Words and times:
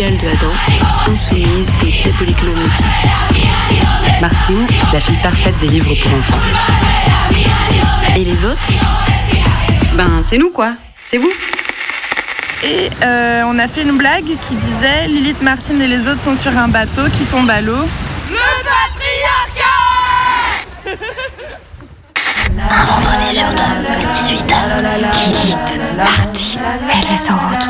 de 0.00 0.28
Adam, 0.28 0.52
insoumise 1.12 1.74
et 1.82 1.90
diaboliquement 1.90 2.52
maudite. 2.52 3.06
Martine, 4.22 4.66
la 4.94 5.00
fille 5.00 5.18
parfaite 5.22 5.58
des 5.58 5.68
livres 5.68 5.94
pour 6.02 6.14
enfants. 6.14 6.38
Et 8.16 8.24
les 8.24 8.42
autres? 8.46 8.66
Ben, 9.92 10.22
c'est 10.22 10.38
nous 10.38 10.48
quoi. 10.48 10.72
C'est 11.04 11.18
vous. 11.18 11.30
Et 12.64 12.88
euh, 13.02 13.42
on 13.46 13.58
a 13.58 13.68
fait 13.68 13.82
une 13.82 13.98
blague 13.98 14.38
qui 14.48 14.54
disait 14.54 15.06
Lilith, 15.06 15.42
Martine 15.42 15.82
et 15.82 15.88
les 15.88 16.08
autres 16.08 16.20
sont 16.20 16.36
sur 16.36 16.56
un 16.56 16.68
bateau 16.68 17.10
qui 17.10 17.24
tombe 17.24 17.50
à 17.50 17.60
l'eau. 17.60 17.86
Le 18.30 18.38
patriarcat 18.64 20.96
Un 22.58 22.84
vendredi 22.86 23.34
sur 23.34 23.50
deux, 23.50 23.86
à 23.86 24.14
18h, 24.14 24.54
Lilith, 25.12 25.78
Martine 25.98 26.62
et 26.90 27.02
les 27.06 27.20
autres 27.30 27.68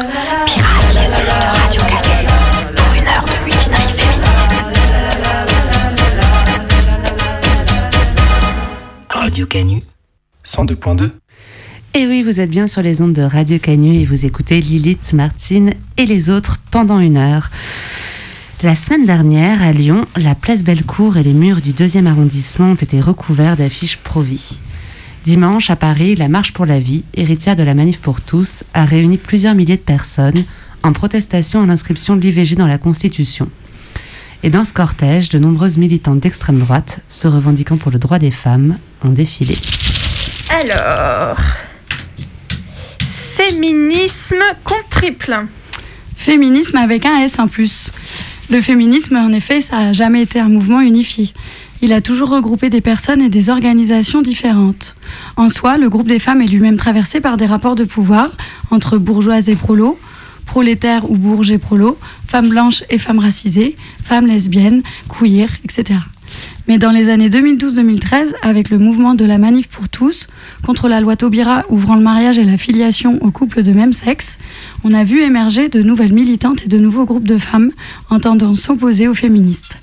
Radio 9.41 9.47
Canu 9.47 9.83
102.2 10.45 11.13
Et 11.95 12.07
oui, 12.07 12.23
vous 12.23 12.41
êtes 12.41 12.51
bien 12.51 12.67
sur 12.67 12.83
les 12.83 13.01
ondes 13.01 13.15
de 13.15 13.23
Radio 13.23 13.59
Canu 13.59 13.95
et 13.95 14.05
vous 14.05 14.27
écoutez 14.27 14.61
Lilith, 14.61 15.15
Martine 15.15 15.73
et 15.97 16.05
les 16.05 16.29
autres 16.29 16.59
pendant 16.71 16.99
une 16.99 17.17
heure. 17.17 17.49
La 18.63 18.77
semaine 18.77 19.07
dernière, 19.07 19.63
à 19.63 19.73
Lyon, 19.73 20.05
la 20.15 20.35
place 20.35 20.63
Bellecour 20.63 21.17
et 21.17 21.23
les 21.23 21.33
murs 21.33 21.63
du 21.63 21.73
deuxième 21.73 22.07
arrondissement 22.07 22.73
ont 22.73 22.75
été 22.75 23.01
recouverts 23.01 23.57
d'affiches 23.57 23.97
pro-vie. 23.97 24.61
Dimanche, 25.25 25.71
à 25.71 25.77
Paris, 25.77 26.17
la 26.17 26.29
Marche 26.29 26.53
pour 26.53 26.67
la 26.67 26.79
vie, 26.79 27.05
héritière 27.15 27.57
de 27.57 27.63
la 27.63 27.73
Manif 27.73 27.99
pour 27.99 28.21
tous, 28.21 28.63
a 28.75 28.85
réuni 28.85 29.17
plusieurs 29.17 29.55
milliers 29.55 29.79
de 29.79 29.81
personnes 29.81 30.45
en 30.83 30.93
protestation 30.93 31.63
à 31.63 31.67
l'inscription 31.67 32.15
de 32.15 32.21
l'IVG 32.21 32.57
dans 32.57 32.67
la 32.67 32.77
Constitution. 32.77 33.49
Et 34.43 34.49
dans 34.49 34.65
ce 34.65 34.73
cortège, 34.73 35.29
de 35.29 35.39
nombreuses 35.39 35.77
militantes 35.77 36.21
d'extrême 36.21 36.59
droite, 36.59 37.01
se 37.09 37.29
revendiquant 37.29 37.77
pour 37.77 37.91
le 37.91 37.99
droit 37.99 38.19
des 38.19 38.31
femmes, 38.31 38.77
ont 39.05 39.11
défilé. 39.11 39.55
Alors. 40.49 41.37
Féminisme 43.37 44.43
contre 44.65 44.89
triple. 44.89 45.47
Féminisme 46.17 46.77
avec 46.77 47.05
un 47.05 47.19
S 47.19 47.39
en 47.39 47.49
plus. 47.49 47.91
Le 48.49 48.63
féminisme, 48.63 49.17
en 49.17 49.31
effet, 49.33 49.61
ça 49.61 49.77
n'a 49.77 49.93
jamais 49.93 50.23
été 50.23 50.41
un 50.41 50.49
mouvement 50.49 50.81
unifié. 50.81 51.33
Il 51.83 51.93
a 51.93 52.01
toujours 52.01 52.31
regroupé 52.31 52.71
des 52.71 52.81
personnes 52.81 53.23
et 53.23 53.29
des 53.29 53.49
organisations 53.49 54.23
différentes. 54.23 54.97
En 55.37 55.51
soi, 55.51 55.79
le 55.79 55.89
groupe 55.89 56.09
des 56.09 56.19
femmes 56.19 56.43
est 56.43 56.47
lui-même 56.47 56.77
traversé 56.77 57.21
par 57.21 57.37
des 57.37 57.47
rapports 57.47 57.75
de 57.75 57.85
pouvoir 57.85 58.31
entre 58.71 58.99
bourgeoises 58.99 59.49
et 59.49 59.57
prolos, 59.57 59.99
prolétaires 60.51 61.09
ou 61.09 61.17
bourges 61.17 61.53
et 61.53 61.59
prolos, 61.59 61.97
femmes 62.27 62.49
blanches 62.49 62.83
et 62.91 62.99
femmes 62.99 63.21
racisées, 63.21 63.77
femmes 64.03 64.27
lesbiennes, 64.27 64.83
queer, 65.09 65.49
etc. 65.63 66.01
Mais 66.67 66.77
dans 66.77 66.91
les 66.91 67.09
années 67.09 67.29
2012-2013, 67.29 68.35
avec 68.43 68.69
le 68.69 68.79
mouvement 68.79 69.15
de 69.15 69.25
la 69.25 69.39
Manif 69.39 69.69
pour 69.69 69.89
tous, 69.89 70.27
contre 70.65 70.89
la 70.89 71.01
loi 71.01 71.15
Taubira 71.15 71.63
ouvrant 71.69 71.95
le 71.95 72.03
mariage 72.03 72.41
et 72.41 72.45
la 72.45 72.57
filiation 72.57 73.23
aux 73.23 73.31
couples 73.31 73.63
de 73.63 73.73
même 73.73 73.93
sexe, 73.93 74.39
on 74.83 74.93
a 74.93 75.05
vu 75.05 75.21
émerger 75.21 75.69
de 75.69 75.83
nouvelles 75.83 76.13
militantes 76.13 76.65
et 76.65 76.69
de 76.69 76.79
nouveaux 76.79 77.05
groupes 77.05 77.29
de 77.29 77.39
femmes 77.39 77.71
entendant 78.09 78.53
s'opposer 78.55 79.07
aux 79.07 79.15
féministes. 79.15 79.79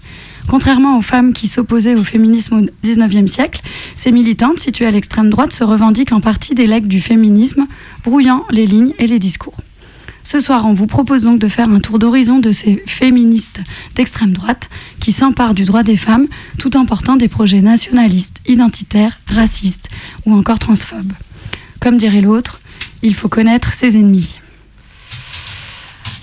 Contrairement 0.49 0.97
aux 0.97 1.01
femmes 1.01 1.31
qui 1.31 1.47
s'opposaient 1.47 1.95
au 1.95 2.03
féminisme 2.03 2.55
au 2.59 2.65
XIXe 2.83 3.31
siècle, 3.31 3.61
ces 3.95 4.11
militantes 4.11 4.59
situées 4.59 4.87
à 4.87 4.91
l'extrême 4.91 5.29
droite 5.29 5.53
se 5.53 5.63
revendiquent 5.63 6.11
en 6.11 6.19
partie 6.19 6.55
des 6.55 6.67
legs 6.67 6.87
du 6.87 6.99
féminisme, 6.99 7.67
brouillant 8.03 8.43
les 8.51 8.65
lignes 8.65 8.93
et 8.99 9.07
les 9.07 9.19
discours. 9.19 9.55
Ce 10.29 10.41
soir, 10.41 10.65
on 10.65 10.73
vous 10.73 10.87
propose 10.87 11.23
donc 11.23 11.39
de 11.39 11.47
faire 11.47 11.69
un 11.69 11.79
tour 11.79 11.99
d'horizon 11.99 12.39
de 12.39 12.51
ces 12.51 12.83
féministes 12.85 13.61
d'extrême 13.95 14.33
droite 14.33 14.69
qui 14.99 15.13
s'emparent 15.13 15.53
du 15.53 15.63
droit 15.63 15.83
des 15.83 15.95
femmes 15.95 16.27
tout 16.59 16.75
en 16.75 16.85
portant 16.85 17.15
des 17.15 17.29
projets 17.29 17.61
nationalistes, 17.61 18.41
identitaires, 18.45 19.19
racistes 19.27 19.87
ou 20.25 20.33
encore 20.33 20.59
transphobes. 20.59 21.13
Comme 21.79 21.95
dirait 21.95 22.19
l'autre, 22.19 22.59
il 23.03 23.15
faut 23.15 23.29
connaître 23.29 23.71
ses 23.71 23.95
ennemis. 23.95 24.37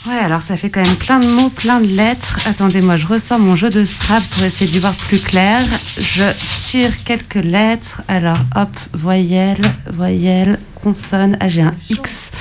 Ouais, 0.07 0.19
alors 0.19 0.43
ça 0.43 0.57
fait 0.59 0.69
quand 0.69 0.83
même 0.83 0.97
plein 0.97 1.19
de 1.19 1.27
mots, 1.27 1.49
plein 1.49 1.81
de 1.81 1.87
lettres. 1.87 2.39
Attendez, 2.47 2.83
moi 2.83 2.99
je 2.99 3.07
ressors 3.07 3.39
mon 3.39 3.57
jeu 3.57 3.71
de 3.71 3.87
Scrabble 3.87 4.27
pour 4.33 4.43
essayer 4.45 4.71
d'y 4.71 4.79
voir 4.79 4.93
plus 4.95 5.19
clair. 5.19 5.61
Je 5.99 6.23
tire 6.71 6.95
quelques 7.05 7.37
lettres. 7.43 8.03
Alors 8.07 8.37
hop, 8.55 8.69
voyelle, 8.93 9.63
voyelle, 9.91 10.59
consonne. 10.83 11.39
Ah, 11.41 11.49
j'ai 11.49 11.63
un 11.63 11.73
X. 11.89 12.33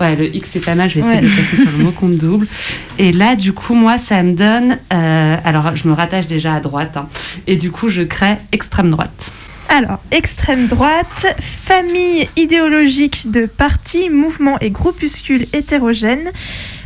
Ouais, 0.00 0.16
le 0.16 0.34
X 0.34 0.50
c'est 0.52 0.64
pas 0.64 0.74
mal, 0.74 0.90
je 0.90 0.94
vais 0.94 1.00
essayer 1.00 1.14
Ouais. 1.16 1.22
de 1.22 1.26
le 1.28 1.32
placer 1.32 1.56
sur 1.56 1.70
le 1.70 1.78
mot 1.84 1.92
compte 1.92 2.16
double. 2.16 2.48
Et 2.98 3.12
là, 3.12 3.36
du 3.36 3.52
coup, 3.52 3.74
moi, 3.74 3.98
ça 3.98 4.20
me 4.24 4.32
donne. 4.34 4.78
euh, 4.92 5.36
alors, 5.44 5.76
je 5.76 5.86
me 5.86 5.92
rattache 5.92 6.26
déjà 6.26 6.54
à 6.54 6.60
droite. 6.60 6.96
hein. 6.96 7.06
et 7.46 7.54
du 7.56 7.70
coup, 7.70 7.88
je 7.88 8.02
crée 8.02 8.36
extrême 8.50 8.90
droite. 8.90 9.30
Alors, 9.68 10.00
extrême 10.10 10.66
droite, 10.66 11.26
famille 11.40 12.28
idéologique 12.36 13.30
de 13.30 13.46
partis, 13.46 14.10
mouvements 14.10 14.58
et 14.60 14.68
groupuscules 14.70 15.46
hétérogènes, 15.54 16.30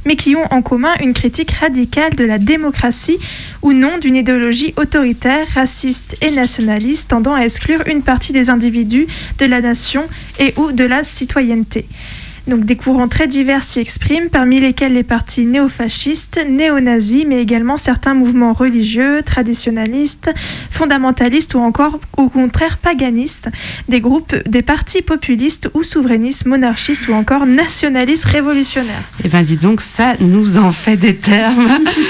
mais 0.06 0.16
qui 0.16 0.34
ont 0.36 0.46
en 0.50 0.62
commun 0.62 0.94
une 1.00 1.12
critique 1.12 1.50
radicale 1.50 2.14
de 2.14 2.24
la 2.24 2.38
démocratie 2.38 3.18
ou 3.60 3.72
non 3.72 3.98
d'une 3.98 4.16
idéologie 4.16 4.72
autoritaire, 4.78 5.46
raciste 5.54 6.16
et 6.22 6.30
nationaliste 6.30 7.10
tendant 7.10 7.34
à 7.34 7.42
exclure 7.42 7.82
une 7.86 8.02
partie 8.02 8.32
des 8.32 8.48
individus 8.48 9.06
de 9.38 9.44
la 9.44 9.60
nation 9.60 10.04
et 10.38 10.54
ou 10.56 10.72
de 10.72 10.84
la 10.84 11.04
citoyenneté. 11.04 11.86
Donc 12.46 12.64
des 12.64 12.76
courants 12.76 13.08
très 13.08 13.26
divers 13.26 13.64
s'y 13.64 13.80
expriment, 13.80 14.28
parmi 14.30 14.60
lesquels 14.60 14.92
les 14.92 15.02
partis 15.02 15.46
néofascistes, 15.46 16.38
néo-nazis, 16.48 17.24
mais 17.26 17.42
également 17.42 17.76
certains 17.76 18.14
mouvements 18.14 18.52
religieux, 18.52 19.22
traditionnalistes, 19.24 20.30
fondamentalistes 20.70 21.54
ou 21.54 21.58
encore 21.58 21.98
au 22.16 22.28
contraire 22.28 22.78
paganistes, 22.78 23.48
des 23.88 24.00
groupes, 24.00 24.34
des 24.48 24.62
partis 24.62 25.02
populistes 25.02 25.68
ou 25.74 25.82
souverainistes, 25.82 26.46
monarchistes 26.46 27.08
ou 27.08 27.14
encore 27.14 27.46
nationalistes 27.46 28.24
révolutionnaires. 28.24 29.02
Eh 29.24 29.28
ben 29.28 29.42
dis 29.42 29.56
donc, 29.56 29.80
ça 29.80 30.14
nous 30.20 30.56
en 30.56 30.70
fait 30.70 30.96
des 30.96 31.16
termes. 31.16 31.68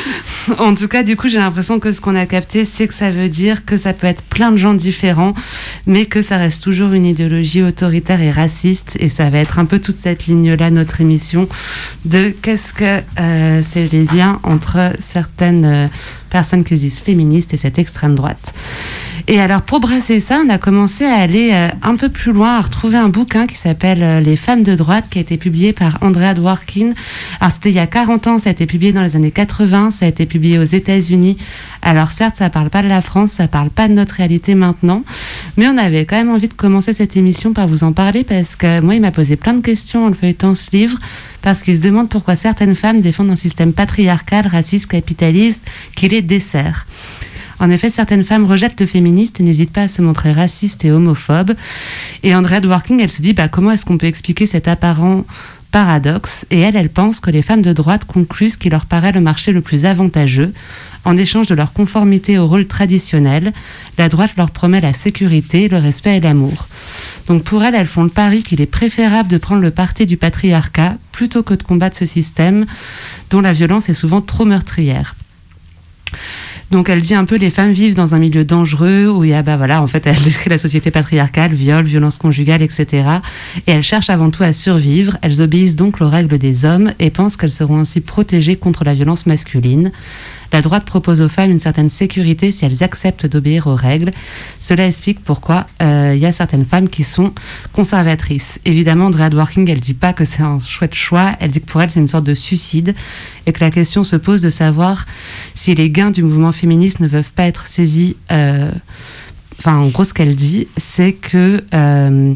en 0.59 0.75
tout 0.75 0.89
cas, 0.89 1.03
du 1.03 1.17
coup, 1.17 1.29
j'ai 1.29 1.39
l'impression 1.39 1.81
que 1.81 1.93
ce 1.93 2.01
qu'on 2.01 2.15
a 2.15 2.27
capté, 2.27 2.67
c'est 2.67 2.87
que 2.87 2.95
ça 2.95 3.11
veut 3.11 3.31
dire 3.31 3.65
que 3.65 3.79
ça 3.79 3.95
peut 3.95 4.07
être 4.07 4.23
plein 4.23 4.53
de 4.53 4.59
gens 4.59 4.75
différents, 4.75 5.33
mais 5.87 6.05
que 6.05 6.21
ça 6.21 6.37
reste 6.37 6.63
toujours 6.63 6.93
une 6.93 7.07
idéologie 7.07 7.63
autoritaire 7.63 8.21
et 8.21 8.31
raciste. 8.31 8.99
Et 9.01 9.09
ça 9.09 9.31
va 9.31 9.39
être 9.39 9.59
un 9.59 9.65
peu 9.65 9.79
toute 9.79 9.97
cette 9.97 10.26
ligne-là, 10.27 10.71
notre 10.71 11.01
émission, 11.01 11.49
de 12.05 12.31
qu'est-ce 12.31 12.73
que 12.73 13.03
euh, 13.21 13.63
c'est 13.67 13.91
les 13.93 14.05
liens 14.05 14.41
entre 14.43 14.93
certaines 15.01 15.65
euh, 15.65 15.87
personnes 16.31 16.65
qui 16.65 16.77
se 16.77 16.83
disent 16.83 17.01
féministes 17.01 17.55
et 17.55 17.57
cette 17.57 17.79
extrême 17.79 18.15
droite. 18.15 18.55
Et 19.29 19.41
alors, 19.41 19.63
pour 19.63 19.81
brasser 19.81 20.21
ça, 20.21 20.41
on 20.47 20.49
a 20.51 20.59
commencé 20.59 21.05
à 21.05 21.15
aller 21.17 21.51
euh, 21.53 21.69
un 21.83 21.97
peu 21.97 22.09
plus 22.09 22.31
loin, 22.31 22.59
à 22.59 22.61
retrouver 22.61 22.97
un 22.97 23.09
bouquin 23.09 23.49
qui 23.49 23.57
s'appelle 23.57 24.05
euh, 24.05 24.21
Les 24.21 24.37
femmes 24.37 24.63
de 24.63 24.77
droite, 24.77 25.07
qui 25.11 25.19
a 25.19 25.21
été 25.21 25.37
publié 25.37 25.73
par 25.73 25.99
Andrea 26.01 26.33
Dworkin. 26.33 26.93
Alors, 27.41 27.53
c'était 27.53 27.71
il 27.71 27.75
y 27.75 27.81
a 27.81 27.89
40 27.89 28.29
ans, 28.29 28.39
ça 28.39 28.51
a 28.51 28.53
été 28.53 28.67
publié 28.67 28.93
dans 28.93 29.03
les 29.03 29.17
années 29.17 29.33
80, 29.33 29.91
ça 29.91 30.07
a 30.07 30.09
été 30.09 30.27
publié 30.27 30.61
aux 30.61 30.65
États-Unis. 30.65 31.39
Alors, 31.83 32.13
certes, 32.13 32.37
ça 32.37 32.51
parle 32.51 32.71
pas 32.71 32.83
de 32.83 32.89
la 32.89 33.01
France, 33.01 33.33
ça 33.33 33.49
parle 33.49 33.71
pas 33.71 33.89
de 33.89 33.95
notre 33.95 34.15
réalité 34.15 34.55
maintenant, 34.55 35.03
mais 35.57 35.67
on 35.67 35.77
avait 35.77 36.05
quand 36.05 36.17
même 36.17 36.31
envie 36.31 36.49
de 36.49 36.55
commencer 36.55 36.93
cette 36.93 37.17
émission 37.17 37.53
par 37.53 37.67
vous 37.67 37.83
en 37.83 37.93
parler 37.93 38.23
parce 38.23 38.55
que 38.55 38.81
moi, 38.81 38.95
il 38.95 39.01
m'a 39.01 39.11
posé 39.11 39.35
plein 39.35 39.55
de 39.55 39.61
questions 39.61 40.05
en 40.05 40.09
le 40.09 40.15
feuilletant 40.15 40.55
ce 40.55 40.71
livre, 40.71 40.99
parce 41.43 41.65
qu'il 41.65 41.75
se 41.75 41.81
demande 41.81 42.09
pourquoi 42.09 42.37
certaines 42.37 42.77
femmes 42.77 43.01
défendent 43.01 43.31
un 43.31 43.37
système 43.37 43.73
patriarcal, 43.73 44.47
raciste, 44.47 44.87
capitaliste, 44.87 45.65
qui 45.97 46.07
les 46.09 46.23
dessert. 46.23 46.87
En 47.59 47.71
effet, 47.71 47.91
certaines 47.91 48.25
femmes 48.25 48.45
rejettent 48.45 48.81
le 48.81 48.87
féministe 48.87 49.41
et 49.41 49.43
n'hésitent 49.43 49.73
pas 49.73 49.83
à 49.83 49.89
se 49.89 50.03
montrer 50.03 50.33
racistes 50.33 50.85
et 50.85 50.91
homophobes. 50.91 51.55
Et 52.23 52.35
Andrea 52.35 52.61
Dworkin, 52.61 52.99
elle 52.99 53.11
se 53.11 53.23
dit 53.23 53.33
bah, 53.33 53.49
comment 53.49 53.71
est-ce 53.71 53.87
qu'on 53.87 53.99
peut 53.99 54.07
expliquer 54.07 54.47
cet 54.47 54.69
apparent 54.69 55.25
paradoxe? 55.73 56.47
Et 56.51 56.61
elle, 56.61 56.77
elle 56.77 56.91
pense 56.91 57.21
que 57.21 57.31
les 57.31 57.43
femmes 57.43 57.63
de 57.63 57.73
droite 57.73 58.05
concluent 58.05 58.51
ce 58.51 58.59
qui 58.59 58.69
leur 58.69 58.87
paraît 58.87 59.13
le 59.13 59.21
marché 59.21 59.53
le 59.53 59.63
plus 59.63 59.85
avantageux. 59.85 60.53
En 61.05 61.17
échange 61.17 61.47
de 61.47 61.55
leur 61.55 61.73
conformité 61.73 62.39
au 62.39 62.47
rôle 62.47 62.67
traditionnel, 62.67 63.53
la 63.97 64.09
droite 64.09 64.33
leur 64.37 64.51
promet 64.51 64.81
la 64.81 64.93
sécurité, 64.93 65.69
le 65.69 65.79
respect 65.79 66.17
et 66.17 66.21
l'amour. 66.21 66.67
Donc 67.27 67.45
pour 67.45 67.63
elles, 67.63 67.75
elles 67.75 67.87
font 67.87 68.03
le 68.03 68.11
pari 68.11 68.43
qu'il 68.43 68.61
est 68.61 68.67
préférable 68.67 69.29
de 69.29 69.39
prendre 69.39 69.63
le 69.63 69.71
parti 69.71 70.05
du 70.05 70.17
patriarcat 70.17 70.97
plutôt 71.13 71.43
que 71.43 71.55
de 71.55 71.63
combattre 71.63 71.97
ce 71.97 72.07
système 72.07 72.67
dont 73.31 73.41
la 73.41 73.53
violence 73.53 73.89
est 73.89 73.95
souvent 73.95 74.21
trop 74.21 74.45
meurtrière. 74.45 75.15
Donc 76.71 76.89
elle 76.89 77.01
dit 77.01 77.15
un 77.15 77.25
peu 77.25 77.37
les 77.37 77.51
femmes 77.51 77.73
vivent 77.73 77.95
dans 77.95 78.15
un 78.15 78.19
milieu 78.19 78.45
dangereux 78.45 79.09
où 79.09 79.23
il 79.23 79.31
y 79.31 79.35
a 79.35 79.43
bah 79.43 79.57
voilà 79.57 79.83
en 79.83 79.87
fait 79.87 80.05
elle 80.07 80.21
décrit 80.23 80.51
la 80.51 80.59
société 80.59 80.91
patriarcale, 80.91 81.55
viol, 81.55 81.85
violence 81.85 82.19
conjugale, 82.19 82.63
etc. 82.63 83.09
Et 83.67 83.73
elles 83.73 83.83
cherchent 83.83 84.11
avant 84.11 84.31
tout 84.31 84.43
à 84.43 84.53
survivre. 84.53 85.17
Elles 85.23 85.41
obéissent 85.41 85.77
donc 85.77 86.01
aux 86.01 86.09
règles 86.09 86.39
des 86.39 86.65
hommes 86.65 86.93
et 86.99 87.11
pensent 87.11 87.37
qu'elles 87.37 87.53
seront 87.53 87.79
ainsi 87.79 88.01
protégées 88.01 88.57
contre 88.57 88.83
la 88.85 88.95
violence 88.95 89.27
masculine. 89.27 89.93
La 90.53 90.63
droite 90.63 90.85
propose 90.85 91.21
aux 91.21 91.29
femmes 91.29 91.51
une 91.51 91.61
certaine 91.61 91.91
sécurité 91.91 92.53
si 92.53 92.65
elles 92.65 92.83
acceptent 92.83 93.27
d'obéir 93.27 93.67
aux 93.67 93.75
règles. 93.75 94.11
Cela 94.61 94.87
explique 94.87 95.21
pourquoi 95.25 95.67
euh, 95.83 96.13
il 96.15 96.21
y 96.21 96.27
a 96.27 96.33
certaines 96.33 96.65
femmes 96.67 96.89
qui 96.89 97.03
sont 97.03 97.33
conservatrices. 97.73 98.59
Évidemment, 98.65 99.07
Andrea 99.07 99.31
Dworkin, 99.31 99.67
elle 99.67 99.81
dit 99.81 99.95
pas 99.95 100.13
que 100.13 100.25
c'est 100.25 100.43
un 100.43 100.61
chouette 100.61 100.95
choix, 100.95 101.33
elle 101.41 101.51
dit 101.51 101.61
que 101.61 101.67
pour 101.67 101.83
elle 101.83 101.91
c'est 101.91 102.01
une 102.01 102.09
sorte 102.09 102.25
de 102.25 102.35
suicide 102.35 102.95
et 103.47 103.53
que 103.53 103.63
la 103.63 103.71
question 103.71 104.05
se 104.05 104.17
pose 104.17 104.41
de 104.41 104.51
savoir 104.51 105.07
si 105.55 105.75
les 105.75 105.91
gains 105.91 106.11
du 106.11 106.23
mouvement 106.23 106.53
féministe 106.53 107.01
ne 107.01 107.09
peuvent 107.09 107.33
pas 107.33 107.45
être 107.45 107.67
saisis. 107.67 108.17
euh, 108.33 108.71
Enfin, 109.59 109.77
en 109.79 109.89
gros, 109.89 110.05
ce 110.05 110.13
qu'elle 110.13 110.37
dit, 110.37 110.69
c'est 110.77 111.13
que 111.13 111.65
euh, 111.73 112.35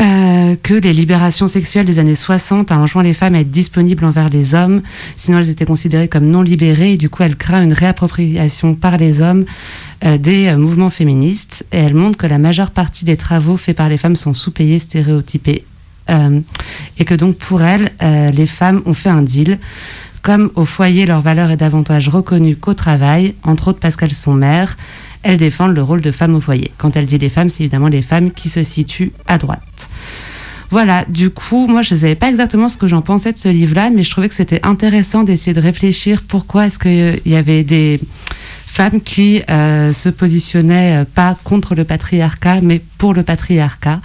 euh, 0.00 0.56
que 0.62 0.74
les 0.74 0.92
libérations 0.94 1.46
sexuelles 1.46 1.84
des 1.84 1.98
années 1.98 2.14
60 2.14 2.72
a 2.72 2.78
enjoint 2.78 3.02
les 3.02 3.12
femmes 3.12 3.34
à 3.34 3.40
être 3.40 3.50
disponibles 3.50 4.04
envers 4.04 4.30
les 4.30 4.54
hommes, 4.54 4.80
sinon 5.16 5.38
elles 5.38 5.50
étaient 5.50 5.66
considérées 5.66 6.08
comme 6.08 6.26
non 6.26 6.40
libérées, 6.40 6.94
et 6.94 6.96
du 6.96 7.10
coup 7.10 7.22
elle 7.22 7.36
craint 7.36 7.62
une 7.62 7.74
réappropriation 7.74 8.74
par 8.74 8.96
les 8.96 9.20
hommes 9.20 9.44
euh, 10.04 10.16
des 10.16 10.46
euh, 10.46 10.56
mouvements 10.56 10.88
féministes, 10.88 11.66
et 11.72 11.78
elle 11.78 11.94
montre 11.94 12.16
que 12.16 12.26
la 12.26 12.38
majeure 12.38 12.70
partie 12.70 13.04
des 13.04 13.18
travaux 13.18 13.58
faits 13.58 13.76
par 13.76 13.90
les 13.90 13.98
femmes 13.98 14.16
sont 14.16 14.32
sous-payés, 14.32 14.78
stéréotypés, 14.78 15.64
euh, 16.08 16.40
et 16.98 17.04
que 17.04 17.14
donc 17.14 17.36
pour 17.36 17.62
elle, 17.62 17.90
les 18.00 18.46
femmes 18.46 18.82
ont 18.86 18.94
fait 18.94 19.10
un 19.10 19.22
deal. 19.22 19.58
Comme 20.22 20.50
au 20.54 20.64
foyer, 20.64 21.06
leur 21.06 21.20
valeur 21.20 21.50
est 21.50 21.56
davantage 21.56 22.08
reconnue 22.08 22.56
qu'au 22.56 22.74
travail, 22.74 23.34
entre 23.42 23.68
autres 23.68 23.80
parce 23.80 23.96
qu'elles 23.96 24.14
sont 24.14 24.34
mères, 24.34 24.76
elles 25.22 25.36
défendent 25.36 25.74
le 25.74 25.82
rôle 25.82 26.00
de 26.00 26.12
femme 26.12 26.34
au 26.34 26.40
foyer. 26.40 26.70
Quand 26.78 26.96
elle 26.96 27.06
dit 27.06 27.18
les 27.18 27.28
femmes, 27.28 27.50
c'est 27.50 27.62
évidemment 27.64 27.88
les 27.88 28.02
femmes 28.02 28.30
qui 28.30 28.48
se 28.48 28.62
situent 28.62 29.12
à 29.26 29.38
droite. 29.38 29.89
Voilà, 30.70 31.04
du 31.08 31.30
coup, 31.30 31.66
moi 31.66 31.82
je 31.82 31.94
ne 31.94 32.00
savais 32.00 32.14
pas 32.14 32.28
exactement 32.28 32.68
ce 32.68 32.76
que 32.76 32.86
j'en 32.86 33.02
pensais 33.02 33.32
de 33.32 33.38
ce 33.38 33.48
livre-là, 33.48 33.90
mais 33.90 34.04
je 34.04 34.10
trouvais 34.10 34.28
que 34.28 34.34
c'était 34.34 34.64
intéressant 34.64 35.24
d'essayer 35.24 35.52
de 35.52 35.60
réfléchir 35.60 36.22
pourquoi 36.26 36.66
est-ce 36.66 36.78
qu'il 36.78 37.20
y 37.30 37.34
avait 37.34 37.64
des 37.64 38.00
femmes 38.66 39.00
qui 39.00 39.42
euh, 39.50 39.92
se 39.92 40.08
positionnaient 40.08 41.02
euh, 41.02 41.04
pas 41.04 41.36
contre 41.42 41.74
le 41.74 41.84
patriarcat, 41.84 42.60
mais 42.60 42.80
pour 42.98 43.14
le 43.14 43.24
patriarcat. 43.24 44.00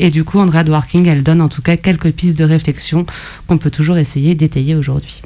Et 0.00 0.10
du 0.10 0.22
coup, 0.22 0.38
Andrea 0.38 0.64
Dworkin, 0.64 1.04
elle 1.06 1.22
donne 1.22 1.40
en 1.40 1.48
tout 1.48 1.62
cas 1.62 1.78
quelques 1.78 2.12
pistes 2.12 2.36
de 2.36 2.44
réflexion 2.44 3.06
qu'on 3.46 3.56
peut 3.56 3.70
toujours 3.70 3.96
essayer 3.96 4.34
d'étayer 4.34 4.74
aujourd'hui. 4.74 5.22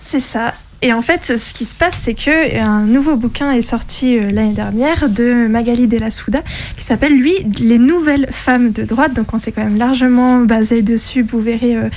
C'est 0.00 0.20
ça. 0.20 0.54
Et 0.82 0.92
en 0.92 1.00
fait, 1.00 1.38
ce 1.38 1.54
qui 1.54 1.64
se 1.64 1.74
passe, 1.74 1.96
c'est 2.04 2.12
que 2.12 2.58
un 2.60 2.82
nouveau 2.82 3.16
bouquin 3.16 3.50
est 3.52 3.62
sorti 3.62 4.18
euh, 4.18 4.30
l'année 4.30 4.52
dernière 4.52 5.08
de 5.08 5.46
Magali 5.48 5.86
Della 5.86 6.10
Souda, 6.10 6.42
qui 6.76 6.84
s'appelle 6.84 7.16
lui 7.16 7.34
Les 7.58 7.78
nouvelles 7.78 8.28
femmes 8.30 8.72
de 8.72 8.82
droite. 8.82 9.14
Donc, 9.14 9.32
on 9.32 9.38
s'est 9.38 9.52
quand 9.52 9.64
même 9.64 9.78
largement 9.78 10.40
basé 10.40 10.82
dessus. 10.82 11.22
Vous 11.22 11.40
verrez 11.40 11.76
euh, 11.76 11.88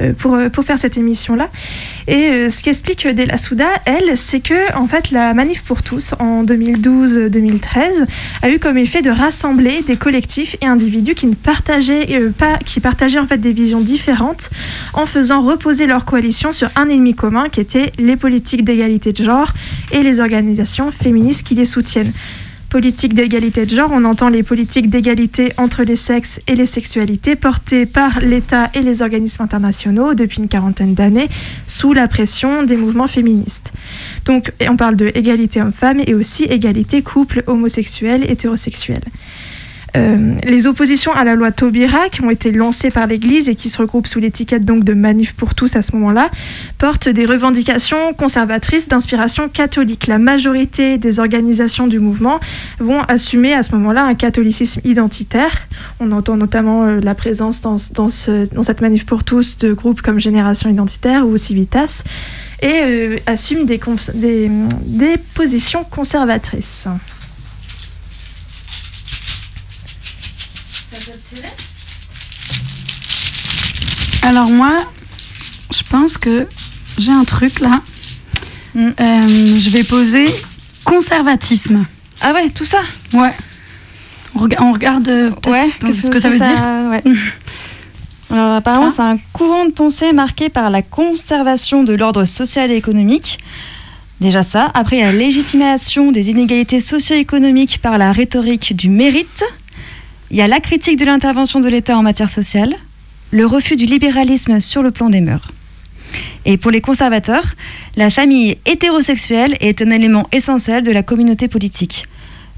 euh, 0.00 0.12
pour 0.14 0.38
pour 0.50 0.64
faire 0.64 0.78
cette 0.78 0.96
émission 0.96 1.34
là. 1.34 1.50
Et 2.08 2.48
ce 2.48 2.62
qu'explique 2.62 3.06
Della 3.06 3.36
Souda, 3.36 3.68
elle, 3.84 4.16
c'est 4.16 4.40
que 4.40 4.74
en 4.76 4.88
fait, 4.88 5.10
la 5.10 5.34
manif 5.34 5.62
pour 5.62 5.82
tous 5.82 6.14
en 6.18 6.42
2012-2013 6.42 8.06
a 8.42 8.50
eu 8.50 8.58
comme 8.58 8.76
effet 8.76 9.02
de 9.02 9.10
rassembler 9.10 9.82
des 9.86 9.96
collectifs 9.96 10.56
et 10.60 10.66
individus 10.66 11.14
qui 11.14 11.26
ne 11.26 11.34
partageaient 11.34 12.30
pas, 12.36 12.56
qui 12.64 12.80
partageaient 12.80 13.20
en 13.20 13.26
fait 13.26 13.38
des 13.38 13.52
visions 13.52 13.80
différentes, 13.80 14.50
en 14.94 15.06
faisant 15.06 15.42
reposer 15.42 15.86
leur 15.86 16.04
coalition 16.04 16.52
sur 16.52 16.70
un 16.74 16.88
ennemi 16.88 17.14
commun 17.14 17.48
qui 17.48 17.60
était 17.60 17.92
les 17.98 18.16
politiques 18.22 18.64
d'égalité 18.64 19.12
de 19.12 19.24
genre 19.24 19.52
et 19.90 20.04
les 20.04 20.20
organisations 20.20 20.92
féministes 20.92 21.44
qui 21.44 21.56
les 21.56 21.64
soutiennent. 21.64 22.12
Politique 22.70 23.14
d'égalité 23.14 23.66
de 23.66 23.74
genre, 23.74 23.90
on 23.92 24.04
entend 24.04 24.28
les 24.28 24.44
politiques 24.44 24.88
d'égalité 24.88 25.52
entre 25.56 25.82
les 25.82 25.96
sexes 25.96 26.40
et 26.46 26.54
les 26.54 26.66
sexualités 26.66 27.34
portées 27.34 27.84
par 27.84 28.20
l'État 28.20 28.70
et 28.74 28.80
les 28.80 29.02
organismes 29.02 29.42
internationaux 29.42 30.14
depuis 30.14 30.38
une 30.38 30.48
quarantaine 30.48 30.94
d'années 30.94 31.28
sous 31.66 31.92
la 31.92 32.06
pression 32.06 32.62
des 32.62 32.76
mouvements 32.76 33.08
féministes. 33.08 33.72
Donc 34.24 34.52
on 34.70 34.76
parle 34.76 34.94
de 34.94 35.10
égalité 35.14 35.60
homme-femme 35.60 36.00
et 36.06 36.14
aussi 36.14 36.44
égalité 36.44 37.02
couple 37.02 37.42
homosexuel, 37.48 38.24
hétérosexuel. 38.30 39.02
Euh, 39.94 40.36
les 40.44 40.66
oppositions 40.66 41.12
à 41.12 41.22
la 41.22 41.34
loi 41.34 41.50
Taubira, 41.52 42.08
qui 42.10 42.22
ont 42.22 42.30
été 42.30 42.50
lancées 42.50 42.90
par 42.90 43.06
l'Église 43.06 43.50
et 43.50 43.54
qui 43.54 43.68
se 43.68 43.76
regroupent 43.76 44.06
sous 44.06 44.20
l'étiquette 44.20 44.64
donc 44.64 44.84
de 44.84 44.94
Manif 44.94 45.34
pour 45.34 45.54
tous 45.54 45.76
à 45.76 45.82
ce 45.82 45.92
moment-là, 45.96 46.30
portent 46.78 47.10
des 47.10 47.26
revendications 47.26 48.14
conservatrices 48.14 48.88
d'inspiration 48.88 49.50
catholique. 49.50 50.06
La 50.06 50.18
majorité 50.18 50.96
des 50.96 51.20
organisations 51.20 51.86
du 51.88 51.98
mouvement 51.98 52.40
vont 52.80 53.00
assumer 53.02 53.52
à 53.52 53.62
ce 53.62 53.72
moment-là 53.72 54.04
un 54.04 54.14
catholicisme 54.14 54.80
identitaire. 54.84 55.52
On 56.00 56.10
entend 56.12 56.36
notamment 56.38 56.84
euh, 56.84 57.00
la 57.00 57.14
présence 57.14 57.60
dans, 57.60 57.76
dans, 57.92 58.08
ce- 58.08 58.52
dans 58.54 58.62
cette 58.62 58.80
Manif 58.80 59.04
pour 59.04 59.24
tous 59.24 59.58
de 59.58 59.74
groupes 59.74 60.00
comme 60.00 60.18
Génération 60.18 60.70
Identitaire 60.70 61.26
ou 61.26 61.36
Civitas 61.36 62.02
et 62.62 62.80
euh, 62.82 63.16
assument 63.26 63.66
des 63.66 63.78
positions 65.34 65.84
conservatrices. 65.84 66.88
Alors 74.22 74.50
moi, 74.50 74.76
je 75.72 75.82
pense 75.88 76.16
que 76.16 76.46
j'ai 76.98 77.12
un 77.12 77.24
truc 77.24 77.60
là. 77.60 77.80
Mm. 78.74 78.88
Euh, 79.00 79.56
je 79.58 79.70
vais 79.70 79.82
poser 79.84 80.24
conservatisme. 80.84 81.84
Ah 82.20 82.32
ouais, 82.32 82.48
tout 82.50 82.64
ça? 82.64 82.80
Ouais. 83.12 83.32
On, 84.34 84.40
rega- 84.40 84.58
on 84.62 84.72
regarde 84.72 85.08
euh, 85.08 85.30
Ouais, 85.46 85.68
qu'est-ce 85.80 86.02
ce 86.02 86.06
que 86.08 86.20
ça 86.20 86.30
veut 86.30 86.38
dire? 86.38 86.90
ouais. 86.90 87.02
Alors 88.30 88.54
apparemment, 88.56 88.88
Ah. 88.88 88.92
c'est 88.96 89.02
un 89.02 89.18
courant 89.34 89.66
de 89.66 89.72
pensée 89.72 90.12
marqué 90.12 90.48
par 90.48 90.70
la 90.70 90.80
conservation 90.80 91.84
de 91.84 91.92
l'ordre 91.92 92.24
social 92.24 92.70
et 92.70 92.76
économique. 92.76 93.38
Déjà 94.22 94.42
ça. 94.42 94.70
Après, 94.72 94.96
il 94.96 95.00
y 95.00 95.02
a 95.02 95.06
la 95.06 95.18
légitimation 95.18 96.12
des 96.12 96.30
inégalités 96.30 96.80
socio-économiques 96.80 97.80
par 97.82 97.98
la 97.98 98.12
rhétorique 98.12 98.74
du 98.76 98.88
mérite. 98.88 99.44
Il 100.32 100.38
y 100.38 100.40
a 100.40 100.48
la 100.48 100.60
critique 100.60 100.98
de 100.98 101.04
l'intervention 101.04 101.60
de 101.60 101.68
l'État 101.68 101.96
en 101.98 102.02
matière 102.02 102.30
sociale. 102.30 102.74
Le 103.32 103.44
refus 103.44 103.76
du 103.76 103.84
libéralisme 103.84 104.60
sur 104.60 104.82
le 104.82 104.90
plan 104.90 105.10
des 105.10 105.20
mœurs. 105.20 105.50
Et 106.46 106.56
pour 106.56 106.70
les 106.70 106.80
conservateurs, 106.80 107.54
la 107.96 108.10
famille 108.10 108.56
hétérosexuelle 108.64 109.58
est 109.60 109.82
un 109.82 109.90
élément 109.90 110.26
essentiel 110.32 110.84
de 110.84 110.90
la 110.90 111.02
communauté 111.02 111.48
politique. 111.48 112.06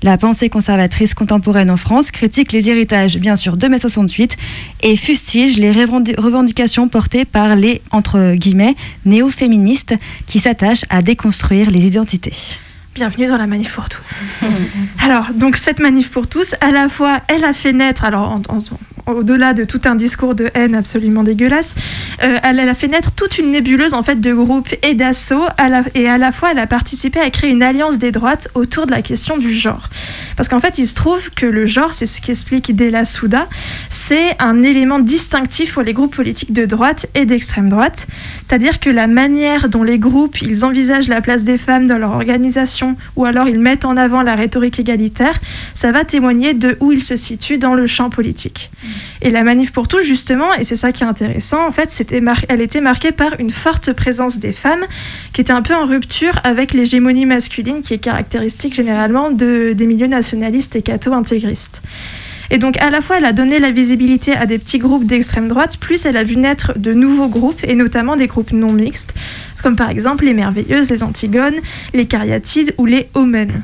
La 0.04 0.18
pensée 0.18 0.50
conservatrice 0.50 1.14
contemporaine 1.14 1.68
en 1.70 1.76
France 1.76 2.12
critique 2.12 2.52
les 2.52 2.70
héritages, 2.70 3.16
bien 3.16 3.34
sûr, 3.34 3.56
de 3.56 3.66
mai 3.66 3.80
68 3.80 4.36
et 4.82 4.96
fustige 4.96 5.56
les 5.56 5.72
revendi- 5.72 6.14
revendications 6.16 6.88
portées 6.88 7.24
par 7.24 7.56
les, 7.56 7.82
entre 7.90 8.34
guillemets, 8.34 8.76
néo-féministes 9.04 9.96
qui 10.28 10.38
s'attachent 10.38 10.84
à 10.90 11.02
déconstruire 11.02 11.72
les 11.72 11.80
identités. 11.80 12.34
Bienvenue 12.94 13.26
dans 13.26 13.36
la 13.36 13.46
manif 13.48 13.74
pour 13.74 13.88
tous. 13.88 14.20
alors, 15.04 15.26
donc 15.34 15.56
cette 15.56 15.80
manif 15.80 16.10
pour 16.10 16.28
tous, 16.28 16.54
à 16.60 16.70
la 16.70 16.88
fois, 16.88 17.18
elle 17.28 17.44
a 17.44 17.52
fait 17.52 17.72
naître, 17.72 18.04
alors 18.04 18.28
en- 18.30 18.42
au-delà 19.06 19.54
de 19.54 19.64
tout 19.64 19.80
un 19.84 19.94
discours 19.94 20.34
de 20.34 20.50
haine 20.54 20.74
absolument 20.74 21.22
dégueulasse, 21.22 21.74
euh, 22.22 22.38
elle, 22.42 22.60
a 22.60 22.74
fait 22.74 22.88
naître 22.88 23.12
toute 23.12 23.38
une 23.38 23.50
nébuleuse 23.50 23.94
en 23.94 24.02
fait 24.02 24.20
de 24.20 24.32
groupes 24.32 24.74
et 24.82 24.94
d'assauts, 24.94 25.46
et 25.94 26.08
à 26.08 26.18
la 26.18 26.32
fois 26.32 26.52
elle 26.52 26.58
a 26.58 26.66
participé 26.66 27.20
à 27.20 27.30
créer 27.30 27.50
une 27.50 27.62
alliance 27.62 27.98
des 27.98 28.12
droites 28.12 28.48
autour 28.54 28.86
de 28.86 28.92
la 28.92 29.02
question 29.02 29.36
du 29.36 29.52
genre. 29.52 29.88
Parce 30.36 30.48
qu'en 30.48 30.60
fait, 30.60 30.78
il 30.78 30.88
se 30.88 30.94
trouve 30.94 31.30
que 31.30 31.46
le 31.46 31.66
genre, 31.66 31.92
c'est 31.92 32.06
ce 32.06 32.20
qu'explique 32.20 32.74
Della 32.74 33.04
Souda, 33.04 33.48
c'est 33.90 34.36
un 34.40 34.62
élément 34.62 34.98
distinctif 34.98 35.74
pour 35.74 35.82
les 35.82 35.92
groupes 35.92 36.14
politiques 36.14 36.52
de 36.52 36.64
droite 36.64 37.06
et 37.14 37.24
d'extrême 37.24 37.68
droite. 37.68 38.06
C'est-à-dire 38.46 38.80
que 38.80 38.90
la 38.90 39.06
manière 39.06 39.68
dont 39.68 39.82
les 39.82 39.98
groupes, 39.98 40.40
ils 40.42 40.64
envisagent 40.64 41.08
la 41.08 41.20
place 41.20 41.44
des 41.44 41.58
femmes 41.58 41.86
dans 41.86 41.98
leur 41.98 42.12
organisation, 42.12 42.96
ou 43.16 43.24
alors 43.24 43.48
ils 43.48 43.60
mettent 43.60 43.84
en 43.84 43.96
avant 43.96 44.22
la 44.22 44.34
rhétorique 44.34 44.78
égalitaire, 44.78 45.40
ça 45.74 45.92
va 45.92 46.04
témoigner 46.04 46.54
de 46.54 46.76
où 46.80 46.92
ils 46.92 47.02
se 47.02 47.16
situent 47.16 47.58
dans 47.58 47.74
le 47.74 47.86
champ 47.86 48.10
politique. 48.10 48.70
Et 49.22 49.30
la 49.30 49.42
manif 49.42 49.72
pour 49.72 49.88
tous, 49.88 50.02
justement, 50.02 50.52
et 50.54 50.64
c'est 50.64 50.76
ça 50.76 50.92
qui 50.92 51.04
est 51.04 51.06
intéressant, 51.06 51.66
en 51.66 51.72
fait, 51.72 52.04
elle 52.48 52.60
était 52.60 52.80
marquée 52.80 53.12
par 53.12 53.38
une 53.38 53.50
forte 53.50 53.92
présence 53.92 54.38
des 54.38 54.52
femmes, 54.52 54.84
qui 55.32 55.40
était 55.40 55.52
un 55.52 55.62
peu 55.62 55.74
en 55.74 55.86
rupture 55.86 56.40
avec 56.44 56.72
l'hégémonie 56.72 57.26
masculine 57.26 57.82
qui 57.82 57.94
est 57.94 57.98
caractéristique 57.98 58.74
généralement 58.74 59.30
de, 59.30 59.72
des 59.72 59.86
milieux 59.86 60.06
nationalistes 60.06 60.76
et 60.76 60.82
catho-intégristes. 60.82 61.82
Et 62.50 62.58
donc, 62.58 62.80
à 62.82 62.90
la 62.90 63.00
fois, 63.00 63.16
elle 63.18 63.24
a 63.24 63.32
donné 63.32 63.58
la 63.58 63.70
visibilité 63.70 64.34
à 64.34 64.46
des 64.46 64.58
petits 64.58 64.78
groupes 64.78 65.06
d'extrême 65.06 65.48
droite, 65.48 65.78
plus 65.78 66.04
elle 66.04 66.16
a 66.16 66.24
vu 66.24 66.36
naître 66.36 66.78
de 66.78 66.92
nouveaux 66.92 67.28
groupes, 67.28 67.60
et 67.64 67.74
notamment 67.74 68.16
des 68.16 68.26
groupes 68.26 68.52
non 68.52 68.72
mixtes, 68.72 69.14
comme 69.62 69.76
par 69.76 69.90
exemple 69.90 70.24
les 70.24 70.34
Merveilleuses, 70.34 70.90
les 70.90 71.02
Antigones, 71.02 71.56
les 71.94 72.06
Cariatides 72.06 72.74
ou 72.76 72.86
les 72.86 73.08
Omen. 73.14 73.62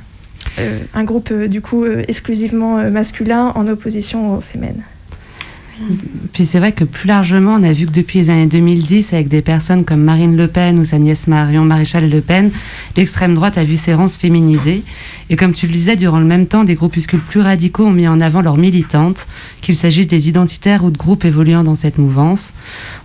Euh, 0.58 0.80
un 0.94 1.04
groupe, 1.04 1.30
euh, 1.30 1.46
du 1.46 1.60
coup, 1.60 1.84
euh, 1.84 2.02
exclusivement 2.08 2.90
masculin 2.90 3.52
en 3.54 3.66
opposition 3.68 4.36
aux 4.36 4.40
fémènes. 4.40 4.82
Puis 6.32 6.46
c'est 6.46 6.58
vrai 6.58 6.72
que 6.72 6.84
plus 6.84 7.08
largement, 7.08 7.54
on 7.54 7.62
a 7.62 7.72
vu 7.72 7.86
que 7.86 7.92
depuis 7.92 8.20
les 8.20 8.30
années 8.30 8.46
2010, 8.46 9.12
avec 9.12 9.28
des 9.28 9.42
personnes 9.42 9.84
comme 9.84 10.02
Marine 10.02 10.36
Le 10.36 10.46
Pen 10.46 10.78
ou 10.78 10.84
sa 10.84 10.98
nièce 10.98 11.26
Marion 11.26 11.64
Maréchal 11.64 12.08
Le 12.08 12.20
Pen, 12.20 12.50
l'extrême 12.96 13.34
droite 13.34 13.58
a 13.58 13.64
vu 13.64 13.76
ses 13.76 13.94
rangs 13.94 14.08
se 14.08 14.18
féminiser. 14.18 14.84
Et 15.28 15.36
comme 15.36 15.52
tu 15.52 15.66
le 15.66 15.72
disais, 15.72 15.96
durant 15.96 16.18
le 16.18 16.24
même 16.24 16.46
temps, 16.46 16.64
des 16.64 16.74
groupuscules 16.74 17.20
plus 17.20 17.40
radicaux 17.40 17.86
ont 17.86 17.92
mis 17.92 18.08
en 18.08 18.20
avant 18.20 18.42
leurs 18.42 18.56
militantes, 18.56 19.26
qu'il 19.60 19.74
s'agisse 19.74 20.08
des 20.08 20.28
identitaires 20.28 20.84
ou 20.84 20.90
de 20.90 20.98
groupes 20.98 21.24
évoluant 21.24 21.64
dans 21.64 21.74
cette 21.74 21.98
mouvance. 21.98 22.52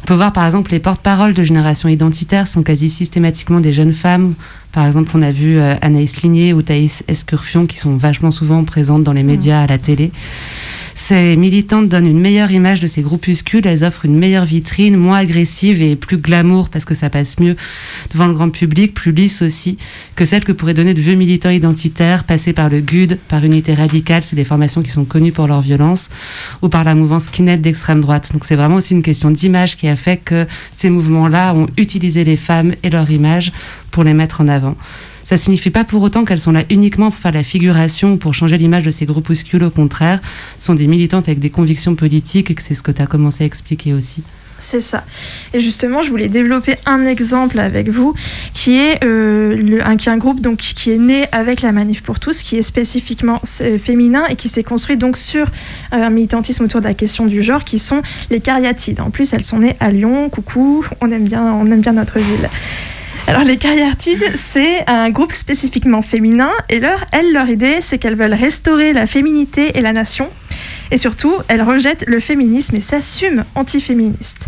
On 0.03 0.05
peut 0.05 0.13
voir 0.13 0.33
par 0.33 0.45
exemple 0.45 0.71
les 0.71 0.79
porte-paroles 0.79 1.33
de 1.33 1.43
génération 1.43 1.89
identitaire 1.89 2.47
sont 2.47 2.63
quasi 2.63 2.89
systématiquement 2.89 3.59
des 3.59 3.73
jeunes 3.73 3.93
femmes. 3.93 4.33
Par 4.75 4.85
exemple, 4.85 5.09
on 5.13 5.21
a 5.21 5.31
vu 5.31 5.57
euh, 5.57 5.75
Anaïs 5.81 6.21
Ligné 6.21 6.51
ou 6.51 6.61
Thaïs 6.61 7.05
Escurfion 7.07 7.65
qui 7.65 7.77
sont 7.77 7.95
vachement 7.95 8.29
souvent 8.29 8.65
présentes 8.65 9.05
dans 9.05 9.13
les 9.13 9.23
médias, 9.23 9.61
à 9.61 9.67
la 9.67 9.77
télé. 9.77 10.11
Ces 10.97 11.35
militantes 11.35 11.87
donnent 11.87 12.07
une 12.07 12.19
meilleure 12.19 12.51
image 12.51 12.79
de 12.79 12.87
ces 12.87 13.01
groupuscules, 13.01 13.67
elles 13.67 13.83
offrent 13.83 14.05
une 14.05 14.17
meilleure 14.17 14.43
vitrine, 14.43 14.97
moins 14.97 15.19
agressive 15.19 15.81
et 15.81 15.95
plus 15.95 16.17
glamour 16.17 16.69
parce 16.69 16.83
que 16.83 16.95
ça 16.95 17.09
passe 17.09 17.39
mieux 17.39 17.55
devant 18.11 18.27
le 18.27 18.33
grand 18.33 18.49
public, 18.49 18.93
plus 18.93 19.11
lisse 19.11 19.41
aussi, 19.41 19.77
que 20.15 20.25
celle 20.25 20.43
que 20.43 20.51
pourraient 20.51 20.73
donner 20.73 20.93
de 20.93 21.01
vieux 21.01 21.15
militants 21.15 21.51
identitaires 21.51 22.23
passés 22.23 22.53
par 22.53 22.69
le 22.69 22.79
GUD, 22.79 23.19
par 23.27 23.43
Unité 23.43 23.75
Radicale, 23.75 24.23
c'est 24.25 24.35
des 24.35 24.45
formations 24.45 24.81
qui 24.81 24.89
sont 24.89 25.05
connues 25.05 25.31
pour 25.31 25.47
leur 25.47 25.61
violence, 25.61 26.09
ou 26.61 26.69
par 26.69 26.83
la 26.83 26.95
mouvance 26.95 27.27
Kinette 27.27 27.61
d'extrême 27.61 28.01
droite. 28.01 28.31
Donc 28.33 28.43
c'est 28.43 28.55
vraiment 28.55 28.75
aussi 28.75 28.93
une 28.93 29.03
question 29.03 29.29
d'image 29.29 29.77
qui 29.77 29.87
a 29.87 29.95
fait 29.95 30.17
que 30.17 30.47
ces 30.75 30.89
mouvements-là 30.89 31.53
ont 31.53 31.67
utilisé 31.77 32.23
les 32.23 32.37
femmes 32.37 32.73
et 32.81 32.89
leur 32.89 33.11
image 33.11 33.51
pour 33.91 34.03
les 34.03 34.13
mettre 34.15 34.41
en 34.41 34.47
avant. 34.47 34.64
Ça 35.23 35.37
signifie 35.37 35.71
pas 35.71 35.83
pour 35.83 36.03
autant 36.03 36.23
qu'elles 36.23 36.41
sont 36.41 36.51
là 36.51 36.63
uniquement 36.69 37.09
pour 37.09 37.19
faire 37.19 37.31
la 37.31 37.43
figuration 37.43 38.13
ou 38.13 38.17
pour 38.17 38.33
changer 38.33 38.57
l'image 38.57 38.83
de 38.83 38.91
ces 38.91 39.05
groupuscules. 39.05 39.63
Au 39.63 39.71
contraire, 39.71 40.21
ce 40.59 40.67
sont 40.67 40.75
des 40.75 40.87
militantes 40.87 41.27
avec 41.27 41.39
des 41.39 41.49
convictions 41.49 41.95
politiques 41.95 42.51
et 42.51 42.55
que 42.55 42.61
c'est 42.61 42.75
ce 42.75 42.83
que 42.83 42.91
tu 42.91 43.01
as 43.01 43.07
commencé 43.07 43.43
à 43.43 43.47
expliquer 43.47 43.93
aussi. 43.93 44.21
C'est 44.59 44.81
ça. 44.81 45.03
Et 45.53 45.59
justement, 45.59 46.01
je 46.01 46.09
voulais 46.09 46.29
développer 46.29 46.75
un 46.85 47.05
exemple 47.05 47.59
avec 47.59 47.89
vous, 47.89 48.13
qui 48.53 48.77
est, 48.77 49.03
euh, 49.03 49.79
un, 49.83 49.97
qui 49.97 50.09
un 50.09 50.17
groupe 50.17 50.41
donc, 50.41 50.57
qui 50.57 50.91
est 50.91 50.97
né 50.97 51.25
avec 51.31 51.61
la 51.61 51.71
Manif 51.71 52.01
pour 52.01 52.19
tous, 52.19 52.41
qui 52.41 52.57
est 52.57 52.61
spécifiquement 52.61 53.41
euh, 53.61 53.77
féminin 53.77 54.25
et 54.29 54.35
qui 54.35 54.47
s'est 54.47 54.63
construit 54.63 54.97
donc 54.97 55.17
sur 55.17 55.45
euh, 55.45 55.49
un 55.91 56.09
militantisme 56.09 56.63
autour 56.63 56.81
de 56.81 56.87
la 56.87 56.93
question 56.93 57.25
du 57.25 57.43
genre, 57.43 57.65
qui 57.65 57.79
sont 57.79 58.01
les 58.29 58.39
cariatides. 58.39 59.01
En 59.01 59.09
plus, 59.09 59.33
elles 59.33 59.45
sont 59.45 59.59
nées 59.59 59.75
à 59.79 59.91
Lyon. 59.91 60.29
Coucou, 60.29 60.85
on 61.01 61.11
aime 61.11 61.25
bien, 61.25 61.53
on 61.53 61.69
aime 61.69 61.81
bien 61.81 61.93
notre 61.93 62.19
ville. 62.19 62.49
Alors 63.27 63.43
les 63.43 63.57
cariatides, 63.57 64.35
c'est 64.35 64.87
un 64.87 65.09
groupe 65.09 65.31
spécifiquement 65.31 66.03
féminin 66.03 66.51
et 66.69 66.79
leur, 66.79 67.05
elles, 67.11 67.33
leur 67.33 67.49
idée, 67.49 67.77
c'est 67.81 67.97
qu'elles 67.97 68.15
veulent 68.15 68.35
restaurer 68.35 68.93
la 68.93 69.07
féminité 69.07 69.77
et 69.77 69.81
la 69.81 69.93
nation. 69.93 70.29
Et 70.91 70.97
surtout, 70.99 71.33
elles 71.47 71.63
rejettent 71.63 72.05
le 72.05 72.19
féminisme 72.19 72.75
et 72.75 72.81
s'assument 72.81 73.43
antiféministes. 73.55 74.47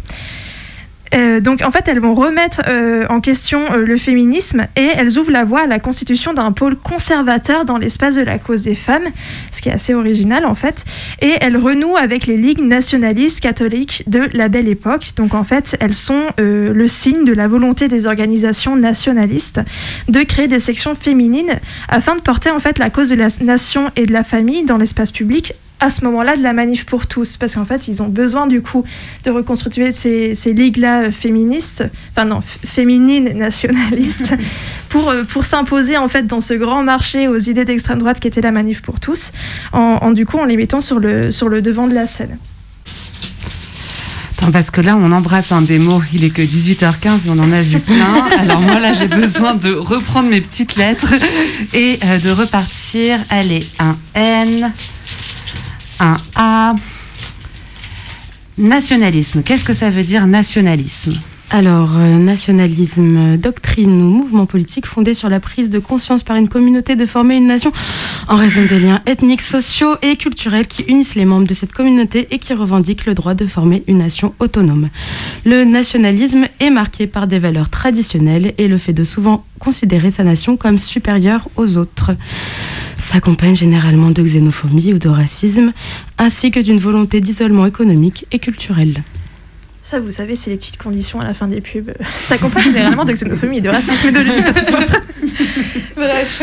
Euh, 1.15 1.39
donc 1.39 1.61
en 1.63 1.71
fait, 1.71 1.87
elles 1.87 1.99
vont 1.99 2.13
remettre 2.13 2.61
euh, 2.67 3.05
en 3.09 3.21
question 3.21 3.71
euh, 3.71 3.85
le 3.85 3.97
féminisme 3.97 4.67
et 4.75 4.89
elles 4.95 5.17
ouvrent 5.17 5.31
la 5.31 5.43
voie 5.43 5.61
à 5.61 5.67
la 5.67 5.79
constitution 5.79 6.33
d'un 6.33 6.51
pôle 6.51 6.75
conservateur 6.75 7.65
dans 7.65 7.77
l'espace 7.77 8.15
de 8.15 8.21
la 8.21 8.37
cause 8.37 8.61
des 8.63 8.75
femmes, 8.75 9.07
ce 9.51 9.61
qui 9.61 9.69
est 9.69 9.73
assez 9.73 9.93
original 9.93 10.45
en 10.45 10.55
fait. 10.55 10.85
Et 11.21 11.35
elles 11.41 11.57
renouent 11.57 11.97
avec 11.97 12.27
les 12.27 12.37
ligues 12.37 12.61
nationalistes 12.61 13.39
catholiques 13.39 14.03
de 14.07 14.29
la 14.33 14.47
belle 14.47 14.67
époque. 14.67 15.13
Donc 15.15 15.33
en 15.33 15.43
fait, 15.43 15.77
elles 15.79 15.95
sont 15.95 16.23
le 16.37 16.87
signe 16.87 17.25
de 17.25 17.33
la 17.33 17.47
volonté 17.47 17.87
des 17.87 18.05
organisations 18.05 18.75
nationalistes 18.75 19.59
de 20.07 20.21
créer 20.21 20.47
des 20.47 20.59
sections 20.59 20.95
féminines 20.95 21.59
afin 21.89 22.15
de 22.15 22.21
porter 22.21 22.49
en 22.49 22.59
fait 22.59 22.77
la 22.77 22.89
cause 22.89 23.09
de 23.09 23.15
la 23.15 23.27
nation 23.41 23.91
et 23.95 24.05
de 24.05 24.13
la 24.13 24.23
famille 24.23 24.63
dans 24.63 24.77
l'espace 24.77 25.11
public 25.11 25.53
à 25.79 25.89
ce 25.89 26.03
moment-là 26.05 26.35
de 26.35 26.43
la 26.43 26.53
manif 26.53 26.85
pour 26.85 27.07
tous, 27.07 27.37
parce 27.37 27.55
qu'en 27.55 27.65
fait, 27.65 27.87
ils 27.87 28.01
ont 28.01 28.07
besoin 28.07 28.47
du 28.47 28.61
coup 28.61 28.83
de 29.23 29.31
reconstituer 29.31 29.91
ces, 29.91 30.33
ces 30.33 30.53
ligues-là 30.53 31.11
féministes, 31.11 31.83
enfin 32.11 32.25
non, 32.25 32.41
féminines 32.41 33.37
nationalistes, 33.37 34.35
pour, 34.89 35.09
euh, 35.09 35.23
pour 35.23 35.45
s'imposer 35.45 35.97
en 35.97 36.07
fait 36.07 36.25
dans 36.25 36.41
ce 36.41 36.53
grand 36.53 36.83
marché 36.83 37.27
aux 37.27 37.37
idées 37.37 37.65
d'extrême 37.65 37.99
droite 37.99 38.19
qui 38.19 38.27
était 38.27 38.41
la 38.41 38.51
manif 38.51 38.81
pour 38.81 38.99
tous, 38.99 39.31
en, 39.71 39.99
en, 40.01 40.11
du 40.11 40.25
coup 40.25 40.37
en 40.37 40.45
les 40.45 40.57
mettant 40.57 40.81
sur 40.81 40.99
le, 40.99 41.31
sur 41.31 41.49
le 41.49 41.61
devant 41.61 41.87
de 41.87 41.93
la 41.93 42.07
scène. 42.07 42.37
Attends, 44.37 44.51
parce 44.51 44.69
que 44.69 44.81
là, 44.81 44.95
on 44.97 45.11
embrasse 45.11 45.51
un 45.51 45.63
démo, 45.63 46.01
il 46.13 46.23
est 46.23 46.29
que 46.29 46.43
18h15 46.43 47.25
et 47.25 47.29
on 47.29 47.39
en 47.39 47.51
a 47.51 47.61
vu 47.61 47.79
plein. 47.79 48.23
Alors 48.39 48.61
moi, 48.61 48.79
là, 48.79 48.93
j'ai 48.93 49.07
besoin 49.07 49.55
de 49.55 49.73
reprendre 49.73 50.29
mes 50.29 50.41
petites 50.41 50.75
lettres 50.75 51.13
et 51.73 51.97
euh, 52.05 52.19
de 52.19 52.29
repartir. 52.29 53.17
Allez, 53.31 53.65
un 53.79 53.97
N, 54.13 54.71
un 55.99 56.17
A. 56.35 56.75
Nationalisme. 58.57 59.43
Qu'est-ce 59.43 59.63
que 59.63 59.73
ça 59.73 59.89
veut 59.89 60.03
dire 60.03 60.25
nationalisme? 60.25 61.13
Alors, 61.49 61.91
euh, 61.95 62.17
nationalisme, 62.17 63.37
doctrine 63.37 64.01
ou 64.01 64.09
mouvement 64.09 64.45
politique 64.45 64.85
fondé 64.85 65.13
sur 65.13 65.29
la 65.29 65.39
prise 65.39 65.69
de 65.69 65.79
conscience 65.79 66.21
par 66.21 66.35
une 66.35 66.49
communauté 66.49 66.97
de 66.97 67.05
former 67.05 67.37
une 67.37 67.47
nation 67.47 67.71
en 68.27 68.35
raison 68.35 68.65
des 68.65 68.79
liens 68.79 68.99
ethniques, 69.05 69.41
sociaux 69.41 69.95
et 70.01 70.17
culturels 70.17 70.67
qui 70.67 70.81
unissent 70.83 71.15
les 71.15 71.23
membres 71.23 71.47
de 71.47 71.53
cette 71.53 71.71
communauté 71.71 72.27
et 72.31 72.39
qui 72.39 72.53
revendiquent 72.53 73.05
le 73.05 73.13
droit 73.13 73.33
de 73.33 73.45
former 73.45 73.83
une 73.87 73.99
nation 73.99 74.33
autonome. 74.39 74.89
Le 75.45 75.63
nationalisme 75.63 76.47
est 76.59 76.69
marqué 76.69 77.07
par 77.07 77.27
des 77.27 77.39
valeurs 77.39 77.69
traditionnelles 77.69 78.53
et 78.57 78.67
le 78.67 78.77
fait 78.77 78.93
de 78.93 79.05
souvent 79.05 79.45
considérer 79.59 80.11
sa 80.11 80.25
nation 80.25 80.57
comme 80.57 80.79
supérieure 80.79 81.47
aux 81.55 81.77
autres. 81.77 82.11
S'accompagne 82.97 83.55
généralement 83.55 84.11
de 84.11 84.21
xénophobie 84.21 84.93
ou 84.93 84.99
de 84.99 85.09
racisme, 85.09 85.73
ainsi 86.17 86.51
que 86.51 86.59
d'une 86.59 86.79
volonté 86.79 87.21
d'isolement 87.21 87.65
économique 87.65 88.25
et 88.31 88.39
culturel. 88.39 89.03
Ça, 89.83 89.99
vous 89.99 90.11
savez, 90.11 90.35
c'est 90.35 90.49
les 90.49 90.57
petites 90.57 90.77
conditions 90.77 91.21
à 91.21 91.23
la 91.23 91.33
fin 91.33 91.47
des 91.47 91.61
pubs. 91.61 91.93
Ça 92.09 92.35
accompagne 92.35 92.63
généralement 92.63 93.05
de 93.05 93.13
xénophobie 93.13 93.57
et 93.57 93.61
de 93.61 93.69
racisme 93.69 94.11
de 94.11 94.19
Bref. 95.95 96.41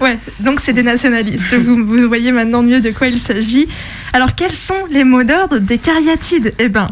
Ouais, 0.00 0.18
donc 0.40 0.60
c'est 0.60 0.72
des 0.72 0.82
nationalistes. 0.82 1.54
Vous, 1.54 1.84
vous, 1.84 2.08
voyez 2.08 2.32
maintenant 2.32 2.62
mieux 2.62 2.80
de 2.80 2.90
quoi 2.90 3.08
il 3.08 3.20
s'agit. 3.20 3.68
Alors, 4.12 4.34
quels 4.34 4.54
sont 4.54 4.86
les 4.90 5.04
mots 5.04 5.24
d'ordre 5.24 5.58
des 5.58 5.78
cariatides 5.78 6.52
Eh 6.58 6.68
bien, 6.68 6.88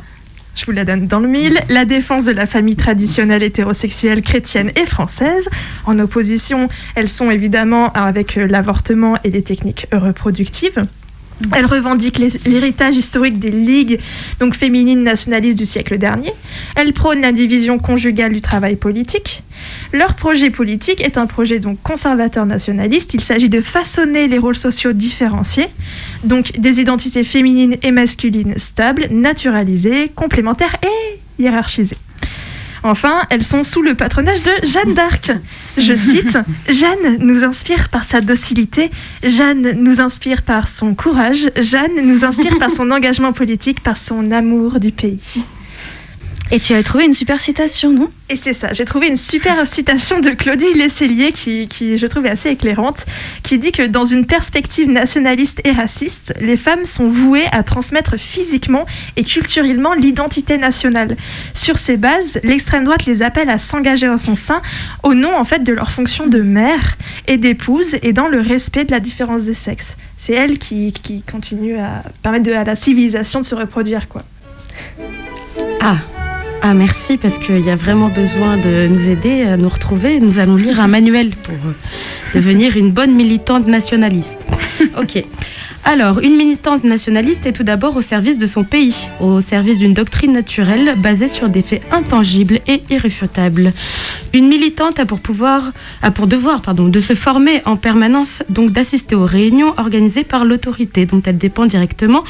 je 0.60 0.66
vous 0.66 0.72
la 0.72 0.84
donne 0.84 1.06
dans 1.06 1.20
le 1.20 1.28
mille. 1.28 1.58
La 1.70 1.86
défense 1.86 2.26
de 2.26 2.32
la 2.32 2.46
famille 2.46 2.76
traditionnelle 2.76 3.42
hétérosexuelle 3.42 4.20
chrétienne 4.20 4.70
et 4.76 4.84
française. 4.84 5.48
En 5.86 5.98
opposition, 5.98 6.68
elles 6.94 7.08
sont 7.08 7.30
évidemment 7.30 7.90
avec 7.92 8.34
l'avortement 8.34 9.16
et 9.24 9.30
les 9.30 9.42
techniques 9.42 9.86
reproductives. 9.90 10.86
Elle 11.54 11.66
revendique 11.66 12.18
l'héritage 12.44 12.96
historique 12.96 13.38
des 13.38 13.50
ligues 13.50 14.00
donc 14.38 14.54
féminines 14.54 15.02
nationalistes 15.02 15.58
du 15.58 15.66
siècle 15.66 15.98
dernier. 15.98 16.32
Elle 16.76 16.92
prône 16.92 17.20
la 17.20 17.32
division 17.32 17.78
conjugale 17.78 18.32
du 18.32 18.40
travail 18.40 18.76
politique. 18.76 19.42
Leur 19.92 20.14
projet 20.14 20.50
politique 20.50 21.00
est 21.00 21.18
un 21.18 21.26
projet 21.26 21.58
donc 21.58 21.82
conservateur 21.82 22.46
nationaliste. 22.46 23.14
Il 23.14 23.20
s'agit 23.20 23.48
de 23.48 23.60
façonner 23.60 24.28
les 24.28 24.38
rôles 24.38 24.56
sociaux 24.56 24.92
différenciés, 24.92 25.68
donc 26.24 26.58
des 26.58 26.80
identités 26.80 27.24
féminines 27.24 27.76
et 27.82 27.90
masculines 27.90 28.54
stables, 28.56 29.08
naturalisées, 29.10 30.10
complémentaires 30.14 30.76
et 30.82 31.42
hiérarchisées. 31.42 31.96
Enfin, 32.82 33.22
elles 33.30 33.44
sont 33.44 33.64
sous 33.64 33.82
le 33.82 33.94
patronage 33.94 34.42
de 34.42 34.66
Jeanne 34.66 34.94
d'Arc. 34.94 35.32
Je 35.76 35.94
cite 35.94 36.38
Jeanne 36.68 37.18
nous 37.18 37.44
inspire 37.44 37.88
par 37.88 38.04
sa 38.04 38.20
docilité, 38.20 38.90
Jeanne 39.22 39.72
nous 39.76 40.00
inspire 40.00 40.42
par 40.42 40.68
son 40.68 40.94
courage, 40.94 41.50
Jeanne 41.60 42.00
nous 42.02 42.24
inspire 42.24 42.58
par 42.58 42.70
son 42.70 42.90
engagement 42.90 43.32
politique, 43.32 43.82
par 43.82 43.96
son 43.96 44.30
amour 44.30 44.80
du 44.80 44.92
pays. 44.92 45.20
Et 46.52 46.58
tu 46.58 46.74
as 46.74 46.82
trouvé 46.82 47.04
une 47.04 47.12
super 47.12 47.40
citation, 47.40 47.92
non? 47.92 48.10
Et 48.28 48.34
c'est 48.34 48.52
ça, 48.52 48.72
j'ai 48.72 48.84
trouvé 48.84 49.06
une 49.06 49.16
super 49.16 49.66
citation 49.68 50.18
de 50.18 50.30
Claudie 50.30 50.74
Lescellier 50.74 51.30
qui, 51.30 51.68
qui, 51.68 51.96
je 51.96 52.06
trouve, 52.06 52.26
assez 52.26 52.50
éclairante, 52.50 53.06
qui 53.44 53.58
dit 53.58 53.70
que 53.70 53.86
dans 53.86 54.04
une 54.04 54.26
perspective 54.26 54.90
nationaliste 54.90 55.60
et 55.62 55.70
raciste, 55.70 56.34
les 56.40 56.56
femmes 56.56 56.86
sont 56.86 57.08
vouées 57.08 57.46
à 57.52 57.62
transmettre 57.62 58.18
physiquement 58.18 58.84
et 59.16 59.22
culturellement 59.22 59.94
l'identité 59.94 60.58
nationale. 60.58 61.16
Sur 61.54 61.78
ces 61.78 61.96
bases, 61.96 62.40
l'extrême 62.42 62.82
droite 62.82 63.06
les 63.06 63.22
appelle 63.22 63.48
à 63.48 63.58
s'engager 63.58 64.08
en 64.08 64.18
son 64.18 64.34
sein 64.34 64.60
au 65.04 65.14
nom 65.14 65.36
en 65.36 65.44
fait 65.44 65.62
de 65.62 65.72
leur 65.72 65.92
fonction 65.92 66.26
de 66.26 66.40
mère 66.40 66.96
et 67.28 67.36
d'épouse 67.36 67.94
et 68.02 68.12
dans 68.12 68.26
le 68.26 68.40
respect 68.40 68.84
de 68.84 68.90
la 68.90 69.00
différence 69.00 69.44
des 69.44 69.54
sexes. 69.54 69.96
C'est 70.16 70.34
elle 70.34 70.58
qui, 70.58 70.92
qui 70.92 71.22
continue 71.22 71.78
à 71.78 72.02
permettre 72.22 72.46
de, 72.46 72.52
à 72.52 72.64
la 72.64 72.74
civilisation 72.74 73.40
de 73.40 73.46
se 73.46 73.54
reproduire, 73.54 74.08
quoi. 74.08 74.24
Ah, 75.80 75.96
ah 76.62 76.74
merci 76.74 77.16
parce 77.16 77.38
qu'il 77.38 77.60
y 77.60 77.70
a 77.70 77.76
vraiment 77.76 78.08
besoin 78.08 78.56
de 78.58 78.86
nous 78.86 79.08
aider 79.08 79.42
à 79.44 79.56
nous 79.56 79.68
retrouver. 79.68 80.20
Nous 80.20 80.38
allons 80.38 80.56
lire 80.56 80.80
un 80.80 80.88
manuel 80.88 81.30
pour 81.30 81.54
devenir 82.34 82.76
une 82.76 82.90
bonne 82.90 83.12
militante 83.12 83.66
nationaliste. 83.66 84.38
Ok. 84.98 85.22
Alors, 85.84 86.20
une 86.20 86.36
militante 86.36 86.84
nationaliste 86.84 87.46
est 87.46 87.52
tout 87.52 87.64
d'abord 87.64 87.96
au 87.96 88.02
service 88.02 88.38
de 88.38 88.46
son 88.46 88.64
pays, 88.64 89.08
au 89.18 89.40
service 89.40 89.78
d'une 89.78 89.94
doctrine 89.94 90.32
naturelle 90.32 90.94
basée 90.96 91.28
sur 91.28 91.48
des 91.48 91.62
faits 91.62 91.82
intangibles 91.90 92.60
et 92.66 92.82
irréfutables. 92.90 93.72
Une 94.32 94.48
militante 94.48 95.00
a 95.00 95.06
pour 95.06 95.20
pouvoir, 95.20 95.72
a 96.02 96.10
pour 96.10 96.26
devoir, 96.26 96.60
pardon, 96.62 96.88
de 96.88 97.00
se 97.00 97.14
former 97.14 97.62
en 97.64 97.76
permanence, 97.76 98.42
donc 98.48 98.70
d'assister 98.70 99.14
aux 99.14 99.26
réunions 99.26 99.74
organisées 99.78 100.24
par 100.24 100.44
l'autorité 100.44 101.06
dont 101.06 101.22
elle 101.24 101.38
dépend 101.38 101.66
directement 101.66 102.24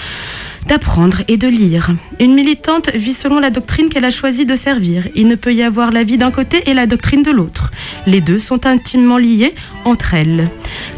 d'apprendre 0.67 1.23
et 1.29 1.37
de 1.37 1.49
lire. 1.49 1.95
Une 2.19 2.35
militante 2.35 2.91
vit 2.95 3.15
selon 3.15 3.39
la 3.39 3.51
doctrine 3.51 3.89
qu'elle 3.89 4.05
a 4.05 4.11
choisi 4.11 4.47
de 4.47 4.57
servir. 4.57 5.09
Il 5.15 5.29
ne 5.29 5.35
peut 5.35 5.55
y 5.55 5.63
avoir 5.63 5.91
la 5.91 6.05
vie 6.05 6.19
d'un 6.19 6.31
côté 6.31 6.63
et 6.67 6.75
la 6.75 6.87
doctrine 6.87 7.23
de 7.23 7.31
l'autre. 7.31 7.71
Les 8.07 8.21
deux 8.21 8.39
sont 8.39 8.67
intimement 8.67 9.19
liés 9.19 9.55
entre 9.85 10.15
elles. 10.15 10.49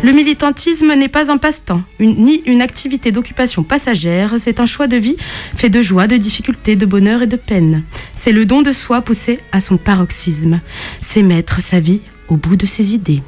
Le 0.02 0.12
militantisme 0.12 0.94
n'est 0.94 1.08
pas 1.08 1.30
un 1.30 1.36
passe-temps, 1.36 1.82
ni 2.00 2.42
une 2.46 2.62
activité 2.62 3.12
d'occupation 3.12 3.62
passagère, 3.62 4.34
c'est 4.38 4.60
un 4.60 4.66
choix 4.66 4.86
de 4.86 4.96
vie 4.96 5.16
fait 5.56 5.68
de 5.68 5.82
joie, 5.82 6.06
de 6.06 6.16
difficultés, 6.16 6.76
de 6.76 6.86
bonheur 6.86 7.22
et 7.22 7.26
de 7.26 7.36
peine. 7.36 7.82
C'est 8.14 8.32
le 8.32 8.46
don 8.46 8.62
de 8.62 8.72
soi 8.72 9.00
poussé 9.00 9.38
à 9.52 9.60
son 9.60 9.76
paroxysme. 9.76 10.60
C'est 11.00 11.22
mettre 11.22 11.60
sa 11.60 11.80
vie 11.80 12.00
au 12.28 12.36
bout 12.36 12.56
de 12.56 12.66
ses 12.66 12.94
idées. 12.94 13.22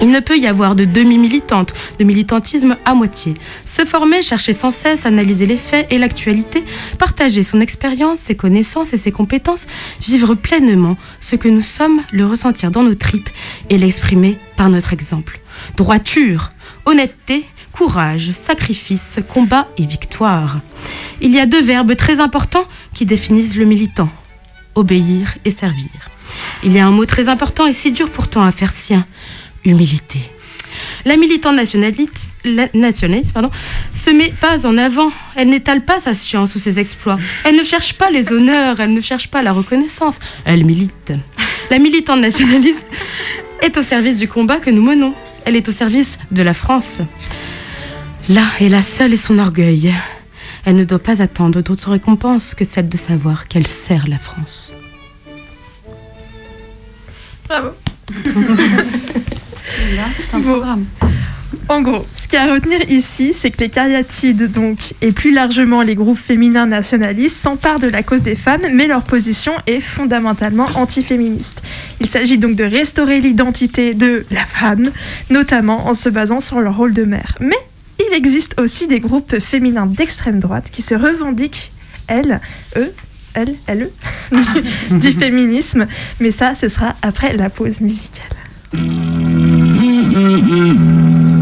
Il 0.00 0.10
ne 0.10 0.20
peut 0.20 0.38
y 0.38 0.46
avoir 0.46 0.74
de 0.74 0.84
demi-militante, 0.84 1.74
de 1.98 2.04
militantisme 2.04 2.76
à 2.84 2.94
moitié. 2.94 3.34
Se 3.64 3.84
former, 3.84 4.22
chercher 4.22 4.52
sans 4.52 4.70
cesse, 4.70 5.06
analyser 5.06 5.46
les 5.46 5.56
faits 5.56 5.86
et 5.90 5.98
l'actualité, 5.98 6.64
partager 6.98 7.42
son 7.42 7.60
expérience, 7.60 8.20
ses 8.20 8.36
connaissances 8.36 8.92
et 8.92 8.96
ses 8.96 9.12
compétences, 9.12 9.66
vivre 10.00 10.34
pleinement 10.34 10.96
ce 11.20 11.36
que 11.36 11.48
nous 11.48 11.60
sommes, 11.60 12.02
le 12.12 12.26
ressentir 12.26 12.70
dans 12.70 12.82
nos 12.82 12.94
tripes 12.94 13.30
et 13.70 13.78
l'exprimer 13.78 14.38
par 14.56 14.68
notre 14.68 14.92
exemple. 14.92 15.40
Droiture, 15.76 16.52
honnêteté, 16.84 17.44
courage, 17.72 18.30
sacrifice, 18.30 19.20
combat 19.28 19.68
et 19.78 19.86
victoire. 19.86 20.60
Il 21.20 21.32
y 21.32 21.40
a 21.40 21.46
deux 21.46 21.62
verbes 21.62 21.96
très 21.96 22.20
importants 22.20 22.66
qui 22.94 23.06
définissent 23.06 23.56
le 23.56 23.64
militant 23.64 24.08
obéir 24.74 25.36
et 25.44 25.50
servir. 25.50 25.88
Il 26.62 26.72
y 26.72 26.78
a 26.78 26.86
un 26.86 26.90
mot 26.90 27.04
très 27.04 27.28
important 27.28 27.66
et 27.66 27.72
si 27.72 27.92
dur 27.92 28.10
pourtant 28.10 28.42
à 28.42 28.52
faire 28.52 28.72
sien 28.72 29.06
humilité. 29.64 30.20
La 31.04 31.16
militante 31.16 31.56
nationaliste, 31.56 32.14
la- 32.44 32.68
nationaliste 32.74 33.32
pardon, 33.32 33.50
se 33.92 34.10
met 34.10 34.32
pas 34.40 34.66
en 34.66 34.76
avant. 34.78 35.10
Elle 35.36 35.48
n'étale 35.48 35.84
pas 35.84 36.00
sa 36.00 36.14
science 36.14 36.54
ou 36.54 36.58
ses 36.58 36.78
exploits. 36.78 37.18
Elle 37.44 37.56
ne 37.56 37.62
cherche 37.62 37.94
pas 37.94 38.10
les 38.10 38.32
honneurs, 38.32 38.78
elle 38.80 38.92
ne 38.92 39.00
cherche 39.00 39.28
pas 39.28 39.42
la 39.42 39.52
reconnaissance. 39.52 40.18
Elle 40.44 40.64
milite. 40.64 41.12
La 41.70 41.78
militante 41.78 42.20
nationaliste 42.20 42.86
est 43.62 43.76
au 43.76 43.82
service 43.82 44.18
du 44.18 44.28
combat 44.28 44.58
que 44.58 44.70
nous 44.70 44.82
menons. 44.82 45.14
Elle 45.44 45.56
est 45.56 45.68
au 45.68 45.72
service 45.72 46.18
de 46.30 46.42
la 46.42 46.54
France. 46.54 47.00
Là 48.28 48.44
est 48.60 48.68
la 48.68 48.82
seule 48.82 49.12
et 49.14 49.16
son 49.16 49.38
orgueil. 49.38 49.92
Elle 50.64 50.76
ne 50.76 50.84
doit 50.84 50.98
pas 50.98 51.22
attendre 51.22 51.62
d'autre 51.62 51.90
récompense 51.90 52.54
que 52.54 52.64
celle 52.64 52.88
de 52.88 52.96
savoir 52.98 53.48
qu'elle 53.48 53.66
sert 53.66 54.06
la 54.08 54.18
France. 54.18 54.74
Bravo. 57.48 57.68
C'est 60.18 60.34
un 60.34 60.38
Bon. 60.40 60.52
programme. 60.52 60.84
En 61.70 61.82
gros, 61.82 62.06
ce 62.14 62.28
qu'il 62.28 62.38
y 62.38 62.42
a 62.42 62.50
à 62.50 62.54
retenir 62.54 62.80
ici, 62.90 63.32
c'est 63.34 63.50
que 63.50 63.58
les 63.58 63.68
cariatides, 63.68 64.50
donc, 64.50 64.94
et 65.02 65.12
plus 65.12 65.32
largement 65.32 65.82
les 65.82 65.94
groupes 65.94 66.18
féminins 66.18 66.66
nationalistes, 66.66 67.36
s'emparent 67.36 67.78
de 67.78 67.88
la 67.88 68.02
cause 68.02 68.22
des 68.22 68.36
femmes, 68.36 68.62
mais 68.72 68.86
leur 68.86 69.02
position 69.02 69.52
est 69.66 69.80
fondamentalement 69.80 70.66
antiféministe. 70.76 71.62
Il 72.00 72.06
s'agit 72.08 72.38
donc 72.38 72.54
de 72.56 72.64
restaurer 72.64 73.20
l'identité 73.20 73.92
de 73.94 74.24
la 74.30 74.44
femme, 74.46 74.90
notamment 75.30 75.86
en 75.88 75.94
se 75.94 76.08
basant 76.08 76.40
sur 76.40 76.60
leur 76.60 76.76
rôle 76.76 76.94
de 76.94 77.04
mère. 77.04 77.36
Mais 77.40 77.56
il 77.98 78.14
existe 78.14 78.58
aussi 78.58 78.86
des 78.86 79.00
groupes 79.00 79.38
féminins 79.38 79.86
d'extrême 79.86 80.38
droite 80.40 80.70
qui 80.72 80.80
se 80.82 80.94
revendiquent, 80.94 81.72
elles, 82.06 82.40
eux, 82.76 82.92
elles, 83.34 83.56
elles, 83.66 83.90
du, 84.90 84.98
du 84.98 85.12
féminisme. 85.12 85.86
Mais 86.20 86.30
ça, 86.30 86.54
ce 86.54 86.68
sera 86.70 86.94
après 87.02 87.36
la 87.36 87.50
pause 87.50 87.80
musicale. 87.82 88.24
Mm-hmm. 90.18 91.37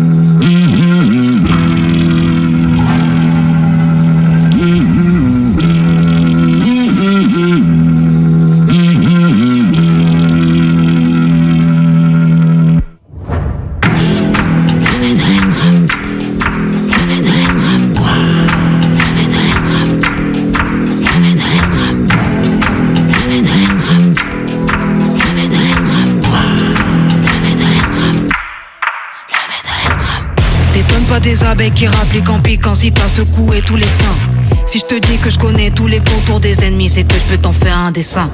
Qui 31.77 31.87
rappliquent 31.87 32.31
en 32.31 32.41
piquant 32.41 32.75
si 32.75 32.91
t'as 32.91 33.07
secoué 33.07 33.61
tous 33.61 33.77
les 33.77 33.85
seins. 33.85 34.19
Si 34.67 34.81
je 34.81 34.85
te 34.87 34.95
dis 34.95 35.19
que 35.19 35.31
je 35.31 35.39
connais 35.39 35.71
tous 35.71 35.87
les 35.87 35.99
contours 35.99 36.41
des 36.41 36.65
ennemis, 36.65 36.89
c'est 36.89 37.05
que 37.05 37.15
je 37.15 37.25
peux 37.27 37.37
t'en 37.37 37.53
faire 37.53 37.77
un 37.77 37.91
dessin. 37.91 38.31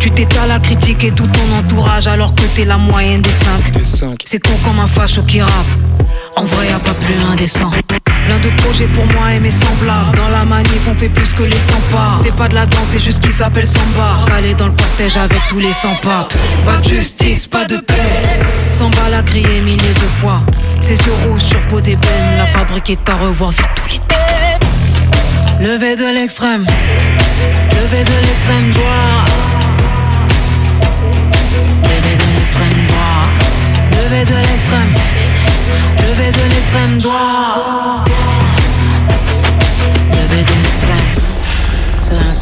Tu 0.00 0.10
t'étales 0.10 0.50
à 0.50 0.58
critiquer 0.58 1.12
tout 1.12 1.28
ton 1.28 1.56
entourage 1.56 2.08
alors 2.08 2.34
que 2.34 2.42
t'es 2.54 2.64
la 2.64 2.78
moyenne 2.78 3.22
des 3.22 3.30
cinq. 3.30 3.72
C'est 4.24 4.40
con 4.40 4.54
comme 4.64 4.80
un 4.80 4.88
facho 4.88 5.22
qui 5.22 5.40
rappe. 5.40 5.52
En 6.36 6.42
vrai, 6.42 6.66
y 6.68 6.70
a 6.70 6.80
pas 6.80 6.94
plus 6.94 7.14
indécent. 7.32 7.70
Plein 8.30 8.38
de 8.38 8.62
projets 8.62 8.86
pour 8.86 9.04
moi 9.06 9.32
et 9.32 9.40
mes 9.40 9.50
semblables. 9.50 10.16
Dans 10.16 10.28
la 10.28 10.44
manif, 10.44 10.86
on 10.88 10.94
fait 10.94 11.08
plus 11.08 11.32
que 11.32 11.42
les 11.42 11.50
100 11.50 11.58
pas. 11.90 12.14
C'est 12.22 12.32
pas 12.32 12.46
de 12.46 12.54
la 12.54 12.64
danse, 12.64 12.90
c'est 12.92 13.00
juste 13.00 13.18
qui 13.18 13.32
s'appelle 13.32 13.66
samba. 13.66 14.24
Calé 14.24 14.54
dans 14.54 14.66
le 14.66 14.72
cortège 14.72 15.16
avec 15.16 15.40
tous 15.48 15.58
les 15.58 15.72
100 15.72 15.96
papes. 15.96 16.32
Pas 16.64 16.76
de 16.76 16.88
justice, 16.88 17.48
pas 17.48 17.64
de 17.64 17.78
paix. 17.78 17.94
Samba 18.72 19.08
l'a 19.10 19.24
crié 19.24 19.60
milliers 19.62 19.94
de 19.94 20.08
fois. 20.20 20.42
Ses 20.80 20.94
yeux 20.94 21.12
rouges 21.26 21.42
sur 21.42 21.60
peau 21.62 21.80
d'ébène. 21.80 22.36
La 22.38 22.46
fabrique 22.46 22.90
est 22.90 23.08
à 23.08 23.16
revoir, 23.16 23.50
vu 23.50 23.64
tous 23.74 23.88
les 23.88 23.98
défauts. 23.98 25.72
Levé 25.72 25.96
de 25.96 26.14
l'extrême. 26.14 26.64
Levé 27.82 28.04
de 28.04 28.26
l'extrême 28.28 28.70
droit. 28.70 29.24
Levé 31.82 32.14
de 32.14 32.38
l'extrême 32.38 32.86
droit. 32.86 33.26
Levé 33.90 34.24
de 34.24 34.36
l'extrême. 34.36 34.94
Levé 36.00 36.30
de 36.30 36.54
l'extrême 36.54 36.98
droit. 36.98 38.04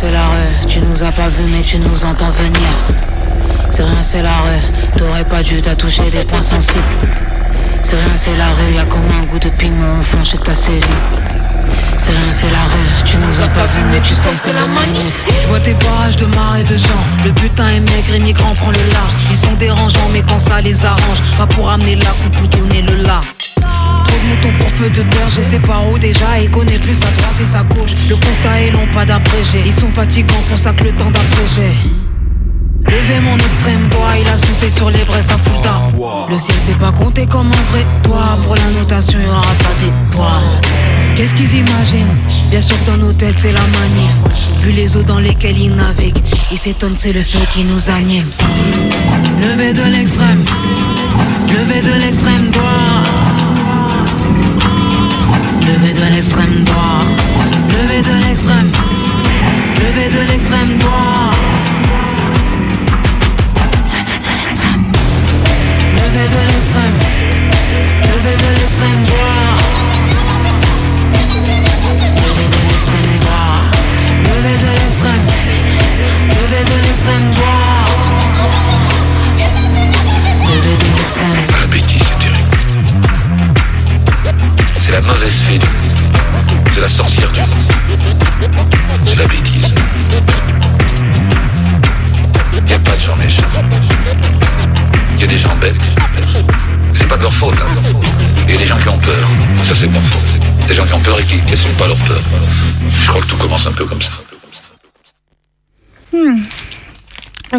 C'est 0.00 0.12
la 0.12 0.28
rue. 0.28 0.68
Tu 0.68 0.78
nous 0.78 1.02
as 1.02 1.10
pas 1.10 1.28
vu, 1.28 1.42
mais 1.50 1.60
tu 1.60 1.76
nous 1.76 2.04
entends 2.04 2.30
venir. 2.30 2.70
C'est 3.68 3.82
rien, 3.82 4.00
c'est 4.00 4.22
la 4.22 4.30
rue. 4.30 4.62
T'aurais 4.96 5.24
pas 5.24 5.42
dû 5.42 5.60
t'as 5.60 5.74
touché 5.74 6.08
des 6.08 6.22
points 6.22 6.40
sensibles. 6.40 6.84
C'est 7.80 7.96
rien, 7.96 8.14
c'est 8.14 8.36
la 8.36 8.46
rue. 8.46 8.74
Y'a 8.76 8.84
comme 8.84 9.00
un 9.20 9.24
goût 9.24 9.40
de 9.40 9.48
pigment 9.48 9.98
au 9.98 10.02
fond, 10.04 10.22
je 10.22 10.36
que 10.36 10.42
t'as 10.44 10.54
saisi. 10.54 10.86
C'est 11.96 12.12
rien, 12.12 12.30
c'est 12.30 12.50
la 12.52 12.62
rue. 12.62 13.04
Tu 13.06 13.16
nous 13.16 13.40
as 13.40 13.48
pas 13.48 13.66
vu, 13.66 13.82
mais 13.90 13.98
tu 13.98 14.14
sens 14.14 14.34
que 14.34 14.38
c'est 14.38 14.52
la 14.52 14.68
manif. 14.68 15.24
Je 15.42 15.48
vois 15.48 15.58
tes 15.58 15.74
barrages 15.74 16.16
de 16.16 16.26
marées 16.26 16.62
de 16.62 16.76
gens. 16.76 17.04
Le 17.24 17.32
butin 17.32 17.66
est 17.66 17.80
maigre, 17.80 18.14
immigrant 18.14 18.54
prend 18.54 18.70
le 18.70 18.92
large. 18.92 19.16
Ils 19.32 19.36
sont 19.36 19.54
dérangeants, 19.54 20.10
mais 20.12 20.22
quand 20.22 20.38
ça 20.38 20.60
les 20.60 20.84
arrange, 20.84 21.20
pas 21.36 21.46
pour 21.48 21.68
amener 21.68 21.96
la 21.96 22.10
coupe 22.22 22.40
ou 22.40 22.46
donner 22.46 22.82
le 22.82 23.02
là. 23.02 23.20
Moutons 24.28 24.52
pour 24.58 24.72
peu 24.72 24.90
de 24.90 25.02
beurre, 25.02 25.28
je 25.36 25.42
sais 25.42 25.58
pas 25.60 25.80
où 25.90 25.98
déjà. 25.98 26.38
Ils 26.42 26.50
connaissent 26.50 26.80
plus 26.80 26.94
sa 26.94 27.10
droite 27.10 27.40
et 27.40 27.44
sa 27.44 27.62
gauche. 27.64 27.94
Le 28.08 28.16
constat 28.16 28.60
est 28.62 28.70
long, 28.70 28.86
pas 28.92 29.04
d'abrégé. 29.04 29.62
Ils 29.66 29.72
sont 29.72 29.88
fatigants, 29.88 30.42
pour 30.48 30.58
ça 30.58 30.72
que 30.72 30.84
le 30.84 30.92
temps 30.92 31.10
d'abréger. 31.10 31.72
Levez 32.86 33.20
mon 33.20 33.36
extrême 33.36 33.88
doigt, 33.90 34.16
il 34.20 34.28
a 34.28 34.38
soufflé 34.38 34.70
sur 34.70 34.90
les 34.90 35.04
braises 35.04 35.30
à 35.30 35.36
Fulda. 35.36 35.90
Le 36.30 36.38
ciel 36.38 36.58
s'est 36.58 36.78
pas 36.78 36.92
compté 36.92 37.26
comme 37.26 37.48
un 37.48 37.72
vrai 37.72 37.86
toit. 38.02 38.38
Pour 38.44 38.54
la 38.54 38.70
notation, 38.78 39.18
il 39.20 39.28
aura 39.28 39.42
pas 39.42 39.74
d'étoiles. 39.80 40.68
Qu'est-ce 41.18 41.34
qu'ils 41.34 41.52
imaginent? 41.56 42.16
Bien 42.48 42.60
sûr 42.60 42.76
nos 42.96 43.12
têtes 43.12 43.34
c'est 43.36 43.52
la 43.52 43.60
manif 43.60 44.38
Vu 44.62 44.70
les 44.70 44.96
eaux 44.96 45.02
dans 45.02 45.18
lesquelles 45.18 45.58
ils 45.58 45.74
naviguent 45.74 46.22
Ils 46.52 46.58
s'étonnent 46.58 46.94
c'est 46.96 47.12
le 47.12 47.22
feu 47.24 47.40
qui 47.52 47.64
nous 47.64 47.90
anime 47.90 48.24
Levé 49.42 49.72
de 49.72 49.82
l'extrême 49.82 50.44
Levé 51.48 51.82
de 51.82 52.00
l'extrême 52.00 52.50
droit 52.50 52.92
Levé 55.68 55.92
de 55.92 56.14
l'extrême 56.14 56.64
droit 56.64 57.04
Levé 57.68 58.00
de 58.00 58.26
l'extrême. 58.26 58.72
Levé 59.76 60.08
de 60.08 60.30
l'extrême 60.30 60.78
droit 60.78 61.07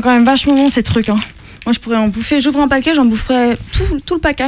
Quand 0.02 0.12
même 0.12 0.26
vachement 0.26 0.56
bon 0.56 0.70
ces 0.70 0.84
trucs. 0.84 1.10
Hein. 1.10 1.20
Moi 1.66 1.74
je 1.74 1.80
pourrais 1.80 1.98
en 1.98 2.08
bouffer. 2.08 2.42
J'ouvre 2.42 2.60
un 2.62 2.68
paquet, 2.68 2.94
j'en 2.96 3.06
boufferais 3.06 3.58
tout, 3.74 4.00
tout 4.06 4.16
le 4.16 4.20
paquet. 4.22 4.48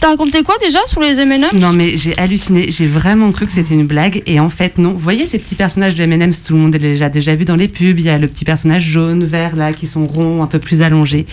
T'as 0.00 0.10
raconté 0.10 0.44
quoi 0.44 0.54
déjà 0.60 0.78
sur 0.86 1.00
les 1.00 1.18
M&M's? 1.18 1.52
Non 1.54 1.72
mais 1.72 1.96
j'ai 1.96 2.16
halluciné, 2.18 2.70
j'ai 2.70 2.86
vraiment 2.86 3.32
cru 3.32 3.46
que 3.46 3.52
c'était 3.52 3.74
une 3.74 3.86
blague 3.86 4.22
et 4.26 4.38
en 4.38 4.48
fait 4.48 4.78
non. 4.78 4.92
Vous 4.92 4.98
voyez 4.98 5.26
ces 5.26 5.38
petits 5.38 5.56
personnages 5.56 5.96
de 5.96 6.02
M&M's, 6.04 6.44
tout 6.44 6.54
le 6.54 6.60
monde 6.60 6.76
les 6.76 7.02
a 7.02 7.08
déjà 7.08 7.34
vu 7.34 7.44
dans 7.44 7.56
les 7.56 7.66
pubs. 7.66 7.98
Il 7.98 8.04
y 8.04 8.08
a 8.08 8.16
le 8.16 8.28
petit 8.28 8.44
personnage 8.44 8.84
jaune, 8.84 9.24
vert 9.24 9.56
là, 9.56 9.72
qui 9.72 9.88
sont 9.88 10.06
ronds, 10.06 10.42
un 10.42 10.46
peu 10.46 10.60
plus 10.60 10.82
allongés. 10.82 11.26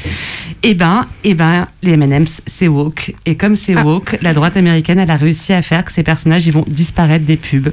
Et 0.64 0.74
ben, 0.74 1.06
et 1.24 1.36
ben, 1.36 1.68
les 1.84 1.92
M&M's 1.94 2.42
c'est 2.48 2.68
woke 2.68 3.14
et 3.28 3.36
comme 3.36 3.56
c'est 3.56 3.80
woke, 3.80 4.18
la 4.22 4.34
droite 4.34 4.58
américaine 4.58 4.98
elle 4.98 5.12
a 5.12 5.18
réussi 5.18 5.54
à 5.54 5.62
faire 5.62 5.86
que 5.86 5.92
ces 5.92 6.04
personnages 6.04 6.48
ils 6.48 6.54
vont 6.54 6.66
disparaître 6.68 7.26
des 7.26 7.38
pubs. 7.38 7.72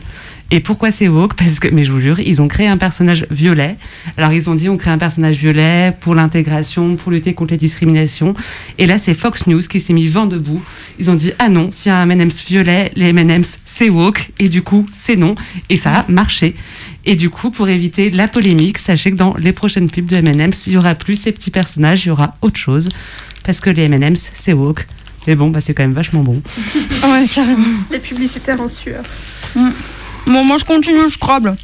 Et 0.54 0.60
pourquoi 0.60 0.92
c'est 0.92 1.08
woke? 1.08 1.32
Parce 1.32 1.58
que, 1.60 1.68
mais 1.68 1.82
je 1.82 1.90
vous 1.90 2.00
jure, 2.00 2.20
ils 2.20 2.42
ont 2.42 2.46
créé 2.46 2.68
un 2.68 2.76
personnage 2.76 3.26
violet. 3.30 3.78
Alors 4.18 4.34
ils 4.34 4.50
ont 4.50 4.54
dit 4.54 4.68
on 4.68 4.76
crée 4.76 4.90
un 4.90 4.98
personnage 4.98 5.38
violet 5.38 5.96
pour 5.98 6.14
l'intégration, 6.14 6.96
pour 6.96 7.10
lutter 7.10 7.32
contre 7.32 7.52
les 7.52 7.58
discriminations. 7.58 8.34
Et 8.76 8.86
là 8.86 8.98
c'est 8.98 9.14
Fox 9.14 9.46
News 9.46 9.62
qui 9.62 9.80
s'est 9.80 9.94
mis 9.94 10.08
vent 10.08 10.26
debout. 10.26 10.62
Ils 10.98 11.10
ont 11.10 11.14
dit 11.14 11.32
ah 11.38 11.48
non, 11.48 11.70
s'il 11.72 11.88
y 11.88 11.94
a 11.94 11.96
un 11.96 12.10
M&M's 12.10 12.44
violet, 12.44 12.92
les 12.96 13.08
M&M's 13.08 13.60
c'est 13.64 13.88
woke 13.88 14.30
et 14.38 14.50
du 14.50 14.60
coup 14.60 14.84
c'est 14.92 15.16
non. 15.16 15.36
Et 15.70 15.78
ça 15.78 16.00
a 16.00 16.04
marché. 16.08 16.54
Et 17.06 17.16
du 17.16 17.30
coup, 17.30 17.50
pour 17.50 17.70
éviter 17.70 18.10
la 18.10 18.28
polémique, 18.28 18.76
sachez 18.76 19.10
que 19.10 19.16
dans 19.16 19.34
les 19.38 19.52
prochaines 19.52 19.90
pubs 19.90 20.06
de 20.06 20.16
M&M's, 20.16 20.66
il 20.66 20.74
y 20.74 20.76
aura 20.76 20.94
plus 20.94 21.16
ces 21.16 21.32
petits 21.32 21.50
personnages, 21.50 22.04
il 22.04 22.08
y 22.08 22.10
aura 22.12 22.36
autre 22.42 22.58
chose, 22.58 22.90
parce 23.42 23.60
que 23.60 23.70
les 23.70 23.84
M&M's 23.84 24.30
c'est 24.34 24.52
woke. 24.52 24.86
Et 25.26 25.34
bon, 25.34 25.48
bah 25.48 25.62
c'est 25.62 25.72
quand 25.72 25.82
même 25.82 25.94
vachement 25.94 26.22
bon. 26.22 26.42
Ouais, 27.04 27.24
carrément. 27.32 27.64
Les 27.90 28.00
publicitaires 28.00 28.60
en 28.60 28.68
sueur. 28.68 29.02
Mm. 29.56 29.70
Bon, 30.26 30.44
moi 30.44 30.56
je 30.58 30.64
continue, 30.64 31.08
je 31.08 31.14
scrabble. 31.14 31.56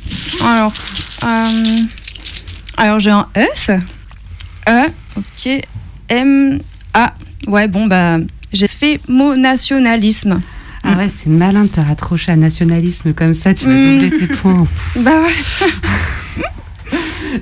Alors, 0.45 0.73
euh, 1.25 1.79
alors 2.77 2.99
j'ai 2.99 3.11
un 3.11 3.27
F. 3.35 3.71
E, 4.69 4.87
ok. 5.17 5.63
M, 6.09 6.61
A. 6.95 7.15
Ouais, 7.47 7.69
bon, 7.69 7.87
bah, 7.87 8.19
j'ai 8.53 8.69
fait 8.69 9.01
mot 9.09 9.37
nationalisme. 9.37 10.41
Ah 10.85 10.97
ouais, 10.97 11.11
c'est 11.15 11.29
malin 11.29 11.63
de 11.65 11.69
te 11.69 11.81
raccrocher 11.81 12.33
à 12.33 12.37
nationalisme 12.37 13.13
comme 13.13 13.35
ça, 13.35 13.53
tu 13.53 13.67
vas 13.67 13.73
doubler 13.73 14.11
tes 14.11 14.27
points. 14.27 14.67
Bah 14.97 15.11
ouais. 15.23 15.69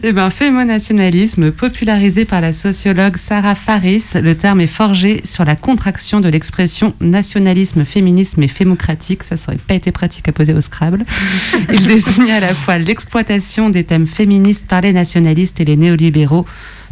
Eh 0.03 0.13
bien, 0.13 0.31
fémonationalisme, 0.31 1.53
popularisé 1.53 2.25
par 2.25 2.41
la 2.41 2.53
sociologue 2.53 3.17
Sarah 3.17 3.55
Faris, 3.55 4.05
le 4.15 4.35
terme 4.35 4.61
est 4.61 4.67
forgé 4.67 5.21
sur 5.25 5.45
la 5.45 5.57
contraction 5.57 6.21
de 6.21 6.29
l'expression 6.29 6.95
nationalisme, 7.01 7.85
féminisme 7.85 8.43
et 8.43 8.49
fémocratique. 8.49 9.23
Ça, 9.23 9.37
ça 9.37 9.53
aurait 9.53 9.61
pas 9.61 9.75
été 9.75 9.93
pratique 9.93 10.29
à 10.29 10.33
poser 10.33 10.53
au 10.55 10.61
Scrabble. 10.61 11.05
Il 11.73 11.87
désigne 11.87 12.31
à 12.31 12.41
la 12.41 12.55
fois 12.55 12.79
l'exploitation 12.79 13.71
des 13.71 13.85
thèmes 13.85 14.07
féministes 14.07 14.67
par 14.67 14.81
les 14.81 14.93
nationalistes 14.93 15.61
et 15.61 15.65
les 15.65 15.77
néolibéraux 15.77 16.47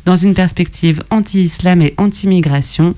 dans 0.05 0.17
une 0.17 0.35
perspective 0.35 1.03
anti-islam 1.11 1.83
et 1.83 1.95
anti-migration 1.97 2.95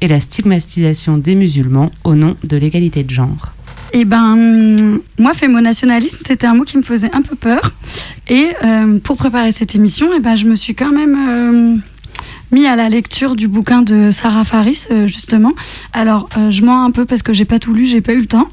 et 0.00 0.08
la 0.08 0.20
stigmatisation 0.20 1.18
des 1.18 1.34
musulmans 1.34 1.90
au 2.04 2.14
nom 2.14 2.36
de 2.44 2.56
l'égalité 2.56 3.02
de 3.02 3.10
genre. 3.10 3.52
Eh 3.92 4.04
ben, 4.04 4.32
hum, 4.32 5.00
moi, 5.18 5.34
fémonationalisme, 5.34 6.18
c'était 6.26 6.46
un 6.46 6.54
mot 6.54 6.64
qui 6.64 6.76
me 6.76 6.82
faisait 6.82 7.10
un 7.12 7.22
peu 7.22 7.34
peur. 7.34 7.72
Et 8.28 8.48
euh, 8.62 8.98
pour 8.98 9.16
préparer 9.16 9.52
cette 9.52 9.74
émission, 9.74 10.10
eh 10.16 10.20
ben, 10.20 10.36
je 10.36 10.46
me 10.46 10.54
suis 10.54 10.74
quand 10.74 10.92
même 10.92 11.16
euh, 11.28 11.76
mis 12.52 12.66
à 12.66 12.76
la 12.76 12.88
lecture 12.88 13.34
du 13.34 13.48
bouquin 13.48 13.82
de 13.82 14.10
Sarah 14.12 14.44
Faris, 14.44 14.86
euh, 14.90 15.06
justement. 15.06 15.52
Alors, 15.92 16.28
je 16.50 16.62
mens 16.62 16.84
un 16.84 16.90
peu 16.90 17.04
parce 17.04 17.22
que 17.22 17.32
j'ai 17.32 17.44
pas 17.44 17.58
tout 17.58 17.74
lu, 17.74 17.86
j'ai 17.86 18.00
pas 18.00 18.12
eu 18.12 18.20
le 18.20 18.26
temps. 18.26 18.48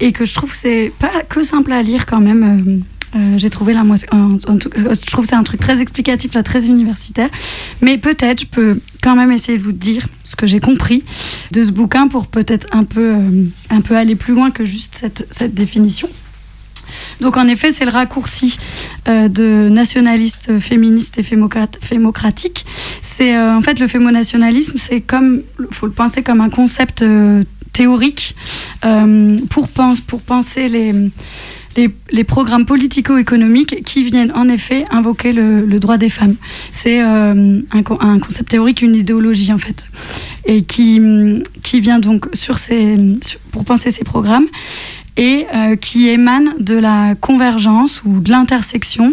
Et 0.00 0.12
que 0.12 0.24
je 0.24 0.34
trouve 0.34 0.50
que 0.50 0.56
c'est 0.56 0.92
pas 0.98 1.22
que 1.28 1.42
simple 1.42 1.72
à 1.72 1.82
lire 1.82 2.06
quand 2.06 2.20
même. 2.20 2.82
Euh, 3.16 3.36
j'ai 3.36 3.50
trouvé 3.50 3.74
la 3.74 3.84
moitié. 3.84 4.08
euh, 4.14 4.38
je 4.46 5.06
trouve 5.06 5.24
que 5.24 5.30
c'est 5.30 5.36
un 5.36 5.42
truc 5.42 5.60
très 5.60 5.80
explicatif, 5.80 6.34
là, 6.34 6.42
très 6.42 6.66
universitaire. 6.66 7.28
Mais 7.80 7.98
peut-être, 7.98 8.40
je 8.42 8.46
peux 8.46 8.80
quand 9.02 9.16
même 9.16 9.32
essayer 9.32 9.58
de 9.58 9.62
vous 9.62 9.72
dire 9.72 10.06
ce 10.24 10.36
que 10.36 10.46
j'ai 10.46 10.60
compris 10.60 11.04
de 11.52 11.64
ce 11.64 11.70
bouquin 11.70 12.08
pour 12.08 12.26
peut-être 12.26 12.66
un 12.72 12.84
peu, 12.84 13.14
euh, 13.16 13.44
un 13.70 13.80
peu 13.80 13.96
aller 13.96 14.16
plus 14.16 14.34
loin 14.34 14.50
que 14.50 14.64
juste 14.64 14.96
cette, 14.96 15.26
cette 15.30 15.54
définition. 15.54 16.08
Donc 17.20 17.36
en 17.36 17.46
effet, 17.46 17.70
c'est 17.70 17.84
le 17.84 17.92
raccourci 17.92 18.58
de 19.06 19.68
nationaliste, 19.68 20.58
féministe 20.58 21.18
et 21.18 21.22
fémocratique. 21.22 22.66
En 23.20 23.60
fait 23.62 23.78
le 23.78 23.86
fémonationalisme, 23.86 24.72
c'est 24.76 25.00
comme, 25.00 25.42
faut 25.70 25.86
le 25.86 25.92
penser 25.92 26.22
comme 26.24 26.40
un 26.40 26.48
concept 26.50 27.04
théorique 27.72 28.34
pour, 29.50 29.68
pens- 29.68 30.00
pour 30.04 30.20
penser 30.20 30.68
les, 30.68 30.92
les, 32.10 32.24
programmes 32.24 32.66
politico-économiques 32.66 33.82
qui 33.84 34.04
viennent 34.04 34.32
en 34.34 34.48
effet 34.48 34.84
invoquer 34.90 35.32
le, 35.32 35.78
droit 35.78 35.96
des 35.96 36.10
femmes. 36.10 36.36
C'est 36.72 37.02
euh, 37.02 37.60
un, 37.70 37.82
co- 37.82 37.98
un 38.00 38.18
concept 38.18 38.50
théorique, 38.50 38.82
une 38.82 38.94
idéologie 38.94 39.52
en 39.52 39.58
fait, 39.58 39.86
et 40.46 40.64
qui, 40.64 41.00
vient 41.74 41.98
donc 41.98 42.28
sur 42.34 42.58
ces, 42.58 42.96
pour 43.52 43.64
penser 43.64 43.90
ces 43.90 44.04
programmes 44.04 44.46
et 45.16 45.46
euh, 45.54 45.76
qui 45.76 46.08
émane 46.08 46.54
de 46.58 46.74
la 46.74 47.14
convergence 47.14 48.02
ou 48.04 48.20
de 48.20 48.30
l'intersection 48.30 49.08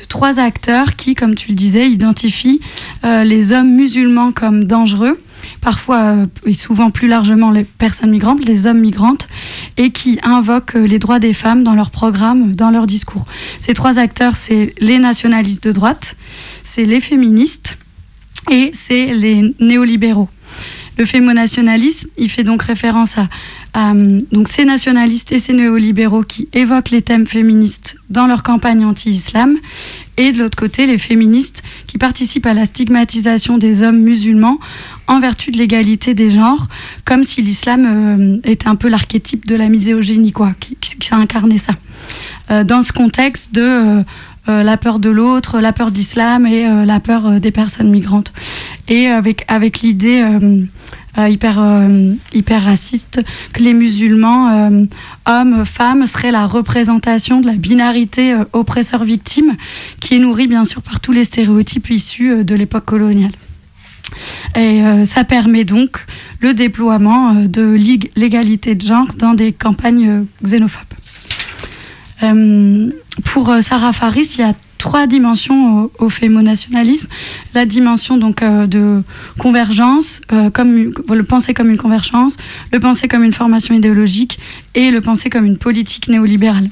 de 0.00 0.04
trois 0.08 0.38
acteurs 0.40 0.96
qui, 0.96 1.14
comme 1.14 1.34
tu 1.34 1.50
le 1.50 1.54
disais, 1.54 1.88
identifient 1.88 2.60
euh, 3.04 3.24
les 3.24 3.52
hommes 3.52 3.74
musulmans 3.74 4.32
comme 4.32 4.64
dangereux, 4.64 5.20
parfois 5.60 5.98
euh, 5.98 6.26
et 6.46 6.54
souvent 6.54 6.90
plus 6.90 7.08
largement 7.08 7.50
les 7.50 7.64
personnes 7.64 8.10
migrantes, 8.10 8.44
les 8.44 8.66
hommes 8.66 8.80
migrantes, 8.80 9.28
et 9.76 9.90
qui 9.90 10.18
invoquent 10.22 10.76
euh, 10.76 10.86
les 10.86 10.98
droits 10.98 11.18
des 11.18 11.34
femmes 11.34 11.64
dans 11.64 11.74
leurs 11.74 11.90
programmes, 11.90 12.54
dans 12.54 12.70
leurs 12.70 12.86
discours. 12.86 13.26
Ces 13.60 13.74
trois 13.74 13.98
acteurs, 13.98 14.36
c'est 14.36 14.74
les 14.78 14.98
nationalistes 14.98 15.64
de 15.64 15.72
droite, 15.72 16.16
c'est 16.62 16.84
les 16.84 17.00
féministes 17.00 17.76
et 18.50 18.70
c'est 18.74 19.14
les 19.14 19.54
néolibéraux. 19.60 20.28
Le 20.96 21.06
fémonationalisme, 21.06 22.08
il 22.16 22.30
fait 22.30 22.44
donc 22.44 22.62
référence 22.62 23.18
à, 23.18 23.28
à, 23.72 23.92
donc 23.94 24.48
ces 24.48 24.64
nationalistes 24.64 25.32
et 25.32 25.40
ces 25.40 25.52
néolibéraux 25.52 26.22
qui 26.22 26.48
évoquent 26.52 26.90
les 26.90 27.02
thèmes 27.02 27.26
féministes 27.26 27.96
dans 28.10 28.26
leur 28.26 28.44
campagne 28.44 28.84
anti-islam, 28.84 29.56
et 30.16 30.32
de 30.32 30.38
l'autre 30.38 30.56
côté, 30.56 30.86
les 30.86 30.98
féministes 30.98 31.62
qui 31.86 31.98
participent 31.98 32.46
à 32.46 32.54
la 32.54 32.66
stigmatisation 32.66 33.58
des 33.58 33.82
hommes 33.82 34.00
musulmans 34.00 34.58
en 35.06 35.20
vertu 35.20 35.50
de 35.50 35.58
l'égalité 35.58 36.14
des 36.14 36.30
genres, 36.30 36.68
comme 37.04 37.24
si 37.24 37.42
l'islam 37.42 37.84
euh, 37.86 38.38
était 38.44 38.68
un 38.68 38.76
peu 38.76 38.88
l'archétype 38.88 39.46
de 39.46 39.56
la 39.56 39.68
misogynie, 39.68 40.32
quoi, 40.32 40.52
qui, 40.60 40.76
qui, 40.80 40.98
qui 40.98 41.14
incarnait 41.14 41.58
ça. 41.58 41.74
Euh, 42.50 42.62
dans 42.62 42.82
ce 42.82 42.92
contexte 42.92 43.52
de 43.52 44.04
euh, 44.48 44.62
la 44.62 44.76
peur 44.76 44.98
de 44.98 45.10
l'autre, 45.10 45.60
la 45.60 45.72
peur 45.72 45.90
de 45.90 45.96
l'islam 45.96 46.46
et 46.46 46.66
la 46.84 47.00
peur 47.00 47.40
des 47.40 47.50
personnes 47.50 47.90
migrantes. 47.90 48.32
Et 48.88 49.06
avec, 49.06 49.44
avec 49.48 49.80
l'idée 49.80 50.22
euh, 51.18 51.28
euh, 51.44 52.14
hyper, 52.32 52.62
raciste 52.64 53.20
que 53.52 53.62
les 53.62 53.74
musulmans, 53.74 54.48
euh, 54.50 54.84
hommes, 55.26 55.64
femmes, 55.64 56.06
seraient 56.06 56.32
la 56.32 56.46
représentation 56.46 57.40
de 57.40 57.46
la 57.46 57.54
binarité 57.54 58.32
euh, 58.32 58.44
oppresseur-victime 58.52 59.56
qui 60.00 60.14
est 60.14 60.18
nourrie 60.18 60.46
bien 60.46 60.64
sûr 60.64 60.82
par 60.82 61.00
tous 61.00 61.12
les 61.12 61.24
stéréotypes 61.24 61.90
issus 61.90 62.44
de 62.44 62.54
l'époque 62.54 62.84
coloniale. 62.84 63.32
Et 64.54 64.82
ça 65.06 65.24
permet 65.24 65.64
donc 65.64 66.04
le 66.40 66.54
déploiement 66.54 67.34
de 67.34 67.62
l'ég- 67.62 68.10
l'égalité 68.16 68.74
de 68.74 68.82
genre 68.82 69.08
dans 69.18 69.34
des 69.34 69.52
campagnes 69.52 70.26
xénophobes. 70.44 70.82
Pour 73.24 73.52
Sarah 73.62 73.92
Faris, 73.92 74.34
il 74.36 74.40
y 74.40 74.44
a 74.44 74.54
trois 74.84 75.06
dimensions 75.06 75.60
au, 75.84 75.92
au 76.04 76.08
fémonationalisme. 76.10 77.08
La 77.54 77.64
dimension 77.64 78.18
donc 78.18 78.42
euh, 78.42 78.66
de 78.66 79.02
convergence, 79.38 80.20
euh, 80.30 80.50
comme 80.50 80.92
le 81.20 81.22
penser 81.22 81.54
comme 81.54 81.70
une 81.70 81.78
convergence, 81.78 82.36
le 82.70 82.80
penser 82.80 83.08
comme 83.08 83.24
une 83.24 83.32
formation 83.32 83.74
idéologique 83.74 84.38
et 84.74 84.90
le 84.90 85.00
penser 85.00 85.30
comme 85.30 85.46
une 85.46 85.56
politique 85.56 86.08
néolibérale. 86.08 86.68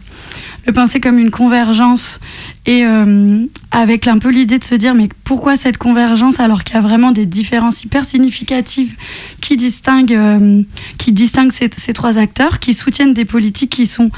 Le 0.67 0.73
penser 0.73 1.01
comme 1.01 1.19
une 1.19 1.31
convergence 1.31 2.21
et 2.65 2.85
euh, 2.85 3.45
avec 3.73 4.07
un 4.07 4.19
peu 4.19 4.31
l'idée 4.31 4.61
de 4.61 4.65
se 4.65 4.77
dire 4.77 4.95
mais 4.95 5.09
pourquoi 5.25 5.57
cette 5.57 5.77
convergence 5.77 6.39
alors 6.39 6.63
qu'il 6.63 6.77
y 6.77 6.79
a 6.79 6.81
vraiment 6.81 7.11
des 7.11 7.27
différences 7.27 7.83
hyper 7.83 8.05
significatives 8.05 8.95
qui 9.41 9.57
distinguent, 9.57 10.13
euh, 10.13 10.63
qui 10.99 11.11
distinguent 11.11 11.51
ces, 11.51 11.69
trois 11.93 12.19
acteurs, 12.19 12.61
qui 12.61 12.75
soutiennent 12.75 13.15
des 13.15 13.25
politiques 13.25 13.71
qui 13.71 13.89
sont 13.89 14.11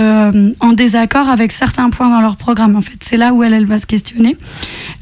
euh, 0.00 0.52
en 0.58 0.72
désaccord 0.72 1.28
avec 1.28 1.52
certains 1.52 1.90
points 1.90 2.10
dans 2.10 2.20
leur 2.20 2.36
programme. 2.36 2.74
En 2.74 2.82
fait, 2.82 2.98
c'est 3.00 3.16
là 3.16 3.32
où 3.32 3.44
elle, 3.44 3.66
va 3.66 3.78
se 3.78 3.86
questionner. 3.86 4.36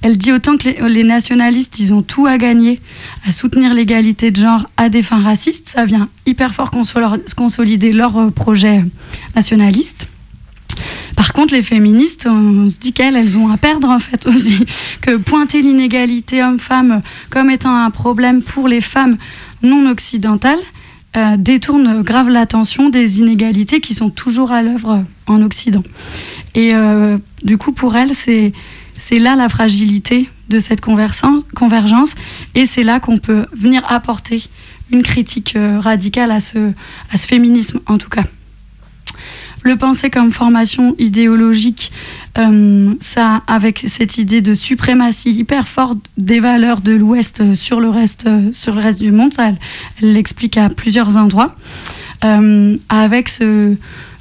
Elle 0.02 0.18
dit 0.18 0.32
autant 0.32 0.58
que 0.58 0.68
les, 0.86 1.04
nationalistes, 1.04 1.78
ils 1.78 1.94
ont 1.94 2.02
tout 2.02 2.26
à 2.26 2.36
gagner 2.36 2.80
à 3.26 3.32
soutenir 3.32 3.72
l'égalité 3.72 4.30
de 4.30 4.36
genre 4.36 4.68
à 4.76 4.90
des 4.90 5.02
fins 5.02 5.22
racistes. 5.22 5.70
Ça 5.70 5.86
vient 5.86 6.10
hyper 6.26 6.54
fort 6.54 6.70
consol- 6.70 7.22
consolider 7.34 7.92
leur 7.92 8.30
projet 8.32 8.84
nationaliste. 9.34 10.06
Par 11.20 11.35
contre, 11.35 11.52
les 11.52 11.62
féministes, 11.62 12.26
on 12.26 12.70
se 12.70 12.78
dit 12.78 12.94
qu'elles, 12.94 13.14
elles 13.14 13.37
ont 13.37 13.52
à 13.52 13.59
perdre 13.59 13.90
en 13.90 13.98
fait 13.98 14.26
aussi. 14.26 14.64
Que 15.02 15.18
pointer 15.18 15.61
l'inégalité 15.61 16.42
homme-femme 16.42 17.02
comme 17.28 17.50
étant 17.50 17.76
un 17.76 17.90
problème 17.90 18.40
pour 18.40 18.68
les 18.68 18.80
femmes 18.80 19.18
non 19.62 19.85
occidentales, 19.90 20.62
euh, 21.18 21.37
détourne 21.37 22.00
grave 22.00 22.30
l'attention 22.30 22.88
des 22.88 23.18
inégalités 23.18 23.83
qui 23.83 23.92
sont 23.92 24.09
toujours 24.09 24.50
à 24.50 24.62
l'œuvre 24.62 25.04
en 25.26 25.42
Occident. 25.42 25.83
Et 26.54 26.70
euh, 26.72 27.18
du 27.42 27.59
coup, 27.59 27.72
pour 27.72 27.96
elle, 27.96 28.14
c'est 28.14 28.54
c'est 28.96 29.18
là 29.18 29.37
la 29.37 29.50
fragilité 29.50 30.30
de 30.48 30.59
cette 30.59 30.80
convergence 30.80 32.14
et 32.54 32.64
c'est 32.64 32.83
là 32.83 32.98
qu'on 32.98 33.18
peut 33.18 33.44
venir 33.52 33.83
apporter 33.92 34.44
une 34.90 35.02
critique 35.02 35.54
euh, 35.54 35.80
radicale 35.80 36.30
à 36.30 36.40
ce, 36.40 36.72
à 37.12 37.18
ce 37.18 37.26
féminisme 37.26 37.80
en 37.85 37.98
tout 37.98 38.09
cas. 38.09 38.24
Le 39.62 39.77
penser 39.77 40.09
comme 40.09 40.33
formation 40.33 40.94
idéologique, 40.99 41.92
euh, 42.38 42.94
ça, 43.01 43.42
avec 43.46 43.85
cette 43.87 44.16
idée 44.16 44.40
de 44.40 44.55
suprématie 44.55 45.33
hyper 45.33 45.68
forte 45.68 45.99
des 46.16 46.40
valeurs 46.40 46.81
de 46.81 46.92
l'Ouest 46.92 47.55
sur 47.55 47.79
le 47.79 47.90
reste, 47.90 48.27
du 48.99 49.12
monde, 49.12 49.35
ça, 49.35 49.49
elle 49.49 50.12
l'explique 50.14 50.57
à 50.57 50.70
plusieurs 50.70 51.18
endroits, 51.18 51.55
euh, 52.25 52.77
avec 52.88 53.29
ce 53.29 53.75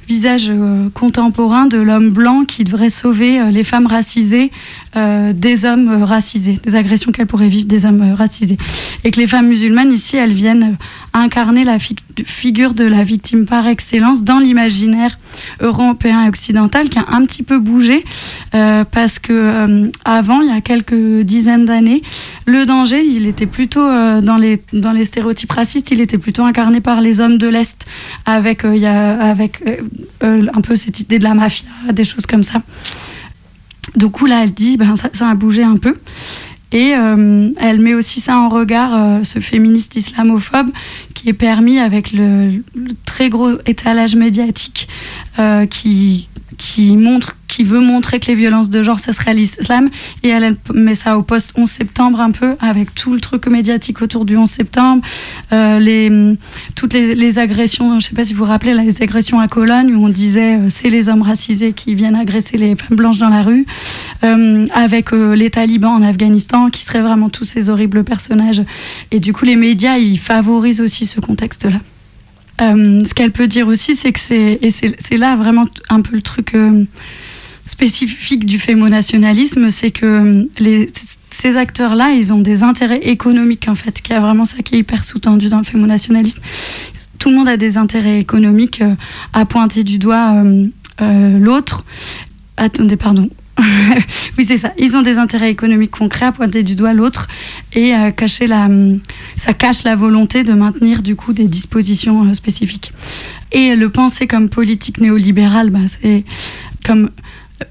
visage 0.10 0.48
euh, 0.50 0.90
contemporain 0.94 1.68
de 1.68 1.78
l'homme 1.78 2.10
blanc 2.10 2.44
qui 2.44 2.66
devrait 2.66 2.90
sauver 2.90 3.52
les 3.52 3.64
femmes 3.64 3.86
racisées 3.86 4.52
euh, 4.96 5.34
des 5.34 5.66
hommes 5.66 6.04
racisés, 6.04 6.60
des 6.64 6.76
agressions 6.76 7.12
qu'elles 7.12 7.28
pourraient 7.28 7.50
vivre 7.50 7.68
des 7.68 7.86
hommes 7.86 8.14
racisés. 8.14 8.58
Et 9.04 9.12
que 9.12 9.20
les 9.20 9.28
femmes 9.28 9.48
musulmanes, 9.48 9.94
ici, 9.94 10.18
elles 10.18 10.34
viennent 10.34 10.78
incarner 11.14 11.64
la 11.64 11.78
figure 12.26 12.74
de 12.74 12.84
la 12.84 13.04
victime 13.04 13.46
par 13.46 13.68
excellence 13.68 14.24
dans 14.24 14.40
l'imaginaire 14.40 15.18
européen 15.60 16.26
et 16.26 16.30
occidental 16.30 16.90
qui 16.90 17.00
a 17.00 17.06
un 17.10 17.26
petit 17.26 17.42
peu 17.42 17.58
bougé 17.58 18.04
parce 18.52 19.18
que 19.18 19.90
avant, 20.06 20.42
il 20.42 20.50
y 20.50 20.56
a 20.56 20.62
quelques 20.62 21.22
dizaines 21.24 21.66
d'années, 21.66 22.04
le 22.46 22.68
danger, 22.68 23.04
il 23.04 23.26
était 23.26 23.48
plutôt 23.48 23.82
dans, 23.82 24.38
les, 24.38 24.62
stéréotypes 25.06 25.52
racistes, 25.52 25.90
il 25.90 26.00
était 26.00 26.20
plutôt 26.20 26.44
incarné 26.44 26.80
par 26.80 27.02
les 27.02 27.22
hommes 27.22 27.40
de 27.40 27.48
l'Est 27.48 27.88
avec, 28.26 28.64
euh, 30.24 30.46
un 30.54 30.62
peu 30.62 30.76
cette 30.76 31.00
idée 31.00 31.20
de 31.20 31.24
la 31.24 31.34
mafia, 31.34 31.68
des 31.92 32.04
choses 32.04 32.26
comme 32.26 32.44
ça. 32.44 32.62
Du 33.96 34.10
coup, 34.10 34.26
là, 34.26 34.44
elle 34.44 34.52
dit, 34.52 34.78
ben, 34.78 34.96
ça, 34.96 35.30
a 35.30 35.36
bougé 35.36 35.64
un 35.64 35.78
peu. 35.78 35.96
Et 36.72 36.94
euh, 36.96 37.50
elle 37.60 37.80
met 37.80 37.96
aussi 37.96 38.20
ça 38.20 38.38
en 38.38 38.48
regard, 38.48 38.92
euh, 38.94 39.24
ce 39.24 39.40
féministe 39.40 39.96
islamophobe, 39.96 40.70
qui 41.16 41.30
est 41.30 41.34
permis 41.34 41.80
avec 41.80 42.12
le, 42.12 42.64
le 42.76 42.92
très 43.06 43.30
gros 43.30 43.54
étalage 43.66 44.16
médiatique 44.16 44.88
qui, 45.70 46.29
qui 46.58 46.96
montre, 46.98 47.36
qui 47.48 47.64
veut 47.64 47.80
montrer 47.80 48.20
que 48.20 48.28
les 48.28 48.36
violences 48.36 48.70
de 48.70 48.82
genre, 48.82 49.00
ce 49.00 49.12
serait 49.12 49.34
l'islam. 49.34 49.90
Et 50.24 50.30
elle, 50.30 50.56
met 50.74 50.96
ça 50.96 51.18
au 51.18 51.22
poste 51.22 51.54
11 51.56 51.70
septembre 51.70 52.20
un 52.20 52.32
peu, 52.32 52.56
avec 52.60 52.94
tout 52.96 53.14
le 53.14 53.20
truc 53.20 53.48
médiatique 53.48 54.02
autour 54.02 54.26
du 54.26 54.38
11 54.38 54.50
septembre, 54.50 55.04
euh, 55.52 55.80
les, 55.80 56.38
toutes 56.76 56.94
les, 56.94 57.40
agressions, 57.40 57.92
je 57.92 57.96
ne 57.96 58.00
sais 58.02 58.16
pas 58.16 58.24
si 58.24 58.34
vous 58.34 58.40
vous 58.40 58.50
rappelez, 58.50 58.74
les 58.74 59.02
agressions 59.02 59.40
à 59.40 59.48
Cologne, 59.48 59.94
où 59.96 60.06
on 60.06 60.10
disait 60.10 60.58
euh, 60.58 60.70
c'est 60.70 60.90
les 60.90 61.10
hommes 61.10 61.22
racisés 61.22 61.74
qui 61.74 61.96
viennent 61.96 62.16
agresser 62.16 62.58
les 62.58 62.76
femmes 62.76 62.98
blanches 62.98 63.20
dans 63.20 63.30
la 63.30 63.44
rue, 63.44 63.66
euh, 64.24 64.68
avec 64.74 65.12
les 65.12 65.50
talibans 65.50 65.92
en 65.92 66.02
Afghanistan, 66.02 66.70
qui 66.70 66.84
seraient 66.84 67.02
vraiment 67.02 67.30
tous 67.30 67.46
ces 67.46 67.70
horribles 67.70 68.04
personnages. 68.04 68.64
Et 69.12 69.20
du 69.20 69.34
coup, 69.34 69.46
les 69.46 69.56
médias, 69.56 69.98
ils 69.98 70.20
favorisent 70.20 70.82
aussi 70.82 71.06
ce 71.06 71.20
contexte-là. 71.20 71.80
Euh, 72.62 73.04
ce 73.06 73.14
qu'elle 73.14 73.32
peut 73.32 73.48
dire 73.48 73.68
aussi, 73.68 73.96
c'est 73.96 74.12
que 74.12 74.20
c'est, 74.20 75.18
là 75.18 75.36
vraiment 75.36 75.66
un 75.90 76.02
peu 76.02 76.16
le 76.16 76.22
truc 76.22 76.54
euh, 76.56 76.84
spécifique 77.66 78.46
du 78.46 78.60
fémonationalisme, 78.60 79.70
c'est 79.70 79.92
que 79.92 80.46
euh, 80.62 80.86
ces 81.30 81.58
acteurs-là, 81.58 82.12
ils 82.12 82.34
ont 82.34 82.40
des 82.40 82.64
intérêts 82.64 83.00
économiques 83.00 83.68
en 83.68 83.76
fait, 83.76 84.02
qui 84.02 84.14
a 84.14 84.20
vraiment 84.20 84.46
ça 84.46 84.58
qui 84.58 84.76
est 84.76 84.80
hyper 84.80 85.04
sous-tendu 85.04 85.50
dans 85.50 85.60
le 85.60 85.64
fémonationalisme. 85.64 86.42
Tout 87.18 87.30
le 87.30 87.36
monde 87.36 87.50
a 87.50 87.58
des 87.58 87.78
intérêts 87.78 88.20
économiques 88.20 88.82
à 89.34 89.46
pointer 89.46 89.84
du 89.84 90.00
doigt 90.00 90.42
l'autre. 91.02 91.84
Attendez, 92.56 92.96
pardon. 92.96 93.30
oui, 94.38 94.46
c'est 94.46 94.58
ça. 94.58 94.74
Ils 94.78 94.96
ont 94.96 95.02
des 95.02 95.18
intérêts 95.18 95.50
économiques 95.50 95.92
concrets 95.92 96.26
à 96.26 96.32
pointer 96.32 96.64
du 96.64 96.76
doigt 96.76 96.94
l'autre 96.94 97.28
et 97.74 97.94
euh, 97.94 98.12
cacher 98.12 98.48
la, 98.48 98.68
ça 99.36 99.54
cache 99.54 99.84
la 99.84 99.96
volonté 99.96 100.44
de 100.44 100.54
maintenir 100.54 101.02
du 101.02 101.16
coup 101.16 101.34
des 101.34 101.48
dispositions 101.48 102.26
euh, 102.26 102.34
spécifiques. 102.34 102.94
Et 103.52 103.76
le 103.76 103.90
penser 103.90 104.28
comme 104.28 104.50
politique 104.50 105.00
néolibérale, 105.02 105.70
bah, 105.70 105.80
c'est 105.88 106.24
comme 106.86 107.10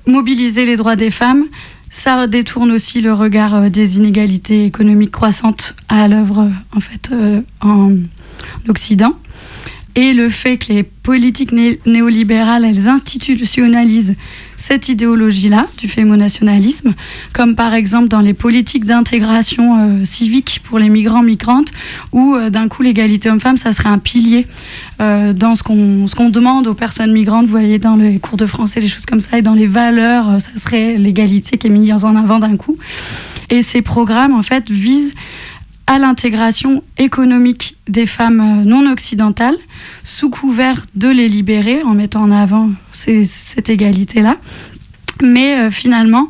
mobiliser 0.07 0.67
les 0.67 0.77
droits 0.77 0.97
des 0.97 1.11
femmes. 1.11 1.45
Ça 1.91 2.27
détourne 2.27 2.71
aussi 2.71 3.01
le 3.01 3.13
regard 3.13 3.55
euh, 3.55 3.69
des 3.69 3.97
inégalités 3.97 4.65
économiques 4.65 5.13
croissantes 5.13 5.75
à 5.89 6.09
l'œuvre 6.09 6.51
en 6.75 6.81
fait 6.81 7.11
en 7.61 7.93
Occident 8.69 9.17
et 9.99 10.13
le 10.13 10.29
fait 10.29 10.59
que 10.59 10.73
les 10.73 10.85
politiques 10.85 11.51
néolibérales, 11.85 12.65
elles 12.65 12.87
institutionnalisent 12.87 14.15
cette 14.59 14.89
idéologie-là 14.89 15.67
du 15.79 15.89
fémonationalisme, 15.89 16.95
comme 17.33 17.55
par 17.55 17.73
exemple 17.73 18.09
dans 18.09 18.21
les 18.21 18.35
politiques 18.35 18.85
d'intégration 18.85 19.79
euh, 19.79 20.05
civique 20.05 20.61
pour 20.65 20.79
les 20.79 20.91
migrants, 20.91 21.23
migrantes, 21.23 21.73
où 22.13 22.35
euh, 22.35 22.51
d'un 22.51 22.69
coup 22.69 22.83
l'égalité 22.83 23.31
homme-femme, 23.31 23.57
ça 23.57 23.73
serait 23.73 23.89
un 23.89 23.99
pilier 23.99 24.47
euh, 25.01 25.33
dans 25.33 25.55
ce 25.55 25.63
qu'on 25.63 26.29
demande 26.29 26.67
aux 26.67 26.75
personnes 26.75 27.13
migrantes, 27.13 27.47
vous 27.47 27.53
voyez, 27.53 27.79
dans 27.79 27.97
les 27.97 28.19
cours 28.19 28.37
de 28.37 28.47
français, 28.47 28.81
les 28.81 28.89
choses 28.89 29.07
comme 29.07 29.21
ça, 29.21 29.39
et 29.39 29.43
dans 29.43 29.55
les 29.55 29.67
valeurs, 29.67 30.41
ça 30.41 30.51
serait 30.57 30.97
l'égalité 30.97 31.57
qui 31.57 31.69
est 31.69 31.71
mise 31.71 32.05
en 32.05 32.17
avant 32.17 32.41
d'un 32.41 32.57
coup. 32.57 32.77
Et 33.51 33.63
ces 33.63 33.81
programmes, 33.81 34.35
en 34.35 34.43
fait, 34.43 34.71
visent 34.71 35.15
à 35.89 35.99
l'intégration 35.99 36.85
économique 36.99 37.77
des 37.89 38.05
femmes 38.05 38.63
non 38.65 38.89
occidentales, 38.93 39.57
sous 40.05 40.29
couvert 40.29 40.85
de 40.95 41.09
les 41.09 41.29
libérer, 41.29 41.83
en 41.83 41.95
mettant 41.95 42.23
en 42.23 42.31
avant 42.31 42.71
cette 42.93 43.71
égalité-là. 43.71 44.37
Mais 45.23 45.57
euh, 45.57 45.71
finalement, 45.71 46.29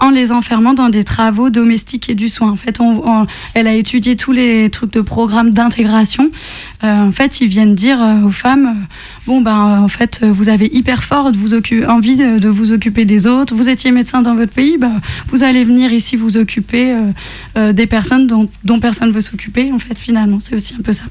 en 0.00 0.10
les 0.10 0.32
enfermant 0.32 0.74
dans 0.74 0.88
des 0.88 1.04
travaux 1.04 1.50
domestiques 1.50 2.10
et 2.10 2.14
du 2.14 2.28
soin. 2.28 2.50
En 2.50 2.56
fait, 2.56 2.78
elle 3.54 3.66
a 3.66 3.74
étudié 3.74 4.16
tous 4.16 4.32
les 4.32 4.68
trucs 4.68 4.92
de 4.92 5.00
programmes 5.00 5.52
d'intégration. 5.52 6.30
Euh, 6.82 7.08
en 7.08 7.12
fait, 7.12 7.40
ils 7.40 7.48
viennent 7.48 7.74
dire 7.74 8.02
euh, 8.02 8.22
aux 8.22 8.30
femmes 8.30 8.86
bon 9.26 9.40
ben 9.40 9.80
en 9.82 9.88
fait 9.88 10.22
vous 10.22 10.50
avez 10.50 10.68
hyper 10.74 11.02
fort 11.02 11.30
envie 11.88 12.16
de, 12.16 12.48
vous 12.48 12.72
occuper 12.72 13.04
des 13.04 13.26
autres. 13.26 13.54
Vous 13.54 13.68
étiez 13.68 13.90
médecin 13.90 14.20
dans 14.20 14.34
votre 14.34 14.52
pays, 14.52 14.76
ben, 14.78 15.00
vous 15.28 15.42
allez 15.42 15.64
venir 15.64 15.92
ici 15.92 16.16
vous 16.16 16.36
occuper 16.36 16.94
des 17.56 17.86
personnes 17.86 18.26
dont, 18.26 18.48
dont 18.64 18.78
personne 18.78 19.12
veut 19.12 19.20
s'occuper. 19.20 19.72
En 19.72 19.78
fait, 19.78 19.96
finalement, 19.96 20.40
c'est 20.40 20.54
aussi 20.54 20.74
un 20.78 20.82
peu 20.82 20.92
ça. 20.92 21.04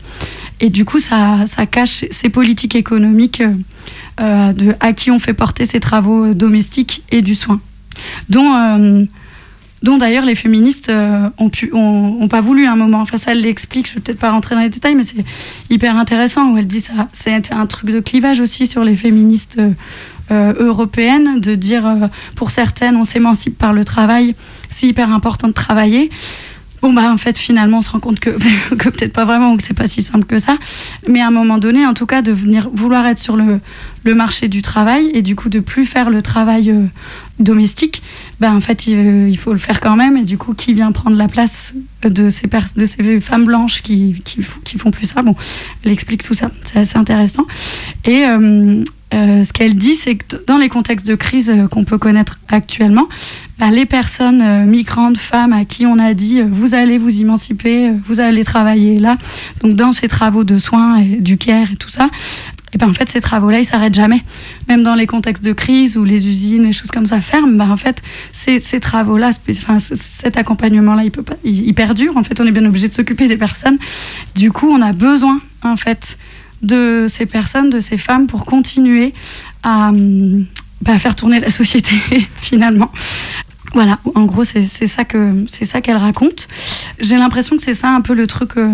Et 0.60 0.70
du 0.70 0.86
coup, 0.86 1.00
ça, 1.00 1.46
cache 1.72 2.06
ces 2.12 2.30
politiques 2.30 2.76
économiques 2.76 3.42
à 4.18 4.94
qui 4.94 5.10
on 5.10 5.20
fait 5.20 5.34
porter 5.34 5.66
ces 5.66 5.80
travaux 5.80 6.34
domestiques 6.34 7.04
et 7.12 7.22
du 7.22 7.36
soin 7.36 7.60
dont, 8.30 8.56
euh, 8.56 9.06
dont 9.82 9.98
d'ailleurs 9.98 10.26
les 10.26 10.36
féministes 10.36 10.90
euh, 10.90 11.30
ont, 11.38 11.50
pu, 11.50 11.72
ont, 11.74 12.28
pas 12.28 12.42
voulu 12.42 12.66
un 12.66 12.76
moment. 12.76 13.02
Enfin, 13.02 13.18
ça, 13.18 13.32
elle 13.32 13.42
l'explique, 13.42 13.88
je 13.88 13.96
vais 13.96 14.00
peut-être 14.00 14.20
pas 14.20 14.32
rentrer 14.32 14.56
dans 14.56 14.62
les 14.62 14.70
détails, 14.70 14.96
mais 14.96 15.04
c'est 15.04 15.24
hyper 15.70 15.98
intéressant 15.98 16.52
où 16.52 16.58
elle 16.58 16.68
dit 16.68 16.80
ça. 16.82 17.10
C'est 17.12 17.52
un 17.52 17.66
truc 17.66 17.92
de 17.92 18.00
clivage 18.00 18.40
aussi 18.40 18.68
sur 18.68 18.84
les 18.84 18.96
féministes 18.96 19.60
euh, 20.32 20.54
européennes, 20.58 21.40
de 21.40 21.56
dire 21.56 22.10
pour 22.36 22.52
certaines, 22.52 22.96
on 22.96 23.04
s'émancipe 23.04 23.58
par 23.58 23.74
le 23.74 23.84
travail, 23.84 24.36
c'est 24.70 24.88
hyper 24.88 25.12
important 25.12 25.48
de 25.48 25.54
travailler. 25.54 26.10
Bon, 26.84 26.92
bah, 26.92 27.10
en 27.10 27.16
fait, 27.16 27.38
finalement, 27.38 27.78
on 27.78 27.82
se 27.82 27.90
rend 27.90 28.02
compte 28.02 28.20
que, 28.20 28.30
peut-être 28.32 29.14
pas 29.14 29.24
vraiment, 29.24 29.54
ou 29.54 29.58
que 29.58 29.64
c'est 29.64 29.74
pas 29.74 29.88
si 29.88 30.02
simple 30.02 30.26
que 30.26 30.38
ça. 30.38 30.58
Mais 31.08 31.22
à 31.22 31.28
un 31.28 31.32
moment 31.32 31.58
donné, 31.58 31.86
en 31.86 31.94
tout 31.94 32.06
cas, 32.06 32.22
de 32.22 32.34
venir 32.34 32.70
vouloir 32.74 33.06
être 33.08 33.20
sur 33.20 33.38
le, 33.38 33.62
le 34.04 34.16
marché 34.16 34.50
du 34.50 34.62
travail 34.62 35.10
et 35.14 35.22
du 35.22 35.38
coup 35.38 35.48
de 35.48 35.62
plus 35.62 35.86
faire 35.86 36.10
le 36.10 36.22
travail 36.22 36.72
euh, 36.72 36.84
domestique, 37.40 38.04
ben, 38.42 38.54
en 38.54 38.60
fait, 38.60 38.86
il, 38.86 39.38
faut 39.38 39.54
le 39.54 39.60
faire 39.60 39.80
quand 39.80 39.96
même. 39.96 40.18
Et 40.18 40.24
du 40.24 40.38
coup, 40.38 40.54
qui 40.54 40.74
vient 40.74 40.92
prendre 40.92 41.16
la 41.16 41.30
place 41.30 41.74
de 42.04 42.30
ces, 42.30 42.50
de 42.76 42.86
ces 42.86 43.22
femmes 43.22 43.46
blanches 43.46 43.82
qui, 43.82 44.22
qui, 44.26 44.42
qui, 44.66 44.78
font 44.78 44.92
plus 44.92 45.08
ça? 45.08 45.22
Bon, 45.22 45.38
elle 45.86 45.92
explique 45.94 46.22
tout 46.22 46.34
ça. 46.34 46.50
C'est 46.66 46.80
assez 46.80 46.98
intéressant. 46.98 47.46
Et. 48.04 48.26
Euh, 48.28 48.84
euh, 49.14 49.44
ce 49.44 49.54
qu'elle 49.54 49.76
dit, 49.76 49.96
c'est 49.96 50.16
que 50.16 50.44
dans 50.48 50.58
les 50.58 50.70
contextes 50.70 51.06
de 51.06 51.16
crise 51.16 51.50
euh, 51.50 51.68
qu'on 51.68 51.84
peut 51.84 51.98
connaître 51.98 52.40
actuellement, 52.50 53.08
bah, 53.60 53.70
les 53.70 53.86
personnes 53.86 54.42
euh, 54.42 54.66
migrantes, 54.66 55.18
femmes 55.18 55.54
à 55.54 55.66
qui 55.66 55.86
on 55.86 56.00
a 56.00 56.14
dit 56.14 56.42
vous 56.42 56.74
allez 56.74 56.98
vous 56.98 57.22
émanciper, 57.22 57.92
vous 58.08 58.20
allez 58.20 58.44
travailler 58.44 58.98
là, 58.98 59.18
donc 59.62 59.74
dans 59.74 59.92
ces 59.92 60.08
travaux 60.08 60.44
de 60.44 60.58
soins 60.58 60.98
et 60.98 61.22
du 61.22 61.38
care 61.38 61.72
et 61.72 61.76
tout 61.76 61.90
ça, 61.90 62.10
et 62.74 62.78
ben 62.78 62.90
en 62.90 62.94
fait 62.94 63.08
ces 63.08 63.22
travaux-là 63.22 63.60
ils 63.60 63.66
s'arrêtent 63.66 63.94
jamais. 63.94 64.24
Même 64.68 64.84
dans 64.84 64.96
les 64.96 65.06
contextes 65.06 65.44
de 65.44 65.54
crise 65.54 65.96
où 65.96 66.04
les 66.04 66.28
usines 66.28 66.66
et 66.66 66.72
choses 66.72 66.90
comme 66.90 67.06
ça 67.06 67.22
ferment, 67.22 67.56
ben, 67.56 67.70
en 67.70 67.78
fait 67.78 68.02
ces, 68.32 68.60
travaux-là, 68.80 69.30
enfin, 69.50 69.78
cet 69.80 70.38
accompagnement-là, 70.38 71.04
il 71.44 71.74
perdure. 71.74 72.18
En 72.18 72.24
fait, 72.24 72.42
on 72.42 72.46
est 72.46 72.52
bien 72.52 72.66
obligé 72.66 72.88
de 72.88 72.94
s'occuper 72.94 73.28
des 73.28 73.38
personnes. 73.38 73.78
Du 74.36 74.52
coup, 74.52 74.70
on 74.70 74.82
a 74.82 74.92
besoin 74.92 75.40
en 75.62 75.78
fait 75.78 76.18
de 76.64 77.06
ces 77.08 77.26
personnes, 77.26 77.70
de 77.70 77.80
ces 77.80 77.98
femmes, 77.98 78.28
pour 78.28 78.46
continuer 78.46 79.14
à, 79.62 79.92
bah, 80.82 80.98
faire 80.98 81.16
tourner 81.16 81.40
la 81.40 81.52
société 81.52 81.94
finalement. 82.38 82.92
Voilà, 83.74 84.00
en 84.14 84.26
gros, 84.26 84.44
c'est 84.44 84.66
ça 84.66 85.04
que 85.04 85.46
c'est 85.48 85.66
ça 85.66 85.82
qu'elle 85.82 85.98
raconte. 85.98 86.48
J'ai 87.00 87.18
l'impression 87.18 87.58
que 87.58 87.64
c'est 87.64 87.74
ça 87.74 87.90
un 87.90 88.02
peu 88.02 88.14
le 88.14 88.28
truc, 88.28 88.58
euh, 88.58 88.70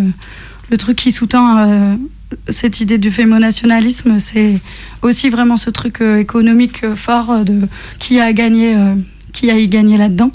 le 0.70 0.78
truc 0.78 0.98
qui 0.98 1.12
sous-tend 1.12 1.58
euh, 1.58 1.96
cette 2.50 2.80
idée 2.80 2.98
du 2.98 3.12
fémonationalisme, 3.12 4.20
c'est 4.20 4.60
aussi 5.02 5.30
vraiment 5.30 5.58
ce 5.58 5.70
truc 5.70 6.02
euh, 6.02 6.18
économique 6.18 6.84
euh, 6.84 6.96
fort 6.96 7.32
euh, 7.32 7.44
de 7.44 7.68
qui 8.00 8.20
a 8.20 8.34
gagné, 8.34 8.76
euh, 8.76 8.96
qui 9.34 9.50
a 9.50 9.58
y 9.58 9.68
gagné 9.68 9.98
là-dedans. 9.98 10.32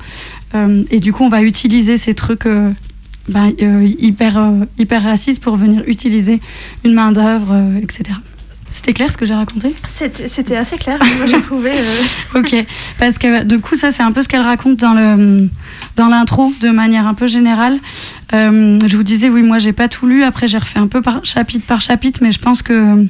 Euh, 0.54 0.82
et 0.90 1.00
du 1.00 1.12
coup, 1.12 1.24
on 1.24 1.28
va 1.28 1.42
utiliser 1.42 1.96
ces 1.96 2.14
trucs 2.14 2.46
euh, 2.46 2.70
ben, 3.28 3.52
euh, 3.62 3.86
hyper, 3.98 4.38
euh, 4.38 4.64
hyper 4.78 5.02
racistes 5.02 5.42
pour 5.42 5.56
venir 5.56 5.82
utiliser 5.86 6.40
une 6.84 6.92
main 6.94 7.12
d'œuvre, 7.12 7.48
euh, 7.52 7.78
etc. 7.82 8.18
C'était 8.70 8.92
clair 8.92 9.12
ce 9.12 9.16
que 9.16 9.24
j'ai 9.24 9.34
raconté? 9.34 9.72
C'était 9.86 10.26
c'était 10.26 10.56
assez 10.56 10.76
clair, 10.76 10.98
moi 11.18 11.26
j'ai 11.28 11.40
trouvé. 11.48 11.70
euh, 11.74 12.40
Ok, 12.40 12.56
parce 12.98 13.18
que 13.18 13.44
du 13.44 13.58
coup, 13.60 13.76
ça, 13.76 13.92
c'est 13.92 14.02
un 14.02 14.10
peu 14.10 14.20
ce 14.20 14.26
qu'elle 14.28 14.40
raconte 14.42 14.78
dans 14.78 14.94
le 14.94 15.48
dans 15.96 16.08
l'intro, 16.08 16.52
de 16.60 16.70
manière 16.70 17.06
un 17.06 17.14
peu 17.14 17.28
générale. 17.28 17.78
Euh, 18.32 18.80
je 18.84 18.96
vous 18.96 19.04
disais, 19.04 19.28
oui, 19.28 19.42
moi, 19.42 19.60
j'ai 19.60 19.72
pas 19.72 19.86
tout 19.86 20.08
lu. 20.08 20.24
Après, 20.24 20.48
j'ai 20.48 20.58
refait 20.58 20.80
un 20.80 20.88
peu 20.88 21.02
par 21.02 21.24
chapitre 21.24 21.64
par 21.66 21.80
chapitre, 21.80 22.18
mais 22.20 22.32
je 22.32 22.40
pense 22.40 22.62
que 22.62 23.06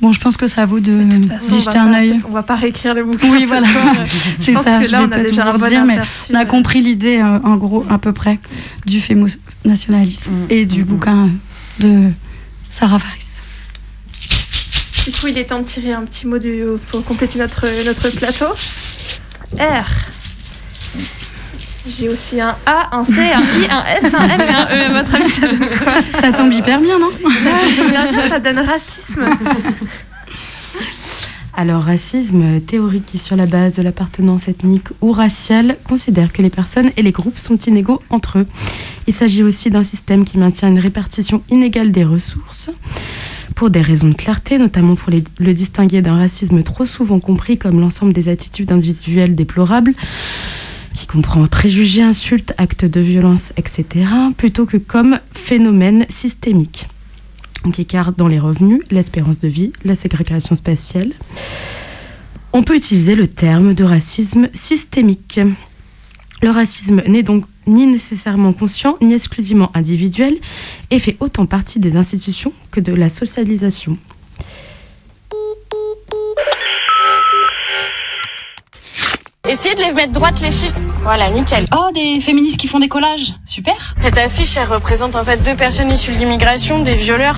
bon, 0.00 0.12
je 0.12 0.20
pense 0.20 0.36
que 0.36 0.46
ça 0.46 0.66
vaut 0.66 0.80
de 0.80 0.92
de 0.92 1.16
toute 1.16 1.28
façon, 1.28 1.48
d'y 1.48 1.54
on 1.54 1.60
jeter 1.60 1.78
un 1.78 1.92
œil. 1.92 2.20
On 2.28 2.32
va 2.32 2.42
pas 2.42 2.56
réécrire 2.56 2.94
le 2.94 3.04
bouquin. 3.04 3.30
Oui, 3.30 3.42
ce 3.42 3.46
voilà. 3.46 3.66
C'est 4.38 4.52
Je 4.52 4.56
pense 4.56 4.64
ça. 4.64 4.78
que 4.80 4.86
je 4.86 4.90
là, 4.90 4.98
vais 5.00 5.04
on 5.04 5.12
a 5.12 5.16
pas 5.16 5.22
déjà 5.22 5.46
un 5.46 5.58
bon 5.58 5.64
redire, 5.64 5.84
mais 5.84 5.98
on 6.30 6.34
a 6.34 6.42
euh. 6.42 6.44
compris 6.44 6.80
l'idée, 6.80 7.18
euh, 7.18 7.38
en 7.44 7.56
gros, 7.56 7.84
à 7.88 7.98
peu 7.98 8.12
près, 8.12 8.38
du 8.86 9.00
fémo-nationalisme 9.00 10.46
et 10.50 10.66
du 10.66 10.84
bouquin 10.84 11.30
de 11.80 12.10
Sarah 12.70 12.98
Faris. 12.98 13.20
Du 15.04 15.12
coup, 15.12 15.26
il 15.26 15.36
est 15.36 15.44
temps 15.44 15.58
de 15.58 15.64
tirer 15.64 15.92
un 15.92 16.02
petit 16.02 16.26
mot 16.26 16.38
du, 16.38 16.62
pour 16.90 17.04
compléter 17.04 17.38
notre, 17.38 17.66
notre 17.84 18.08
plateau. 18.10 18.46
R. 19.58 19.84
J'ai 21.86 22.08
aussi 22.08 22.40
un 22.40 22.56
A, 22.64 22.96
un 22.96 23.04
C, 23.04 23.12
un 23.20 23.40
I, 23.42 23.68
un 23.70 23.84
S, 24.00 24.14
un 24.14 24.26
M 24.28 24.40
et 24.40 24.52
un 24.52 24.66
E. 24.66 24.90
À 24.90 25.02
votre 25.02 25.14
avis, 25.14 25.28
ça 25.28 25.46
donne 25.46 25.58
quoi 25.58 25.92
Ça 26.20 26.32
tombe 26.32 26.52
hyper 26.52 26.80
bien, 26.80 26.98
non 26.98 27.10
Ça 27.10 27.24
tombe 27.24 27.88
hyper 27.88 28.10
bien, 28.10 28.22
ça 28.22 28.40
donne 28.40 28.58
racisme. 28.60 29.24
Alors, 31.56 31.82
racisme 31.84 32.60
théorique 32.60 33.04
qui, 33.06 33.18
sur 33.18 33.36
la 33.36 33.46
base 33.46 33.74
de 33.74 33.82
l'appartenance 33.82 34.48
ethnique 34.48 34.88
ou 35.02 35.12
raciale, 35.12 35.76
considère 35.86 36.32
que 36.32 36.42
les 36.42 36.50
personnes 36.50 36.90
et 36.96 37.02
les 37.02 37.12
groupes 37.12 37.38
sont 37.38 37.56
inégaux 37.58 38.00
entre 38.10 38.38
eux. 38.40 38.46
Il 39.06 39.14
s'agit 39.14 39.42
aussi 39.42 39.70
d'un 39.70 39.84
système 39.84 40.24
qui 40.24 40.38
maintient 40.38 40.68
une 40.68 40.80
répartition 40.80 41.42
inégale 41.50 41.92
des 41.92 42.02
ressources 42.04 42.70
pour 43.54 43.70
des 43.70 43.82
raisons 43.82 44.08
de 44.08 44.14
clarté, 44.14 44.58
notamment 44.58 44.96
pour 44.96 45.12
les- 45.12 45.22
le 45.38 45.54
distinguer 45.54 46.02
d'un 46.02 46.16
racisme 46.16 46.62
trop 46.64 46.86
souvent 46.86 47.20
compris 47.20 47.56
comme 47.56 47.78
l'ensemble 47.78 48.12
des 48.14 48.28
attitudes 48.28 48.72
individuelles 48.72 49.36
déplorables, 49.36 49.94
qui 50.94 51.06
comprend 51.06 51.46
préjugés, 51.46 52.02
insultes, 52.02 52.54
actes 52.56 52.84
de 52.84 53.00
violence, 53.00 53.52
etc., 53.56 54.06
plutôt 54.36 54.64
que 54.64 54.76
comme 54.76 55.18
phénomène 55.32 56.06
systémique 56.08 56.86
donc 57.64 57.78
écart 57.78 58.12
dans 58.12 58.28
les 58.28 58.38
revenus, 58.38 58.82
l'espérance 58.90 59.38
de 59.38 59.48
vie, 59.48 59.72
la 59.84 59.94
ségrégation 59.94 60.54
spatiale. 60.54 61.12
On 62.52 62.62
peut 62.62 62.76
utiliser 62.76 63.14
le 63.14 63.26
terme 63.26 63.74
de 63.74 63.84
racisme 63.84 64.48
systémique. 64.52 65.40
Le 66.42 66.50
racisme 66.50 67.02
n'est 67.08 67.22
donc 67.22 67.46
ni 67.66 67.86
nécessairement 67.86 68.52
conscient, 68.52 68.98
ni 69.00 69.14
exclusivement 69.14 69.70
individuel, 69.74 70.36
et 70.90 70.98
fait 70.98 71.16
autant 71.20 71.46
partie 71.46 71.80
des 71.80 71.96
institutions 71.96 72.52
que 72.70 72.80
de 72.80 72.92
la 72.92 73.08
socialisation. 73.08 73.96
Essayez 79.54 79.76
de 79.76 79.82
les 79.82 79.92
mettre 79.92 80.10
droites 80.10 80.40
les 80.40 80.50
filles. 80.50 80.72
Voilà, 81.04 81.30
nickel. 81.30 81.66
Oh, 81.72 81.88
des 81.94 82.18
féministes 82.18 82.56
qui 82.56 82.66
font 82.66 82.80
des 82.80 82.88
collages. 82.88 83.34
Super. 83.46 83.94
Cette 83.96 84.18
affiche, 84.18 84.56
elle 84.56 84.66
représente 84.66 85.14
en 85.14 85.24
fait 85.24 85.36
deux 85.44 85.54
personnes 85.54 85.92
issues 85.92 86.10
de 86.12 86.18
l'immigration, 86.18 86.82
des 86.82 86.96
violeurs. 86.96 87.36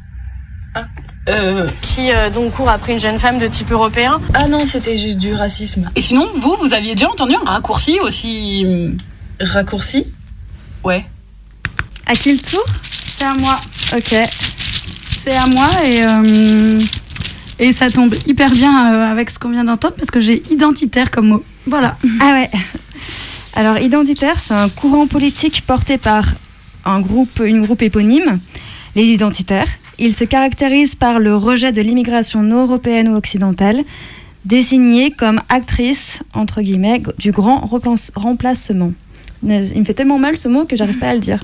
Qui 1.83 2.11
euh, 2.12 2.31
donc 2.31 2.52
courent 2.52 2.70
après 2.70 2.92
une 2.94 3.00
jeune 3.00 3.18
femme 3.18 3.37
de 3.38 3.46
type 3.46 3.70
européen. 3.70 4.18
Ah 4.33 4.48
non, 4.48 4.64
c'était 4.64 4.96
juste 4.96 5.18
du 5.18 5.35
racisme. 5.35 5.90
Et 5.94 6.00
sinon, 6.00 6.26
vous, 6.37 6.57
vous 6.59 6.72
aviez 6.72 6.94
déjà 6.94 7.11
entendu 7.11 7.35
un 7.35 7.50
raccourci 7.50 8.00
aussi. 8.00 8.64
hum, 8.64 8.96
Raccourci? 9.38 10.07
Ouais. 10.85 11.05
À 12.07 12.14
qui 12.14 12.33
le 12.33 12.38
tour? 12.38 12.64
C'est 13.14 13.26
à 13.26 13.35
moi. 13.35 13.61
Ok. 13.94 14.14
C'est 15.22 15.37
à 15.37 15.46
moi 15.48 15.68
et, 15.85 16.02
euh, 16.02 16.79
et 17.59 17.74
ça 17.74 17.90
tombe 17.90 18.14
hyper 18.26 18.52
bien 18.52 18.94
euh, 18.94 19.12
avec 19.12 19.29
ce 19.29 19.38
qu'on 19.38 19.50
vient 19.50 19.64
d'entendre 19.64 19.96
parce 19.96 20.11
que 20.11 20.20
j'ai 20.20 20.42
identitaire 20.50 21.11
comme 21.11 21.29
mot. 21.29 21.44
Voilà. 21.66 21.96
Ah. 22.20 22.44
Alors, 23.55 23.79
identitaire, 23.79 24.38
c'est 24.38 24.55
un 24.55 24.68
courant 24.68 25.07
politique 25.07 25.62
porté 25.66 25.98
par 25.98 26.35
un 26.85 27.00
groupe, 27.00 27.40
une 27.44 27.62
groupe 27.62 27.83
éponyme, 27.83 28.38
les 28.94 29.05
identitaires. 29.05 29.68
Il 29.98 30.14
se 30.14 30.24
caractérise 30.24 30.94
par 30.94 31.18
le 31.18 31.35
rejet 31.37 31.72
de 31.72 31.81
l'immigration 31.81 32.42
non 32.42 32.64
européenne 32.64 33.09
ou 33.09 33.16
occidentale, 33.16 33.83
désignée 34.44 35.11
comme 35.11 35.40
actrice, 35.48 36.20
entre 36.35 36.61
guillemets, 36.61 37.02
du 37.18 37.33
grand 37.33 37.68
remplacement. 38.14 38.92
Il 39.42 39.81
me 39.81 39.85
fait 39.85 39.94
tellement 39.94 40.18
mal 40.18 40.37
ce 40.37 40.48
mot 40.48 40.64
que 40.64 40.76
j'arrive 40.76 40.98
pas 40.98 41.09
à 41.09 41.14
le 41.14 41.20
dire. 41.20 41.42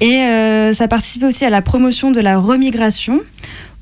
Et 0.00 0.18
euh, 0.18 0.74
ça 0.74 0.88
participe 0.88 1.24
aussi 1.24 1.44
à 1.44 1.50
la 1.50 1.62
promotion 1.62 2.10
de 2.10 2.20
la 2.20 2.38
remigration, 2.38 3.20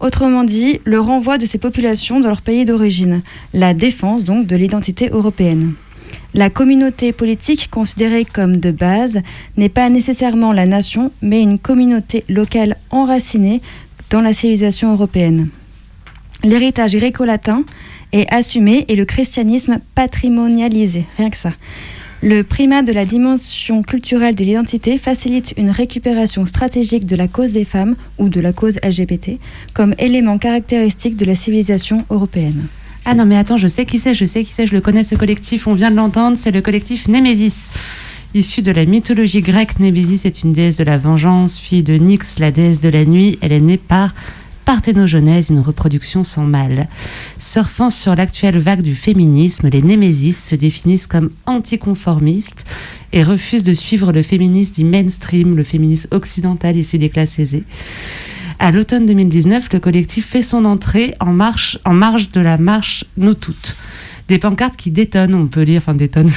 autrement 0.01 0.45
dit, 0.45 0.81
le 0.85 0.99
renvoi 0.99 1.39
de 1.39 1.47
ces 1.47 1.59
populations 1.59 2.21
dans 2.21 2.29
leur 2.29 2.43
pays 2.43 2.65
d'origine, 2.65 3.23
la 3.55 3.75
défense 3.75 4.25
donc 4.25 4.47
de 4.47 4.57
l'identité 4.57 5.11
européenne. 5.11 5.75
La 6.35 6.51
communauté 6.51 7.13
politique 7.13 7.69
considérée 7.71 8.25
comme 8.25 8.57
de 8.59 8.71
base 8.71 9.21
n'est 9.57 9.69
pas 9.69 9.89
nécessairement 9.89 10.53
la 10.53 10.67
nation, 10.67 11.13
mais 11.23 11.43
une 11.43 11.59
communauté 11.59 12.25
locale 12.29 12.77
enracinée 12.91 13.61
dans 14.11 14.21
la 14.21 14.33
civilisation 14.33 14.93
européenne. 14.93 15.49
L'héritage 16.43 16.97
gréco-latin 16.97 17.65
est 18.13 18.33
assumé 18.33 18.85
et 18.89 18.97
le 18.97 19.05
christianisme 19.05 19.81
patrimonialisé, 19.95 21.05
rien 21.19 21.31
que 21.31 21.37
ça. 21.37 21.53
Le 22.23 22.43
primat 22.43 22.83
de 22.83 22.93
la 22.93 23.07
dimension 23.07 23.83
culturelle 23.83 24.35
de 24.35 24.45
l'identité 24.45 24.99
facilite 24.99 25.55
une 25.57 25.71
récupération 25.71 26.45
stratégique 26.45 27.07
de 27.07 27.17
la 27.17 27.29
cause 27.29 27.53
des 27.53 27.65
femmes 27.65 27.97
ou 28.19 28.29
de 28.29 28.41
la 28.41 28.53
cause 28.53 28.79
LGBT 28.85 29.39
comme 29.73 29.95
élément 29.99 30.37
caractéristique 30.37 31.17
de 31.17 31.25
la 31.25 31.35
civilisation 31.35 32.05
européenne. 32.11 32.67
Ah 33.07 33.15
non, 33.15 33.25
mais 33.25 33.39
attends, 33.39 33.57
je 33.57 33.69
sais 33.69 33.87
qui 33.87 33.99
c'est, 33.99 34.15
je 34.15 34.27
sais 34.27 34.45
qui 34.45 34.53
c'est, 34.53 34.67
je 34.67 34.75
le 34.75 34.83
connais 34.83 35.03
ce 35.03 35.15
collectif, 35.15 35.67
on 35.67 35.73
vient 35.73 35.91
de 35.91 35.97
l'entendre, 35.97 36.37
c'est 36.39 36.51
le 36.51 36.61
collectif 36.61 37.09
Némésis. 37.09 37.71
Issu 38.35 38.61
de 38.61 38.71
la 38.71 38.85
mythologie 38.85 39.41
grecque, 39.41 39.81
Némésis 39.81 40.27
est 40.27 40.43
une 40.43 40.53
déesse 40.53 40.77
de 40.77 40.85
la 40.85 40.99
vengeance, 40.99 41.59
fille 41.59 41.83
de 41.83 41.95
Nyx, 41.95 42.39
la 42.39 42.51
déesse 42.51 42.81
de 42.81 42.91
la 42.91 43.07
nuit. 43.07 43.39
Elle 43.41 43.53
est 43.53 43.61
née 43.61 43.79
par 43.79 44.15
parthénogenèse, 44.65 45.51
une 45.51 45.61
reproduction 45.61 46.25
sans 46.25 46.45
mâle. 46.45 46.89
Surfant 47.39 47.91
sur 47.91 48.15
l'actuelle 48.15 48.59
vague 48.59 48.83
du 48.83 48.95
féminisme, 48.95 49.69
les 49.69 49.83
Némésis 49.83 50.45
se 50.45 50.55
définissent 50.55 51.07
comme 51.07 51.31
anticonformistes 51.47 52.65
et 53.13 53.23
refusent 53.23 53.65
de 53.65 53.75
suivre 53.75 54.13
le 54.13 54.23
féminisme 54.23 54.75
dit 54.75 54.85
mainstream, 54.85 55.57
le 55.57 55.65
féminisme 55.65 56.09
occidental 56.13 56.77
issu 56.77 56.99
des 56.99 57.09
classes 57.09 57.39
aisées. 57.39 57.65
À 58.59 58.71
l'automne 58.71 59.07
2019, 59.07 59.73
le 59.73 59.81
collectif 59.81 60.27
fait 60.27 60.43
son 60.43 60.67
entrée 60.67 61.15
en, 61.19 61.33
marche, 61.33 61.79
en 61.87 61.95
marge 61.95 62.31
de 62.31 62.41
la 62.41 62.59
marche 62.59 63.07
Nous 63.17 63.35
Toutes. 63.35 63.75
Des 64.29 64.39
pancartes 64.39 64.77
qui 64.77 64.91
détonnent, 64.91 65.35
on 65.35 65.47
peut 65.47 65.63
lire, 65.63 65.81
enfin 65.81 65.95
détonnent, 65.95 66.31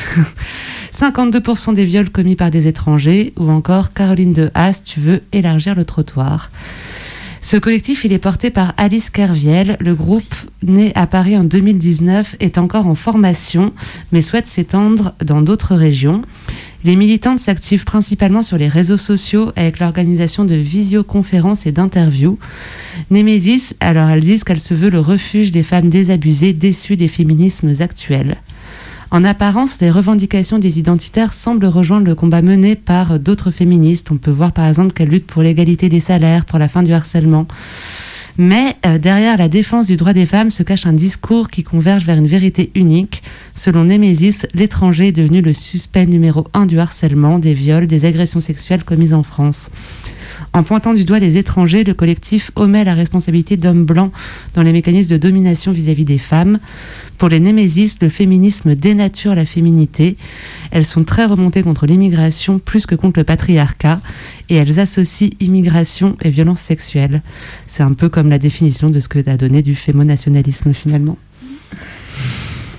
52% 0.95 1.73
des 1.73 1.85
viols 1.85 2.09
commis 2.09 2.35
par 2.35 2.49
des 2.49 2.67
étrangers, 2.67 3.33
ou 3.37 3.51
encore 3.51 3.93
Caroline 3.93 4.33
de 4.33 4.49
Haas, 4.55 4.81
tu 4.83 4.99
veux 4.99 5.21
élargir 5.31 5.75
le 5.75 5.85
trottoir. 5.85 6.49
Ce 7.43 7.57
collectif, 7.57 8.05
il 8.05 8.13
est 8.13 8.19
porté 8.19 8.51
par 8.51 8.73
Alice 8.77 9.09
Kerviel. 9.09 9.75
Le 9.81 9.95
groupe, 9.95 10.33
né 10.63 10.93
à 10.95 11.07
Paris 11.07 11.35
en 11.35 11.43
2019, 11.43 12.37
est 12.39 12.57
encore 12.57 12.87
en 12.87 12.95
formation, 12.95 13.73
mais 14.13 14.21
souhaite 14.21 14.47
s'étendre 14.47 15.13
dans 15.21 15.41
d'autres 15.41 15.75
régions. 15.75 16.21
Les 16.85 16.95
militantes 16.95 17.41
s'activent 17.41 17.83
principalement 17.83 18.43
sur 18.43 18.57
les 18.57 18.69
réseaux 18.69 18.97
sociaux 18.97 19.51
avec 19.57 19.79
l'organisation 19.79 20.45
de 20.45 20.55
visioconférences 20.55 21.65
et 21.65 21.73
d'interviews. 21.73 22.39
Némésis, 23.11 23.75
alors 23.81 24.09
elles 24.09 24.21
disent 24.21 24.45
qu'elle 24.45 24.61
se 24.61 24.73
veut 24.73 24.89
le 24.89 25.01
refuge 25.01 25.51
des 25.51 25.63
femmes 25.63 25.89
désabusées, 25.89 26.53
déçues 26.53 26.95
des 26.95 27.09
féminismes 27.09 27.73
actuels. 27.81 28.37
En 29.13 29.23
apparence, 29.25 29.79
les 29.79 29.91
revendications 29.91 30.57
des 30.57 30.79
identitaires 30.79 31.33
semblent 31.33 31.67
rejoindre 31.67 32.07
le 32.07 32.15
combat 32.15 32.41
mené 32.41 32.75
par 32.75 33.19
d'autres 33.19 33.51
féministes. 33.51 34.09
On 34.09 34.17
peut 34.17 34.31
voir 34.31 34.53
par 34.53 34.67
exemple 34.67 34.91
qu'elles 34.91 35.09
luttent 35.09 35.27
pour 35.27 35.43
l'égalité 35.43 35.87
des 35.87 35.99
salaires, 35.99 36.45
pour 36.45 36.57
la 36.57 36.67
fin 36.67 36.81
du 36.81 36.93
harcèlement. 36.93 37.45
Mais 38.39 38.75
euh, 38.87 38.97
derrière 38.97 39.37
la 39.37 39.49
défense 39.49 39.85
du 39.85 39.97
droit 39.97 40.13
des 40.13 40.25
femmes 40.25 40.49
se 40.49 40.63
cache 40.63 40.87
un 40.87 40.93
discours 40.93 41.49
qui 41.49 41.63
converge 41.63 42.05
vers 42.05 42.17
une 42.17 42.25
vérité 42.25 42.71
unique. 42.73 43.21
Selon 43.55 43.83
Némésis, 43.83 44.47
l'étranger 44.55 45.09
est 45.09 45.11
devenu 45.11 45.43
le 45.43 45.53
suspect 45.53 46.07
numéro 46.07 46.47
un 46.55 46.65
du 46.65 46.79
harcèlement, 46.79 47.37
des 47.37 47.53
viols, 47.53 47.85
des 47.85 48.05
agressions 48.05 48.41
sexuelles 48.41 48.83
commises 48.83 49.13
en 49.13 49.21
France. 49.21 49.69
En 50.53 50.61
pointant 50.61 50.93
du 50.93 51.03
doigt 51.03 51.17
les 51.17 51.37
étrangers, 51.37 51.83
le 51.83 51.95
collectif 51.95 52.51
omet 52.55 52.83
la 52.83 52.93
responsabilité 52.93 53.57
d'hommes 53.57 53.85
blancs 53.85 54.11
dans 54.53 54.61
les 54.61 54.71
mécanismes 54.71 55.13
de 55.13 55.17
domination 55.17 55.71
vis-à-vis 55.71 56.05
des 56.05 56.19
femmes. 56.19 56.59
Pour 57.17 57.29
les 57.29 57.39
némésis, 57.39 57.97
le 58.01 58.09
féminisme 58.09 58.75
dénature 58.75 59.33
la 59.33 59.45
féminité. 59.45 60.15
Elles 60.69 60.85
sont 60.85 61.03
très 61.03 61.25
remontées 61.25 61.63
contre 61.63 61.87
l'immigration 61.87 62.59
plus 62.59 62.85
que 62.85 62.93
contre 62.93 63.19
le 63.19 63.23
patriarcat 63.23 63.99
et 64.49 64.55
elles 64.55 64.79
associent 64.79 65.29
immigration 65.39 66.17
et 66.21 66.29
violence 66.29 66.61
sexuelle. 66.61 67.23
C'est 67.65 67.83
un 67.83 67.93
peu 67.93 68.09
comme 68.09 68.29
la 68.29 68.39
définition 68.39 68.91
de 68.91 68.99
ce 68.99 69.07
que 69.07 69.27
a 69.27 69.37
donné 69.37 69.63
du 69.63 69.73
fémonationalisme 69.73 70.73
finalement. 70.73 71.17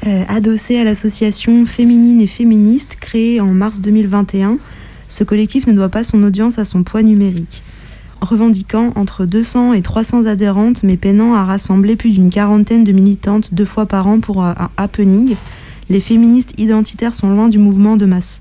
Euh, 0.07 0.25
à 0.29 0.85
l'association 0.85 1.64
féminine 1.64 2.20
et 2.20 2.27
féministe 2.27 2.99
créée 3.01 3.41
en 3.41 3.47
mars 3.47 3.81
2021, 3.81 4.59
ce 5.15 5.23
collectif 5.23 5.69
ne 5.69 5.73
doit 5.73 5.91
pas 5.91 6.03
son 6.03 6.25
audience 6.25 6.59
à 6.59 6.65
son 6.65 6.83
poids 6.83 7.05
numérique. 7.05 7.62
Revendiquant 8.21 8.93
entre 8.97 9.27
200 9.27 9.75
et 9.75 9.81
300 9.81 10.27
adhérentes, 10.27 10.83
mais 10.83 10.97
peinant 10.97 11.35
à 11.35 11.45
rassembler 11.45 11.95
plus 11.95 12.11
d'une 12.11 12.31
quarantaine 12.31 12.83
de 12.83 12.91
militantes 12.91 13.55
deux 13.55 13.65
fois 13.65 13.87
par 13.87 14.09
an 14.09 14.19
pour 14.19 14.43
un 14.43 14.57
happening, 14.77 15.37
les 15.89 16.01
féministes 16.01 16.59
identitaires 16.59 17.15
sont 17.15 17.31
loin 17.31 17.49
du 17.49 17.59
mouvement 17.59 17.97
de 17.97 18.07
masse. 18.07 18.41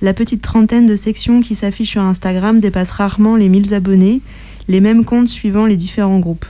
La 0.00 0.14
petite 0.14 0.40
trentaine 0.40 0.86
de 0.86 0.96
sections 0.96 1.42
qui 1.42 1.54
s'affichent 1.54 1.90
sur 1.90 2.00
Instagram 2.00 2.58
dépasse 2.58 2.90
rarement 2.90 3.36
les 3.36 3.50
1000 3.50 3.74
abonnés, 3.74 4.22
les 4.66 4.80
mêmes 4.80 5.04
comptes 5.04 5.28
suivant 5.28 5.66
les 5.66 5.76
différents 5.76 6.20
groupes. 6.20 6.46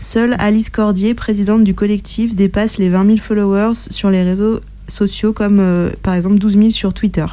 Seule 0.00 0.34
Alice 0.40 0.70
Cordier, 0.70 1.14
présidente 1.14 1.62
du 1.62 1.72
collectif, 1.72 2.34
dépasse 2.34 2.78
les 2.78 2.88
20 2.88 3.06
000 3.06 3.18
followers 3.18 3.74
sur 3.90 4.10
les 4.10 4.24
réseaux 4.24 4.58
sociaux 4.88 5.32
comme 5.32 5.60
euh, 5.60 5.90
par 6.02 6.14
exemple 6.14 6.38
12 6.38 6.58
000 6.58 6.70
sur 6.70 6.92
Twitter. 6.92 7.26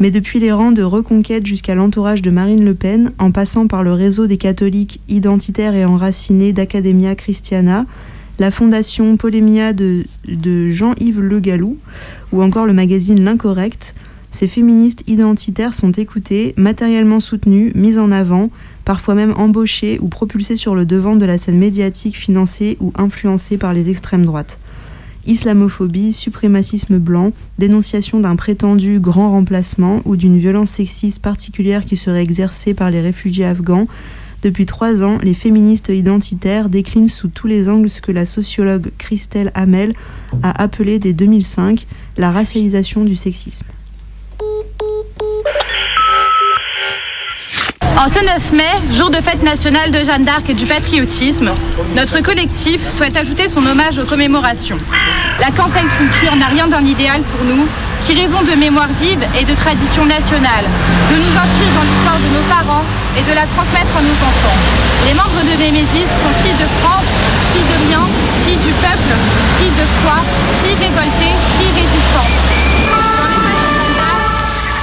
Mais 0.00 0.10
depuis 0.10 0.40
les 0.40 0.50
rangs 0.50 0.72
de 0.72 0.82
Reconquête 0.82 1.46
jusqu'à 1.46 1.74
l'entourage 1.74 2.22
de 2.22 2.30
Marine 2.30 2.64
Le 2.64 2.74
Pen, 2.74 3.12
en 3.18 3.30
passant 3.30 3.66
par 3.66 3.82
le 3.82 3.92
réseau 3.92 4.26
des 4.26 4.38
catholiques 4.38 4.98
identitaires 5.08 5.74
et 5.74 5.84
enracinés 5.84 6.54
d'Academia 6.54 7.14
Christiana, 7.14 7.84
la 8.38 8.50
fondation 8.50 9.18
Polémia 9.18 9.74
de, 9.74 10.06
Jean-Yves 10.70 11.20
Le 11.20 11.38
Gallou, 11.38 11.76
ou 12.32 12.42
encore 12.42 12.64
le 12.64 12.72
magazine 12.72 13.22
L'Incorrect, 13.22 13.94
ces 14.30 14.48
féministes 14.48 15.02
identitaires 15.06 15.74
sont 15.74 15.92
écoutées, 15.92 16.54
matériellement 16.56 17.20
soutenues, 17.20 17.70
mises 17.74 17.98
en 17.98 18.10
avant, 18.10 18.48
parfois 18.86 19.14
même 19.14 19.34
embauchées 19.36 19.98
ou 20.00 20.08
propulsées 20.08 20.56
sur 20.56 20.74
le 20.74 20.86
devant 20.86 21.16
de 21.16 21.26
la 21.26 21.36
scène 21.36 21.58
médiatique 21.58 22.16
financée 22.16 22.78
ou 22.80 22.90
influencée 22.96 23.58
par 23.58 23.74
les 23.74 23.90
extrêmes 23.90 24.24
droites. 24.24 24.58
Islamophobie, 25.26 26.12
suprémacisme 26.12 26.98
blanc, 26.98 27.32
dénonciation 27.58 28.20
d'un 28.20 28.36
prétendu 28.36 29.00
grand 29.00 29.30
remplacement 29.30 30.00
ou 30.04 30.16
d'une 30.16 30.38
violence 30.38 30.70
sexiste 30.70 31.20
particulière 31.20 31.84
qui 31.84 31.96
serait 31.96 32.22
exercée 32.22 32.74
par 32.74 32.90
les 32.90 33.00
réfugiés 33.00 33.44
afghans, 33.44 33.86
depuis 34.42 34.64
trois 34.64 35.02
ans, 35.02 35.18
les 35.22 35.34
féministes 35.34 35.90
identitaires 35.90 36.70
déclinent 36.70 37.08
sous 37.08 37.28
tous 37.28 37.46
les 37.46 37.68
angles 37.68 37.90
ce 37.90 38.00
que 38.00 38.10
la 38.10 38.24
sociologue 38.24 38.90
Christelle 38.96 39.52
Hamel 39.54 39.94
a 40.42 40.62
appelé 40.62 40.98
dès 40.98 41.12
2005 41.12 41.86
la 42.16 42.32
racialisation 42.32 43.04
du 43.04 43.16
sexisme. 43.16 43.66
En 48.00 48.08
ce 48.08 48.16
9 48.24 48.52
mai, 48.52 48.96
jour 48.96 49.10
de 49.10 49.20
fête 49.20 49.42
nationale 49.42 49.90
de 49.90 49.98
Jeanne 50.02 50.24
d'Arc 50.24 50.48
et 50.48 50.54
du 50.54 50.64
patriotisme, 50.64 51.52
notre 51.94 52.22
collectif 52.22 52.80
souhaite 52.88 53.14
ajouter 53.14 53.46
son 53.50 53.60
hommage 53.66 53.98
aux 53.98 54.06
commémorations. 54.06 54.78
La 55.38 55.50
cancel 55.50 55.84
culture 55.98 56.34
n'a 56.36 56.46
rien 56.46 56.66
d'un 56.66 56.86
idéal 56.86 57.20
pour 57.20 57.44
nous, 57.44 57.68
qui 58.00 58.14
rêvons 58.14 58.40
de 58.40 58.56
mémoire 58.56 58.88
vive 58.98 59.20
et 59.38 59.44
de 59.44 59.52
tradition 59.52 60.06
nationale, 60.06 60.64
de 61.12 61.14
nous 61.14 61.34
inscrire 61.44 61.72
dans 61.76 61.84
l'histoire 61.84 62.16
de 62.16 62.30
nos 62.40 62.46
parents 62.48 62.84
et 63.20 63.22
de 63.22 63.34
la 63.36 63.44
transmettre 63.44 63.92
à 63.92 64.00
nos 64.00 64.16
enfants. 64.16 64.58
Les 65.04 65.12
membres 65.12 65.44
de 65.44 65.60
Némésis 65.60 66.08
sont 66.24 66.34
filles 66.40 66.56
de 66.56 66.68
France, 66.80 67.10
filles 67.52 67.68
de 67.68 67.92
liens, 67.92 68.08
filles 68.48 68.64
du 68.64 68.72
peuple, 68.80 69.12
filles 69.60 69.76
de 69.76 69.84
foi, 70.00 70.16
filles 70.64 70.88
révoltées, 70.88 71.36
filles 71.60 71.84
résistantes. 71.84 72.32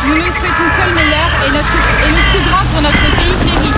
Nous 0.05 0.17
nous 0.21 0.33
souhaitons 0.37 0.69
le 0.85 0.93
meilleur 0.93 1.16
et, 1.45 1.49
le 1.49 1.61
plus 2.31 2.43
grand 2.49 2.65
pour 2.71 2.81
notre 2.81 3.05
pays 3.15 3.35
chéri. 3.43 3.71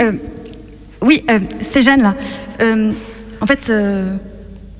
Euh, 0.00 0.12
oui, 1.00 1.22
euh, 1.30 1.38
c'est 1.60 1.82
Jeanne 1.82 2.02
là. 2.02 2.14
Euh, 2.60 2.92
en 3.40 3.46
fait, 3.46 3.70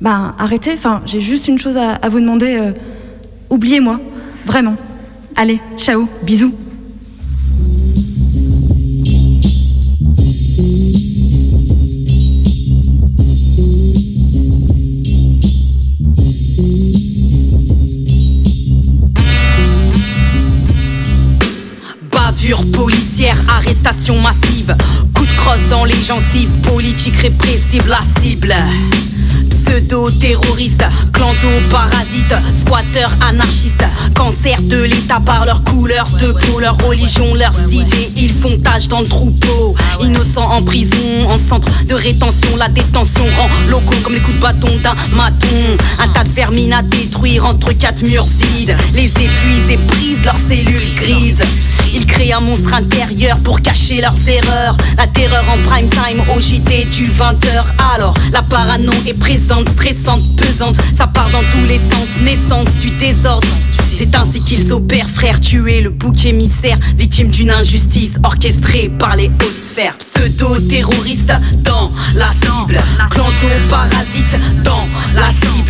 bah, 0.00 0.34
arrêtez. 0.38 0.72
Enfin, 0.72 1.02
j'ai 1.04 1.20
juste 1.20 1.46
une 1.46 1.58
chose 1.58 1.76
à, 1.76 2.08
vous 2.08 2.18
demander. 2.18 2.72
Oubliez-moi, 3.50 4.00
vraiment. 4.46 4.74
Allez, 5.36 5.60
ciao, 5.76 6.08
bisous. 6.22 6.54
Arrestation 23.30 24.20
massive. 24.20 24.76
Coup 25.14 25.24
de 25.24 25.36
crosse 25.36 25.68
dans 25.70 25.84
les 25.84 25.94
gencives, 25.94 26.50
politique 26.62 27.14
répressive, 27.20 27.86
la 27.88 28.00
cible. 28.20 28.52
Pseudo-terroriste, 29.72 30.84
clando-parasite, 31.14 32.34
squatter 32.60 33.06
anarchiste, 33.26 33.82
cancer 34.14 34.60
de 34.60 34.82
l'État 34.82 35.18
par 35.18 35.46
leur 35.46 35.64
couleur 35.64 36.06
de 36.20 36.32
peau, 36.32 36.60
leur 36.60 36.76
religion, 36.76 37.34
leurs 37.34 37.58
idées, 37.72 38.12
ils 38.14 38.34
font 38.34 38.58
tâche 38.58 38.86
dans 38.88 39.00
le 39.00 39.06
troupeau. 39.06 39.74
Innocents 40.02 40.50
en 40.50 40.62
prison, 40.62 41.26
en 41.26 41.38
centre 41.48 41.70
de 41.86 41.94
rétention, 41.94 42.54
la 42.58 42.68
détention 42.68 43.24
rend 43.38 43.48
locaux 43.70 43.96
comme 44.04 44.12
les 44.12 44.20
coups 44.20 44.36
de 44.36 44.42
bâton 44.42 44.68
d'un 44.82 45.16
maton. 45.16 45.46
Un 45.98 46.08
tas 46.08 46.24
de 46.24 46.32
vermines 46.32 46.74
à 46.74 46.82
détruire 46.82 47.46
entre 47.46 47.72
quatre 47.72 48.02
murs 48.06 48.28
vides, 48.40 48.76
les 48.92 49.06
épuisent 49.06 49.70
et 49.70 49.78
brisent 49.78 50.22
leurs 50.22 50.36
cellules 50.50 50.94
grises. 50.96 51.42
Ils 51.94 52.06
créent 52.06 52.32
un 52.32 52.40
monstre 52.40 52.72
intérieur 52.72 53.38
pour 53.40 53.60
cacher 53.60 54.00
leurs 54.00 54.16
erreurs. 54.26 54.76
La 54.96 55.06
terreur 55.06 55.44
en 55.52 55.68
prime 55.68 55.90
time 55.90 56.22
au 56.34 56.40
JT 56.40 56.86
du 56.86 57.04
20h. 57.04 57.64
Alors, 57.94 58.14
la 58.32 58.42
parano 58.42 58.92
est 59.06 59.14
présente, 59.14 59.61
stressante, 59.68 60.22
pesante. 60.36 60.76
Ça 60.96 61.06
part 61.06 61.30
dans 61.30 61.40
tous 61.40 61.66
les 61.68 61.78
sens, 61.78 62.08
naissance 62.24 62.68
du 62.80 62.90
désordre. 62.98 63.46
C'est 63.94 64.14
ainsi 64.14 64.40
qu'ils 64.42 64.72
opèrent, 64.72 65.08
frère, 65.08 65.40
tuer 65.40 65.80
le 65.80 65.90
bouc 65.90 66.24
émissaire, 66.24 66.78
victime 66.96 67.28
d'une 67.28 67.50
injustice 67.50 68.12
orchestrée 68.22 68.90
par 68.98 69.16
les 69.16 69.26
hautes 69.26 69.56
sphères. 69.56 69.96
Pseudo-terroriste 69.98 71.32
dans 71.62 71.92
la 72.16 72.30
cible, 72.32 72.80
clando-parasite 73.10 74.38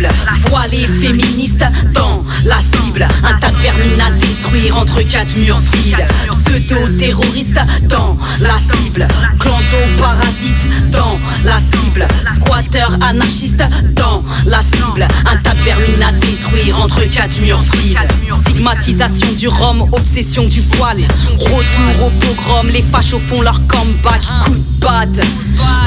cible, 0.03 0.49
voilé 0.49 0.85
féministe 1.01 1.63
dans 1.93 2.23
la 2.45 2.57
cible, 2.59 3.07
un 3.23 3.33
tas 3.39 3.49
de 3.49 3.57
vermines 3.57 4.01
à 4.01 4.11
détruire 4.11 4.77
entre 4.77 5.01
quatre 5.01 5.35
murs 5.37 5.61
vides. 5.73 6.05
Pseudo-terroriste 6.45 7.59
dans 7.83 8.17
la 8.41 8.57
cible, 8.75 9.07
clando-parasite 9.39 10.91
dans 10.91 11.19
la 11.45 11.57
cible, 11.71 12.07
squatter 12.35 12.85
anarchiste 13.01 13.63
dans 13.95 14.23
la 14.45 14.61
cible, 14.61 15.07
un 15.25 15.37
tas 15.37 15.53
de 15.53 15.61
vermines 15.61 16.03
à 16.03 16.11
détruire 16.11 16.79
entre 16.81 17.01
quatre 17.09 17.39
murs 17.41 17.63
vides. 17.73 17.97
Stigmatisation 18.45 19.31
du 19.37 19.47
rhum, 19.47 19.87
obsession 19.91 20.47
du 20.47 20.61
voile. 20.75 21.01
Retour 21.37 22.05
au 22.05 22.09
pogrom, 22.09 22.69
les 22.71 22.83
fachos 22.91 23.21
font 23.29 23.41
leur 23.41 23.59
comeback. 23.67 24.21
Coup 24.45 24.55
de 24.55 24.63
bad. 24.79 25.21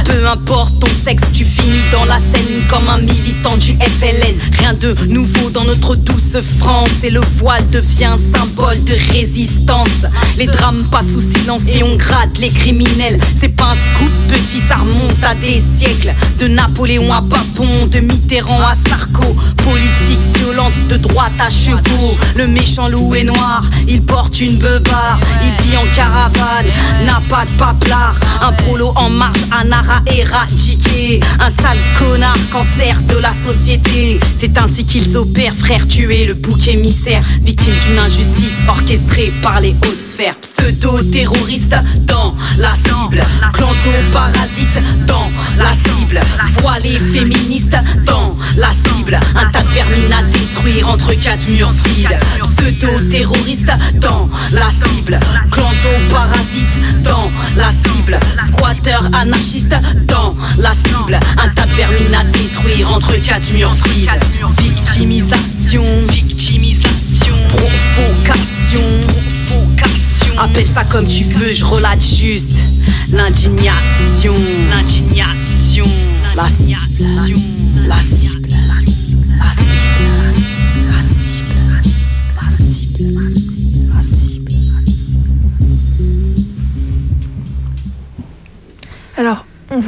Peu 0.04 0.26
importe 0.26 0.78
ton 0.80 0.88
sexe, 1.04 1.22
tu 1.32 1.44
finis 1.44 1.82
dans 1.92 2.04
la 2.06 2.18
scène 2.18 2.62
comme 2.68 2.88
un 2.88 2.98
militant 2.98 3.56
du 3.56 3.76
Rien 4.12 4.72
de 4.74 4.94
nouveau 5.08 5.50
dans 5.50 5.64
notre 5.64 5.96
douce 5.96 6.36
France. 6.60 6.90
Et 7.02 7.10
le 7.10 7.20
voile 7.38 7.68
devient 7.70 8.14
symbole 8.32 8.82
de 8.84 8.94
résistance. 9.12 10.06
Les 10.38 10.46
drames 10.46 10.86
passent 10.92 11.12
sous 11.12 11.22
silence 11.22 11.62
et 11.66 11.82
on 11.82 11.96
gratte 11.96 12.38
les 12.38 12.50
criminels. 12.50 13.18
C'est 13.40 13.48
pas 13.48 13.72
un 13.72 13.74
scoop 13.74 14.12
petit, 14.28 14.62
ça 14.68 14.76
remonte 14.76 15.22
à 15.24 15.34
des 15.34 15.60
siècles. 15.74 16.14
De 16.38 16.46
Napoléon 16.46 17.12
à 17.12 17.20
Papon, 17.20 17.68
de 17.90 17.98
Mitterrand 17.98 18.60
à 18.60 18.74
Sarko. 18.88 19.24
Politique 19.56 20.20
violente 20.38 20.74
de 20.88 20.96
droite 20.98 21.32
à 21.40 21.48
chevaux. 21.48 22.16
Le 22.36 22.46
méchant 22.46 22.88
loup 22.88 23.14
est 23.16 23.24
noir, 23.24 23.64
il 23.88 24.02
porte 24.02 24.40
une 24.40 24.56
beubare. 24.58 25.18
Il 25.42 25.66
vit 25.66 25.76
en 25.76 25.96
caravane, 25.96 26.66
n'a 27.04 27.20
pas 27.28 27.44
de 27.44 27.50
paplard. 27.58 28.14
Un 28.40 28.52
prolo 28.52 28.92
en 28.94 29.10
marche, 29.10 29.40
un 29.50 29.72
ara 29.72 30.00
éradiqué. 30.06 31.20
Un 31.40 31.50
sale 31.60 31.78
connard, 31.98 32.36
cancer 32.52 33.00
de 33.08 33.16
la 33.16 33.32
société. 33.44 33.95
C'est 34.36 34.58
ainsi 34.58 34.84
qu'ils 34.84 35.16
opèrent, 35.16 35.54
frère, 35.54 35.88
tuer 35.88 36.26
le 36.26 36.34
bouc 36.34 36.68
émissaire. 36.68 37.22
Victime 37.42 37.72
d'une 37.86 37.98
injustice 37.98 38.52
orchestrée 38.68 39.32
par 39.42 39.60
les 39.60 39.70
hautes 39.70 40.10
sphères. 40.10 40.36
Pseudo-terroriste 40.40 41.74
dans 42.00 42.34
la 42.58 42.74
cible. 42.74 43.22
Clanto-parasite 43.54 44.82
dans 45.06 45.30
la 45.56 45.72
cible. 45.72 46.20
Voilé 46.60 46.98
féministe 47.12 47.76
dans 48.04 48.36
la 48.58 48.70
cible. 48.84 49.18
Un 49.34 49.46
tas 49.50 49.62
de 49.62 49.68
vermines 49.68 50.12
à 50.12 50.22
détruire 50.24 50.90
entre 50.90 51.14
quatre 51.14 51.48
murs 51.48 51.72
vides. 51.86 52.18
Pseudo-terroriste 52.58 53.72
dans 53.94 54.28
la 54.52 54.70
cible. 54.86 55.18
Clanto-parasite 55.50 57.02
dans 57.02 57.30
la 57.56 57.70
cible. 57.84 58.18
Squatter 58.48 58.98
anarchiste 59.14 59.74
dans 60.06 60.36
la 60.58 60.72
cible. 60.72 61.18
Un 61.42 61.48
tas 61.48 61.66
de 61.66 61.74
vermines 61.74 62.14
à 62.14 62.24
détruire 62.24 62.92
entre 62.92 63.14
quatre 63.22 63.52
murs 63.54 63.72
vides. 63.72 63.85
Victimisation, 64.58 65.84
victimisation, 66.08 67.36
provocation, 67.48 68.82
provocation. 69.46 70.38
Appelle 70.38 70.66
ça 70.66 70.84
comme 70.84 71.06
tu 71.06 71.24
veux, 71.24 71.52
je 71.52 71.64
relate 71.64 72.02
juste. 72.02 72.64
L'indignation, 73.10 73.12
l'indignation, 73.12 74.15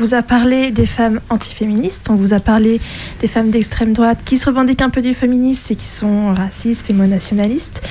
vous 0.09 0.15
a 0.15 0.23
parlé 0.23 0.71
des 0.71 0.87
femmes 0.87 1.21
antiféministes, 1.29 2.09
on 2.09 2.15
vous 2.15 2.33
a 2.33 2.41
parlé 2.41 2.81
des 3.21 3.27
femmes 3.27 3.51
d'extrême 3.51 3.93
droite 3.93 4.21
qui 4.25 4.39
se 4.39 4.47
revendiquent 4.47 4.81
un 4.81 4.89
peu 4.89 5.03
du 5.03 5.13
féminisme 5.13 5.75
et 5.75 5.77
qui 5.77 5.85
sont 5.85 6.33
racistes, 6.33 6.87
fémonationalistes. 6.87 7.83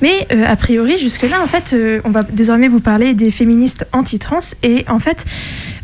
Mais 0.00 0.26
euh, 0.32 0.44
a 0.44 0.56
priori, 0.56 0.98
jusque-là, 0.98 1.40
en 1.40 1.46
fait, 1.46 1.72
euh, 1.72 2.00
on 2.02 2.10
va 2.10 2.24
désormais 2.24 2.66
vous 2.66 2.80
parler 2.80 3.14
des 3.14 3.30
féministes 3.30 3.86
anti-trans. 3.92 4.40
Et 4.64 4.84
en 4.88 4.98
fait, 4.98 5.24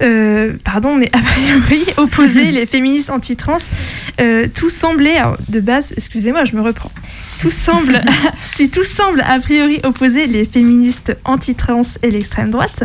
euh, 0.02 0.52
pardon, 0.64 0.94
mais 0.96 1.10
a 1.12 1.18
priori, 1.18 1.84
opposer 1.96 2.50
les 2.50 2.66
féministes 2.66 3.10
anti-trans, 3.10 3.58
euh, 4.20 4.46
tout 4.52 4.70
semblait, 4.70 5.16
alors, 5.16 5.36
de 5.48 5.60
base, 5.60 5.92
excusez-moi, 5.96 6.44
je 6.44 6.54
me 6.54 6.60
reprends. 6.60 6.92
Tout 7.40 7.50
semble, 7.50 8.00
si 8.44 8.70
tout 8.70 8.84
semble 8.84 9.22
a 9.26 9.38
priori 9.38 9.80
opposer 9.84 10.26
les 10.26 10.44
féministes 10.44 11.16
anti-trans 11.24 11.82
et 12.02 12.10
l'extrême 12.10 12.50
droite, 12.50 12.84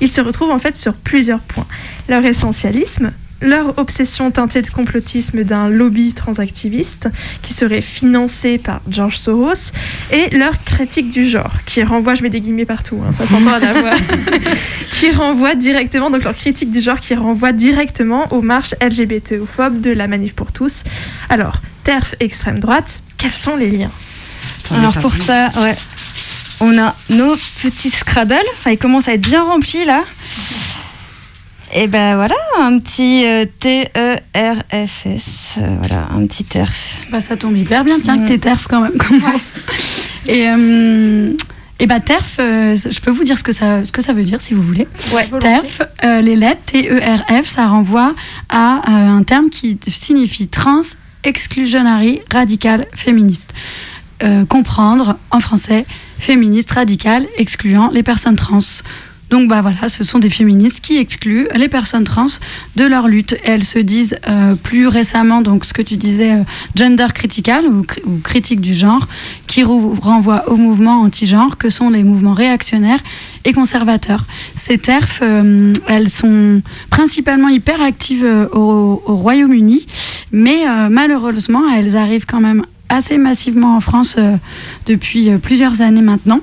ils 0.00 0.10
se 0.10 0.20
retrouvent 0.20 0.50
en 0.50 0.58
fait 0.58 0.76
sur 0.76 0.94
plusieurs 0.94 1.40
points. 1.40 1.66
Leur 2.08 2.24
essentialisme, 2.24 3.12
leur 3.40 3.78
obsession 3.78 4.30
teintée 4.30 4.62
de 4.62 4.68
complotisme 4.68 5.44
d'un 5.44 5.68
lobby 5.68 6.12
transactiviste 6.12 7.08
qui 7.42 7.54
serait 7.54 7.82
financé 7.82 8.58
par 8.58 8.80
George 8.88 9.18
Soros 9.18 9.72
et 10.12 10.36
leur 10.36 10.62
critique 10.64 11.10
du 11.10 11.26
genre 11.26 11.52
qui 11.66 11.82
renvoie, 11.82 12.14
je 12.14 12.22
mets 12.22 12.30
des 12.30 12.40
guillemets 12.40 12.64
partout, 12.64 13.00
hein, 13.06 13.12
ça 13.12 13.26
s'entend 13.26 13.54
à 13.54 13.58
la 13.60 13.72
voix, 13.74 13.90
qui 14.92 15.10
renvoie 15.10 15.54
directement, 15.54 16.10
donc 16.10 16.24
leur 16.24 16.34
critique 16.34 16.70
du 16.70 16.80
genre 16.80 17.00
qui 17.00 17.14
renvoie 17.14 17.52
directement 17.52 18.32
aux 18.32 18.42
marches 18.42 18.74
LGBT-phobes 18.82 19.80
de 19.80 19.90
la 19.90 20.08
Manif 20.08 20.34
pour 20.34 20.52
tous. 20.52 20.82
Alors, 21.28 21.60
TERF 21.84 22.14
extrême 22.20 22.58
droite, 22.58 23.00
quels 23.16 23.32
sont 23.32 23.56
les 23.56 23.70
liens? 23.70 23.90
Alors 24.74 24.98
pour 24.98 25.16
ça, 25.16 25.48
ouais, 25.62 25.74
on 26.60 26.78
a 26.78 26.94
nos 27.10 27.36
petits 27.62 27.90
Scrabble. 27.90 28.34
Enfin, 28.54 28.72
ils 28.72 28.78
commencent 28.78 29.08
à 29.08 29.14
être 29.14 29.26
bien 29.26 29.42
remplis 29.42 29.84
là. 29.84 30.04
Et 31.74 31.86
ben 31.86 32.16
voilà, 32.16 32.34
un 32.58 32.78
petit 32.78 33.24
euh, 33.26 33.44
T-E-R-F-S. 33.60 35.58
euh, 35.58 35.76
voilà, 35.82 36.08
un 36.12 36.26
petit 36.26 36.44
TERF. 36.44 37.02
Bah, 37.10 37.20
ça 37.20 37.36
tombe 37.36 37.56
hyper 37.56 37.84
bien, 37.84 38.00
tiens, 38.00 38.18
que 38.18 38.28
t'es 38.28 38.38
TERF 38.38 38.66
quand 38.68 38.80
même. 38.80 38.98
et, 40.26 40.48
euh, 40.48 41.30
et 41.78 41.86
bah, 41.86 42.00
TERF, 42.00 42.36
euh, 42.40 42.74
je 42.76 43.00
peux 43.00 43.10
vous 43.10 43.24
dire 43.24 43.36
ce 43.36 43.42
que 43.42 43.52
ça, 43.52 43.84
ce 43.84 43.92
que 43.92 44.00
ça 44.00 44.14
veut 44.14 44.22
dire 44.22 44.40
si 44.40 44.54
vous 44.54 44.62
voulez. 44.62 44.88
TERF, 45.40 45.82
euh, 46.04 46.22
les 46.22 46.36
lettres 46.36 46.62
T-E-R-F, 46.66 47.46
ça 47.46 47.66
renvoie 47.66 48.14
à 48.48 48.90
un 48.90 49.22
terme 49.22 49.50
qui 49.50 49.78
signifie 49.86 50.48
trans, 50.48 50.80
exclusionary, 51.24 52.22
radical, 52.32 52.86
féministe. 52.94 53.52
Comprendre 54.48 55.16
en 55.30 55.38
français, 55.38 55.86
féministe, 56.18 56.72
radical, 56.72 57.28
excluant 57.36 57.88
les 57.92 58.02
personnes 58.02 58.34
trans. 58.34 58.58
Donc 59.30 59.48
bah 59.48 59.60
voilà, 59.60 59.88
ce 59.88 60.04
sont 60.04 60.18
des 60.18 60.30
féministes 60.30 60.80
qui 60.80 60.96
excluent 60.96 61.48
les 61.54 61.68
personnes 61.68 62.04
trans 62.04 62.26
de 62.76 62.84
leur 62.84 63.08
lutte. 63.08 63.36
Elles 63.44 63.64
se 63.64 63.78
disent 63.78 64.16
euh, 64.26 64.54
plus 64.54 64.86
récemment, 64.86 65.42
donc 65.42 65.66
ce 65.66 65.74
que 65.74 65.82
tu 65.82 65.96
disais, 65.96 66.32
euh, 66.32 66.42
gender 66.74 67.08
critical 67.14 67.66
ou, 67.66 67.82
cri- 67.82 68.02
ou 68.06 68.18
critique 68.22 68.60
du 68.62 68.72
genre, 68.74 69.06
qui 69.46 69.62
renvoie 69.64 70.48
au 70.50 70.56
mouvement 70.56 71.02
anti-genre 71.02 71.58
que 71.58 71.68
sont 71.68 71.90
les 71.90 72.04
mouvements 72.04 72.32
réactionnaires 72.32 73.00
et 73.44 73.52
conservateurs. 73.52 74.24
Ces 74.56 74.78
TERF, 74.78 75.20
euh, 75.22 75.74
elles 75.86 76.10
sont 76.10 76.62
principalement 76.88 77.48
hyper 77.48 77.82
actives 77.82 78.26
au, 78.52 79.02
au 79.04 79.14
Royaume-Uni, 79.16 79.86
mais 80.32 80.64
malheureusement, 80.90 81.62
elles 81.76 81.96
arrivent 81.96 82.26
quand 82.26 82.40
même 82.40 82.64
assez 82.88 83.18
massivement 83.18 83.76
en 83.76 83.80
France 83.80 84.16
euh, 84.18 84.36
depuis 84.86 85.30
euh, 85.30 85.38
plusieurs 85.38 85.82
années 85.82 86.02
maintenant. 86.02 86.40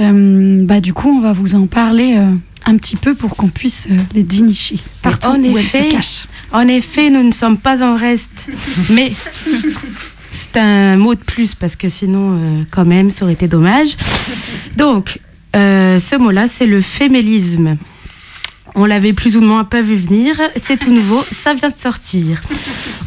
Euh, 0.00 0.64
bah, 0.64 0.80
du 0.80 0.92
coup, 0.92 1.08
on 1.08 1.20
va 1.20 1.32
vous 1.32 1.54
en 1.54 1.66
parler 1.66 2.18
un 2.64 2.76
petit 2.76 2.96
peu 2.96 3.14
pour 3.14 3.36
qu'on 3.36 3.48
puisse 3.48 3.88
les 4.14 4.22
dénicher 4.22 4.78
partout 5.02 5.28
en 5.28 5.40
où 5.40 5.58
effet, 5.58 5.78
elles 5.78 5.90
se 5.90 5.96
cachent. 5.96 6.26
En 6.52 6.68
effet, 6.68 7.10
nous 7.10 7.22
ne 7.22 7.32
sommes 7.32 7.58
pas 7.58 7.82
en 7.82 7.96
reste. 7.96 8.48
Mais 8.90 9.12
c'est 10.32 10.56
un 10.56 10.96
mot 10.96 11.14
de 11.14 11.20
plus 11.20 11.54
parce 11.54 11.76
que 11.76 11.88
sinon, 11.88 12.32
euh, 12.32 12.62
quand 12.70 12.86
même, 12.86 13.10
ça 13.10 13.24
aurait 13.24 13.34
été 13.34 13.48
dommage. 13.48 13.96
Donc, 14.76 15.20
euh, 15.54 15.98
ce 15.98 16.16
mot-là, 16.16 16.46
c'est 16.50 16.66
le 16.66 16.80
fémélisme. 16.80 17.76
On 18.74 18.84
l'avait 18.86 19.12
plus 19.12 19.36
ou 19.36 19.40
moins 19.40 19.64
pas 19.64 19.82
vu 19.82 19.96
venir. 19.96 20.40
C'est 20.60 20.78
tout 20.78 20.90
nouveau, 20.90 21.22
ça 21.30 21.54
vient 21.54 21.68
de 21.68 21.74
sortir. 21.74 22.42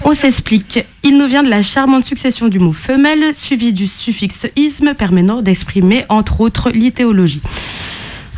On 0.03 0.13
s'explique. 0.13 0.85
Il 1.03 1.17
nous 1.17 1.27
vient 1.27 1.43
de 1.43 1.49
la 1.49 1.63
charmante 1.63 2.05
succession 2.05 2.47
du 2.47 2.59
mot 2.59 2.71
femelle, 2.71 3.35
suivi 3.35 3.73
du 3.73 3.87
suffixe 3.87 4.47
isme, 4.55 4.93
permettant 4.93 5.41
d'exprimer, 5.41 6.05
entre 6.09 6.41
autres, 6.41 6.69
l'idéologie. 6.69 7.41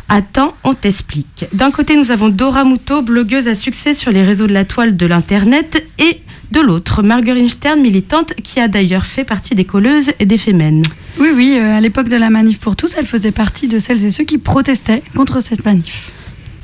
Attends, 0.08 0.54
on 0.64 0.72
t'explique. 0.72 1.44
D'un 1.52 1.70
côté, 1.70 1.94
nous 1.94 2.10
avons 2.10 2.30
Dora 2.30 2.64
Muto, 2.64 3.02
blogueuse 3.02 3.46
à 3.46 3.54
succès 3.54 3.92
sur 3.92 4.10
les 4.10 4.22
réseaux 4.22 4.46
de 4.46 4.54
la 4.54 4.64
toile 4.64 4.96
de 4.96 5.04
l'Internet, 5.04 5.84
et 5.98 6.20
de 6.50 6.60
l'autre, 6.60 7.02
Marguerite 7.02 7.50
Stern, 7.50 7.78
militante, 7.78 8.32
qui 8.42 8.58
a 8.58 8.68
d'ailleurs 8.68 9.04
fait 9.04 9.24
partie 9.24 9.54
des 9.54 9.66
colleuses 9.66 10.12
et 10.18 10.24
des 10.24 10.38
fémènes. 10.38 10.82
Oui, 11.20 11.28
oui, 11.34 11.58
euh, 11.58 11.76
à 11.76 11.80
l'époque 11.80 12.08
de 12.08 12.16
la 12.16 12.30
manif 12.30 12.58
pour 12.58 12.74
tous, 12.74 12.94
elle 12.96 13.04
faisait 13.04 13.32
partie 13.32 13.68
de 13.68 13.78
celles 13.78 14.02
et 14.06 14.10
ceux 14.10 14.24
qui 14.24 14.38
protestaient 14.38 15.02
contre 15.14 15.42
cette 15.42 15.66
manif. 15.66 16.10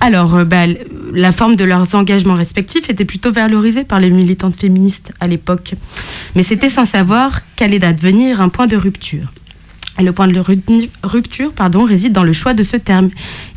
Alors, 0.01 0.35
euh, 0.35 0.45
bah, 0.45 0.65
la 1.13 1.33
forme 1.33 1.57
de 1.57 1.65
leurs 1.65 1.95
engagements 1.95 2.35
respectifs 2.35 2.91
était 2.91 3.05
plutôt 3.05 3.33
valorisée 3.33 3.85
par 3.85 4.01
les 4.01 4.11
militantes 4.11 4.57
féministes 4.61 5.13
à 5.21 5.27
l'époque. 5.27 5.75
Mais 6.35 6.43
c'était 6.43 6.69
sans 6.71 6.85
savoir 6.85 7.41
qu'allait 7.57 7.85
advenir 7.85 8.41
un 8.41 8.49
point 8.49 8.67
de 8.67 8.77
rupture. 8.77 9.33
Et 9.99 10.03
le 10.03 10.13
point 10.13 10.27
de 10.27 10.41
ru- 10.41 10.61
rupture 11.05 11.53
réside 11.87 12.13
dans 12.13 12.25
le 12.25 12.33
choix 12.33 12.53
de 12.53 12.65
ce 12.65 12.77
terme 12.77 13.11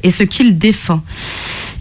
et 0.03 0.11
ce 0.11 0.23
qu'il 0.23 0.57
défend. 0.57 1.01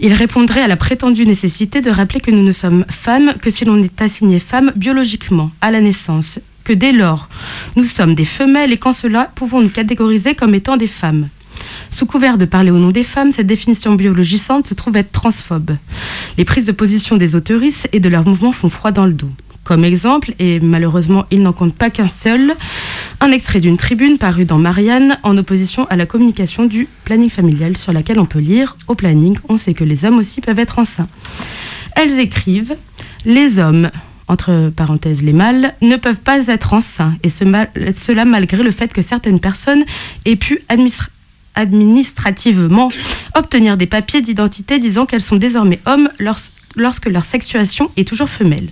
Il 0.00 0.12
répondrait 0.14 0.62
à 0.62 0.68
la 0.68 0.76
prétendue 0.76 1.26
nécessité 1.26 1.80
de 1.82 1.90
rappeler 1.90 2.20
que 2.20 2.30
nous 2.30 2.42
ne 2.42 2.52
sommes 2.52 2.84
femmes 2.90 3.34
que 3.40 3.50
si 3.50 3.64
l'on 3.66 3.82
est 3.82 4.00
assigné 4.00 4.38
femme 4.38 4.72
biologiquement 4.74 5.50
à 5.60 5.70
la 5.70 5.80
naissance, 5.80 6.38
que 6.64 6.72
dès 6.72 6.92
lors 6.92 7.28
nous 7.76 7.84
sommes 7.84 8.14
des 8.14 8.24
femelles 8.24 8.72
et 8.72 8.76
qu'en 8.78 8.92
cela 8.92 9.30
pouvons 9.34 9.60
nous 9.60 9.68
catégoriser 9.68 10.34
comme 10.34 10.54
étant 10.54 10.76
des 10.76 10.86
femmes. 10.88 11.28
Sous 11.90 12.06
couvert 12.06 12.38
de 12.38 12.44
parler 12.44 12.70
au 12.70 12.78
nom 12.78 12.90
des 12.90 13.04
femmes, 13.04 13.32
cette 13.32 13.46
définition 13.46 13.94
biologisante 13.94 14.66
se 14.66 14.74
trouve 14.74 14.96
être 14.96 15.12
transphobe. 15.12 15.76
Les 16.38 16.44
prises 16.44 16.66
de 16.66 16.72
position 16.72 17.16
des 17.16 17.36
autoristes 17.36 17.88
et 17.92 18.00
de 18.00 18.08
leurs 18.08 18.26
mouvements 18.26 18.52
font 18.52 18.68
froid 18.68 18.92
dans 18.92 19.06
le 19.06 19.12
dos. 19.12 19.30
Comme 19.66 19.84
exemple, 19.84 20.32
et 20.38 20.60
malheureusement 20.60 21.26
il 21.32 21.42
n'en 21.42 21.52
compte 21.52 21.74
pas 21.74 21.90
qu'un 21.90 22.08
seul, 22.08 22.54
un 23.20 23.32
extrait 23.32 23.58
d'une 23.58 23.76
tribune 23.76 24.16
parue 24.16 24.44
dans 24.44 24.58
Marianne 24.58 25.18
en 25.24 25.36
opposition 25.36 25.86
à 25.90 25.96
la 25.96 26.06
communication 26.06 26.66
du 26.66 26.86
planning 27.04 27.30
familial 27.30 27.76
sur 27.76 27.92
laquelle 27.92 28.20
on 28.20 28.26
peut 28.26 28.38
lire 28.38 28.76
Au 28.86 28.94
planning, 28.94 29.36
on 29.48 29.58
sait 29.58 29.74
que 29.74 29.82
les 29.82 30.04
hommes 30.04 30.18
aussi 30.18 30.40
peuvent 30.40 30.60
être 30.60 30.78
enceints. 30.78 31.08
Elles 31.96 32.20
écrivent 32.20 32.76
Les 33.24 33.58
hommes, 33.58 33.90
entre 34.28 34.70
parenthèses 34.70 35.24
les 35.24 35.32
mâles, 35.32 35.74
ne 35.82 35.96
peuvent 35.96 36.14
pas 36.14 36.46
être 36.46 36.72
enceints, 36.72 37.16
et 37.24 37.28
cela 37.28 38.24
malgré 38.24 38.62
le 38.62 38.70
fait 38.70 38.92
que 38.92 39.02
certaines 39.02 39.40
personnes 39.40 39.84
aient 40.26 40.36
pu 40.36 40.60
administrer 40.68 41.08
administrativement 41.56 42.90
obtenir 43.34 43.76
des 43.76 43.86
papiers 43.86 44.20
d'identité 44.20 44.78
disant 44.78 45.06
qu'elles 45.06 45.22
sont 45.22 45.36
désormais 45.36 45.80
hommes 45.86 46.08
lors- 46.18 46.38
lorsque 46.76 47.06
leur 47.06 47.24
sexuation 47.24 47.90
est 47.96 48.06
toujours 48.06 48.28
femelle. 48.28 48.68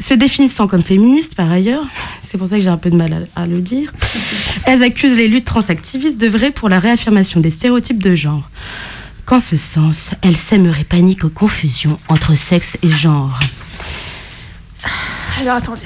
Se 0.00 0.14
définissant 0.14 0.66
comme 0.66 0.82
féministes, 0.82 1.34
par 1.34 1.50
ailleurs, 1.50 1.84
c'est 2.28 2.38
pour 2.38 2.48
ça 2.48 2.56
que 2.56 2.62
j'ai 2.62 2.68
un 2.68 2.76
peu 2.76 2.90
de 2.90 2.96
mal 2.96 3.26
à, 3.34 3.42
à 3.42 3.46
le 3.46 3.60
dire, 3.60 3.92
elles 4.64 4.82
accusent 4.82 5.16
les 5.16 5.26
luttes 5.28 5.44
transactivistes 5.46 6.18
d'œuvrer 6.18 6.50
pour 6.50 6.68
la 6.68 6.78
réaffirmation 6.78 7.40
des 7.40 7.50
stéréotypes 7.50 8.02
de 8.02 8.14
genre. 8.14 8.48
Qu'en 9.24 9.40
ce 9.40 9.56
sens, 9.56 10.14
elles 10.22 10.36
sèmeraient 10.36 10.84
panique 10.84 11.24
aux 11.24 11.28
confusions 11.30 11.98
entre 12.08 12.36
sexe 12.36 12.76
et 12.82 12.88
genre. 12.88 13.38
Alors 15.40 15.56
attendez. 15.56 15.80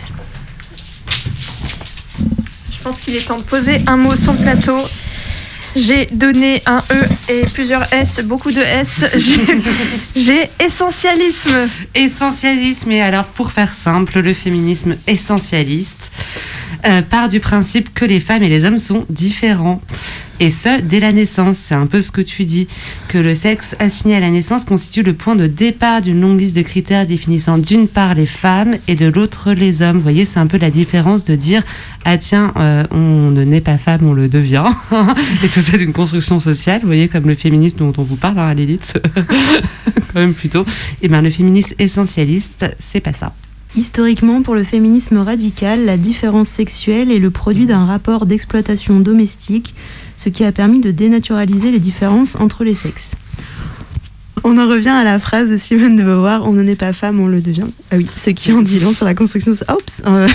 Je 2.81 2.85
pense 2.89 3.01
qu'il 3.03 3.15
est 3.15 3.27
temps 3.27 3.37
de 3.37 3.43
poser 3.43 3.77
un 3.87 3.99
mot 3.99 4.17
sur 4.17 4.33
le 4.33 4.39
plateau. 4.39 4.79
J'ai 5.77 6.07
donné 6.07 6.63
un 6.65 6.79
E 6.91 7.05
et 7.29 7.43
plusieurs 7.53 7.93
S, 7.93 8.23
beaucoup 8.25 8.51
de 8.51 8.61
S. 8.61 9.05
J'ai- 10.17 10.49
essentialisme. 10.59 11.69
Essentialisme, 11.95 12.91
et 12.91 13.03
alors 13.03 13.27
pour 13.27 13.53
faire 13.53 13.71
simple, 13.71 14.21
le 14.21 14.33
féminisme 14.33 14.97
essentialiste 15.07 16.11
euh, 16.87 17.03
part 17.03 17.29
du 17.29 17.41
principe 17.41 17.93
que 17.95 18.05
les 18.05 18.21
femmes 18.21 18.43
et 18.43 18.49
les 18.49 18.65
hommes 18.65 18.79
sont 18.79 19.05
différents. 19.11 19.81
Et 20.41 20.51
ce, 20.51 20.81
dès 20.81 21.01
la 21.01 21.13
naissance. 21.13 21.59
C'est 21.59 21.75
un 21.75 21.87
peu 21.87 22.01
ce 22.01 22.11
que 22.11 22.23
tu 22.23 22.47
dis, 22.47 22.67
que 23.09 23.19
le 23.19 23.35
sexe 23.35 23.77
assigné 23.79 24.17
à 24.17 24.21
la 24.21 24.31
naissance 24.31 24.65
constitue 24.65 25.03
le 25.03 25.13
point 25.13 25.37
de 25.37 25.47
départ 25.47 26.01
d'une 26.01 26.19
longue 26.19 26.41
liste 26.41 26.57
de 26.57 26.63
critères 26.63 27.07
définissant 27.07 27.59
d'une 27.59 27.87
part 27.87 28.15
les 28.15 28.27
femmes 28.27 28.79
et 28.89 28.95
de 28.95 29.07
l'autre 29.07 29.53
les 29.53 29.83
hommes. 29.83 29.99
Vous 29.99 30.03
voyez, 30.03 30.25
c'est 30.25 30.41
un 30.41 30.47
peu 30.47 30.57
la 30.57 30.71
différence 30.71 31.25
de 31.25 31.35
dire, 31.37 31.63
ah 32.07 32.17
tiens, 32.17 32.55
euh, 32.57 32.85
on 32.91 33.31
ne 33.31 33.45
naît 33.45 33.61
pas 33.61 33.77
femme, 33.77 34.07
on 34.07 34.15
le 34.15 34.29
devient. 34.29 34.65
et 35.45 35.49
tout 35.49 35.61
ça 35.61 35.77
d'une 35.77 35.93
construction 35.93 36.39
sociale, 36.39 36.81
vous 36.81 36.87
voyez, 36.87 37.09
comme 37.09 37.27
le 37.27 37.35
féminisme 37.35 37.77
dont 37.77 37.93
on 37.99 38.03
vous 38.03 38.17
parle, 38.17 38.39
hein, 38.39 38.49
à 38.49 38.55
l'élite, 38.55 38.99
quand 40.15 40.21
même 40.21 40.33
plutôt. 40.33 40.65
Et 41.03 41.09
bien 41.09 41.21
le 41.21 41.31
féminisme 41.31 41.75
essentialiste, 41.79 42.65
c'est 42.79 43.01
pas 43.01 43.13
ça. 43.13 43.35
Historiquement, 43.77 44.43
pour 44.43 44.57
le 44.57 44.65
féminisme 44.65 45.19
radical, 45.19 45.85
la 45.85 45.97
différence 45.97 46.49
sexuelle 46.49 47.13
est 47.13 47.21
le 47.21 47.31
produit 47.31 47.67
d'un 47.67 47.85
rapport 47.85 48.27
d'exploitation 48.27 48.99
domestique, 48.99 49.75
ce 50.17 50.29
qui 50.29 50.45
a 50.45 50.51
permis 50.51 50.81
de 50.81 50.91
dénaturaliser 50.91 51.71
les 51.71 51.79
différences 51.79 52.35
entre 52.37 52.65
les 52.65 52.75
sexes. 52.75 53.17
On 54.43 54.59
en 54.59 54.69
revient 54.69 54.89
à 54.89 55.05
la 55.05 55.21
phrase 55.21 55.51
de 55.51 55.57
Simone 55.57 55.97
de 55.97 56.03
Beauvoir 56.03 56.47
On 56.47 56.53
ne 56.53 56.63
naît 56.63 56.75
pas 56.75 56.93
femme, 56.93 57.21
on 57.21 57.27
le 57.27 57.41
devient. 57.41 57.67
Ah 57.91 57.97
oui, 57.97 58.07
ce 58.17 58.31
qui 58.31 58.53
en 58.53 58.63
dit 58.63 58.81
long 58.81 58.93
sur 58.93 59.05
la 59.05 59.15
construction. 59.15 59.53
Oups 59.53 60.03
euh, 60.07 60.27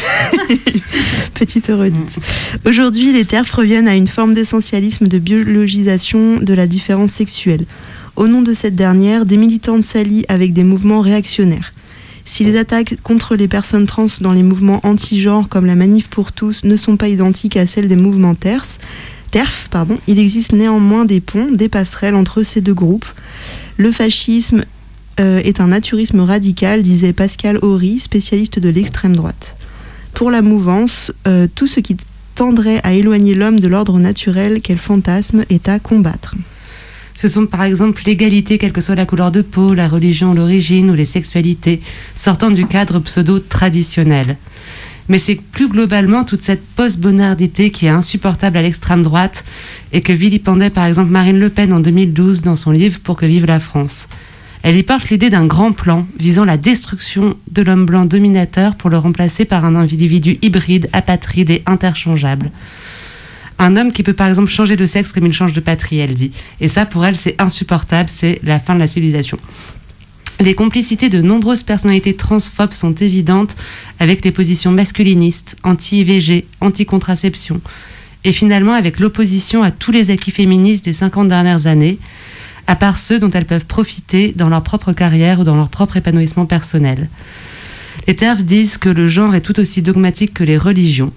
Petite 1.34 1.68
redite. 1.68 2.20
Aujourd'hui, 2.66 3.12
les 3.12 3.26
TERF 3.26 3.52
reviennent 3.52 3.88
à 3.88 3.96
une 3.96 4.08
forme 4.08 4.34
d'essentialisme 4.34 5.08
de 5.08 5.18
biologisation 5.18 6.38
de 6.38 6.54
la 6.54 6.68
différence 6.68 7.12
sexuelle. 7.12 7.66
Au 8.16 8.28
nom 8.28 8.42
de 8.42 8.54
cette 8.54 8.76
dernière, 8.76 9.26
des 9.26 9.38
militantes 9.38 9.84
s'allient 9.84 10.26
avec 10.30 10.54
des 10.54 10.64
mouvements 10.64 11.02
réactionnaires. 11.02 11.74
Si 12.28 12.44
les 12.44 12.58
attaques 12.58 12.96
contre 13.04 13.36
les 13.36 13.48
personnes 13.48 13.86
trans 13.86 14.08
dans 14.20 14.34
les 14.34 14.42
mouvements 14.42 14.80
anti-genre 14.84 15.48
comme 15.48 15.68
la 15.68 15.76
Manif 15.76 16.10
pour 16.10 16.32
tous 16.32 16.64
ne 16.64 16.76
sont 16.76 16.98
pas 16.98 17.08
identiques 17.08 17.56
à 17.56 17.68
celles 17.68 17.88
des 17.88 17.96
mouvements 17.96 18.34
TERF, 18.34 18.80
TERF 19.30 19.68
pardon, 19.70 20.00
il 20.08 20.18
existe 20.18 20.52
néanmoins 20.52 21.06
des 21.06 21.22
ponts, 21.22 21.52
des 21.52 21.70
passerelles 21.70 22.16
entre 22.16 22.42
ces 22.42 22.62
deux 22.62 22.74
groupes. 22.74 23.06
Le 23.78 23.92
fascisme 23.92 24.66
euh, 25.20 25.40
est 25.44 25.60
un 25.60 25.68
naturisme 25.68 26.20
radical, 26.20 26.82
disait 26.82 27.14
Pascal 27.14 27.60
Horry, 27.62 28.00
spécialiste 28.00 28.58
de 28.58 28.70
l'extrême 28.70 29.16
droite. 29.16 29.56
Pour 30.16 30.32
la 30.32 30.42
mouvance, 30.42 31.12
euh, 31.28 31.48
tout 31.54 31.68
ce 31.68 31.80
qui 31.80 31.96
tendrait 32.34 32.82
à 32.84 32.94
éloigner 32.94 33.36
l'homme 33.36 33.60
de 33.60 33.68
l'ordre 33.68 34.00
naturel 34.00 34.62
qu'elle 34.62 34.80
fantasme 34.80 35.46
est 35.50 35.70
à 35.70 35.78
combattre. 35.78 36.36
Ce 37.16 37.30
sont 37.30 37.46
par 37.46 37.64
exemple 37.64 38.04
l'égalité, 38.06 38.58
quelle 38.58 38.74
que 38.74 38.82
soit 38.82 38.96
la 38.96 39.06
couleur 39.06 39.32
de 39.32 39.42
peau, 39.42 39.74
la 39.74 39.88
religion, 39.88 40.34
l'origine 40.34 40.92
ou 40.92 40.96
les 40.96 41.06
sexualités, 41.06 41.82
sortant 42.16 42.52
du 42.52 42.66
cadre 42.68 43.00
pseudo-traditionnel. 43.00 44.38
Mais 45.08 45.20
c'est 45.20 45.36
plus 45.36 45.70
globalement 45.70 46.26
toute 46.26 46.42
cette 46.42 46.66
post-bonardité 46.76 47.70
qui 47.70 47.86
est 47.86 47.90
insupportable 47.90 48.58
à 48.58 48.62
l'extrême 48.62 49.04
droite 49.04 49.46
et 49.94 50.02
que 50.02 50.12
vilipendait 50.12 50.72
par 50.72 50.86
exemple 50.86 51.12
Marine 51.12 51.40
Le 51.40 51.50
Pen 51.50 51.72
en 51.72 51.80
2012 51.80 52.42
dans 52.42 52.56
son 52.56 52.72
livre 52.72 53.00
Pour 53.00 53.16
que 53.16 53.26
vive 53.26 53.46
la 53.46 53.60
France. 53.60 54.10
Elle 54.64 54.78
y 54.78 54.84
porte 54.84 55.10
l'idée 55.10 55.30
d'un 55.30 55.46
grand 55.46 55.72
plan 55.72 56.08
visant 56.20 56.44
la 56.44 56.58
destruction 56.58 57.38
de 57.52 57.62
l'homme 57.62 57.86
blanc 57.86 58.06
dominateur 58.06 58.76
pour 58.76 58.90
le 58.90 58.98
remplacer 58.98 59.46
par 59.46 59.64
un 59.64 59.76
individu 59.76 60.40
hybride, 60.42 60.90
apatride 60.92 61.52
et 61.52 61.64
interchangeable. 61.68 62.50
Un 63.58 63.78
homme 63.78 63.92
qui 63.92 64.04
peut 64.04 64.14
par 64.14 64.28
exemple 64.28 64.50
changer 64.50 64.76
de 64.76 64.86
sexe 64.86 65.12
comme 65.12 65.26
il 65.26 65.34
change 65.34 65.54
de 65.54 65.62
patrie, 65.62 66.00
elle 66.00 66.16
dit. 66.16 66.32
Et 66.60 66.68
ça, 66.68 66.86
pour 66.86 67.06
elle, 67.06 67.18
c'est 67.18 67.42
insupportable, 67.42 68.10
c'est 68.10 68.40
la 68.44 68.60
fin 68.60 68.76
de 68.76 68.80
la 68.80 68.88
civilisation. 68.88 69.40
Les 70.42 70.54
complicités 70.54 71.08
de 71.08 71.22
nombreuses 71.22 71.64
personnalités 71.64 72.16
transphobes 72.16 72.74
sont 72.74 72.94
évidentes 72.94 73.56
avec 74.00 74.26
les 74.26 74.32
positions 74.32 74.72
masculinistes, 74.72 75.56
anti-IVG, 75.64 76.46
anti-contraception, 76.60 77.62
et 78.26 78.34
finalement 78.34 78.74
avec 78.74 79.00
l'opposition 79.00 79.64
à 79.64 79.72
tous 79.72 79.92
les 79.92 80.10
acquis 80.10 80.32
féministes 80.32 80.84
des 80.84 80.94
50 80.94 81.30
dernières 81.30 81.68
années, 81.68 82.00
à 82.68 82.76
part 82.76 82.98
ceux 82.98 83.20
dont 83.20 83.30
elles 83.32 83.46
peuvent 83.46 83.66
profiter 83.66 84.34
dans 84.36 84.50
leur 84.50 84.64
propre 84.64 84.92
carrière 84.92 85.40
ou 85.40 85.44
dans 85.46 85.56
leur 85.56 85.70
propre 85.70 85.96
épanouissement 85.96 86.46
personnel. 86.46 87.10
Les 88.08 88.16
TERF 88.16 88.44
disent 88.44 88.78
que 88.78 88.90
le 88.90 89.08
genre 89.08 89.36
est 89.36 89.42
tout 89.42 89.60
aussi 89.60 89.82
dogmatique 89.82 90.34
que 90.34 90.44
les 90.44 90.58
religions. 90.58 91.14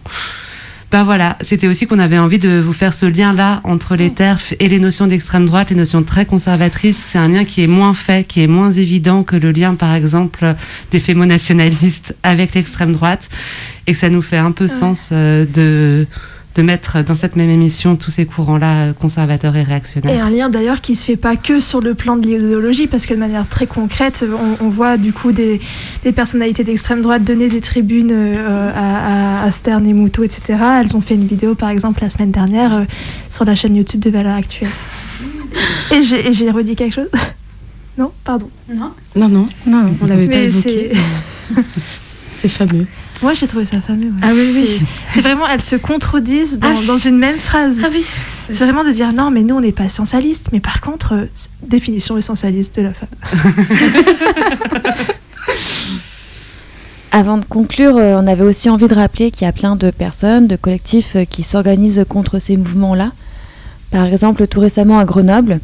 Ben 0.90 1.04
voilà, 1.04 1.36
c'était 1.42 1.68
aussi 1.68 1.86
qu'on 1.86 1.98
avait 1.98 2.16
envie 2.16 2.38
de 2.38 2.60
vous 2.60 2.72
faire 2.72 2.94
ce 2.94 3.04
lien-là 3.04 3.60
entre 3.64 3.94
les 3.94 4.10
TERF 4.10 4.54
et 4.58 4.68
les 4.68 4.78
notions 4.78 5.06
d'extrême 5.06 5.44
droite, 5.44 5.68
les 5.68 5.76
notions 5.76 6.02
très 6.02 6.24
conservatrices. 6.24 7.04
C'est 7.06 7.18
un 7.18 7.28
lien 7.28 7.44
qui 7.44 7.62
est 7.62 7.66
moins 7.66 7.92
fait, 7.92 8.26
qui 8.26 8.42
est 8.42 8.46
moins 8.46 8.70
évident 8.70 9.22
que 9.22 9.36
le 9.36 9.52
lien, 9.52 9.74
par 9.74 9.92
exemple, 9.92 10.54
des 10.90 10.98
fémonationalistes 10.98 12.16
avec 12.22 12.54
l'extrême 12.54 12.94
droite, 12.94 13.28
et 13.86 13.92
que 13.92 13.98
ça 13.98 14.08
nous 14.08 14.22
fait 14.22 14.38
un 14.38 14.52
peu 14.52 14.66
sens 14.66 15.10
euh, 15.12 15.44
de, 15.44 16.06
de 16.58 16.62
mettre 16.64 17.04
dans 17.04 17.14
cette 17.14 17.36
même 17.36 17.50
émission 17.50 17.94
tous 17.94 18.10
ces 18.10 18.26
courants-là 18.26 18.88
euh, 18.88 18.92
conservateurs 18.92 19.54
et 19.54 19.60
Et 19.60 19.62
réactionnaires. 19.62 20.26
un 20.26 20.30
lien 20.30 20.48
d'ailleurs 20.48 20.80
qui 20.80 20.96
se 20.96 21.04
fait 21.04 21.16
pas 21.16 21.36
que 21.36 21.60
sur 21.60 21.80
le 21.80 21.94
plan 21.94 22.16
de 22.16 22.26
l'idéologie, 22.26 22.88
parce 22.88 23.06
que 23.06 23.14
de 23.14 23.18
manière 23.20 23.46
très 23.48 23.68
concrète, 23.68 24.24
on, 24.60 24.66
on 24.66 24.68
voit 24.68 24.96
du 24.96 25.12
coup 25.12 25.30
des, 25.30 25.60
des 26.02 26.10
personnalités 26.10 26.64
d'extrême 26.64 27.00
droite 27.00 27.22
donner 27.22 27.46
des 27.48 27.60
tribunes 27.60 28.10
euh, 28.10 28.72
à, 28.74 29.42
à- 29.44 29.44
à 29.46 29.52
Stern 29.52 29.86
et 29.86 29.92
Moutot, 29.92 30.24
etc. 30.24 30.58
Elles 30.82 30.96
ont 30.96 31.00
fait 31.00 31.14
une 31.14 31.28
vidéo 31.28 31.54
par 31.54 31.68
exemple 31.70 32.00
la 32.02 32.10
semaine 32.10 32.32
dernière 32.32 32.74
euh, 32.74 32.82
sur 33.30 33.44
la 33.44 33.54
chaîne 33.54 33.76
YouTube 33.76 34.00
de 34.00 34.10
Valeurs 34.10 34.34
Actuelles. 34.36 34.68
Et 35.92 36.02
j'ai 36.02 36.28
et 36.28 36.32
j'ai 36.32 36.50
redit 36.50 36.74
quelque 36.74 36.94
chose? 36.96 37.10
Non, 37.96 38.10
pardon? 38.24 38.50
Non. 38.72 38.90
Non, 39.14 39.28
non, 39.28 39.46
non, 39.66 39.94
on 40.02 40.06
l'avait 40.06 40.26
pas 40.26 40.38
évoqué. 40.38 40.90
c'est- 40.92 41.62
C'est 42.40 42.48
fameux. 42.48 42.86
Moi 43.22 43.34
j'ai 43.34 43.46
trouvé 43.48 43.64
ça 43.66 43.80
fameux. 43.80 44.06
ouais. 44.06 44.20
Ah 44.22 44.30
oui, 44.32 44.50
oui. 44.54 44.82
C'est- 45.10 45.20
vraiment, 45.22 45.46
elles 45.48 45.62
se 45.62 45.74
contredisent 45.76 46.58
dans, 46.58 46.68
Ah, 46.68 46.86
dans 46.86 46.98
une 46.98 47.18
même 47.18 47.38
phrase. 47.38 47.76
Ah 47.84 47.88
oui. 47.92 48.04
C'est 48.46 48.64
vraiment 48.64 48.84
de 48.84 48.90
dire 48.92 49.12
non, 49.12 49.30
mais 49.30 49.42
nous 49.42 49.56
on 49.56 49.60
n'est 49.60 49.72
pas 49.72 49.84
essentialiste, 49.84 50.48
mais 50.52 50.60
par 50.60 50.80
contre, 50.80 51.14
euh, 51.14 51.24
définition 51.62 52.16
essentialiste 52.16 52.76
de 52.76 52.82
la 52.82 52.92
femme. 52.94 53.08
Avant 57.10 57.38
de 57.38 57.44
conclure, 57.44 57.96
euh, 57.96 58.20
on 58.22 58.26
avait 58.26 58.44
aussi 58.44 58.68
envie 58.68 58.86
de 58.86 58.94
rappeler 58.94 59.30
qu'il 59.30 59.46
y 59.46 59.48
a 59.48 59.52
plein 59.52 59.76
de 59.76 59.90
personnes, 59.90 60.46
de 60.46 60.56
collectifs 60.56 61.16
euh, 61.16 61.24
qui 61.24 61.42
s'organisent 61.42 62.04
contre 62.08 62.38
ces 62.38 62.56
mouvements-là. 62.58 63.12
Par 63.90 64.04
exemple, 64.04 64.46
tout 64.46 64.60
récemment 64.60 64.98
à 64.98 65.04
Grenoble, 65.06 65.60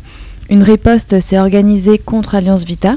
une 0.49 0.63
riposte 0.63 1.21
s'est 1.21 1.39
organisée 1.39 1.99
contre 1.99 2.35
Alliance 2.35 2.65
Vita. 2.65 2.97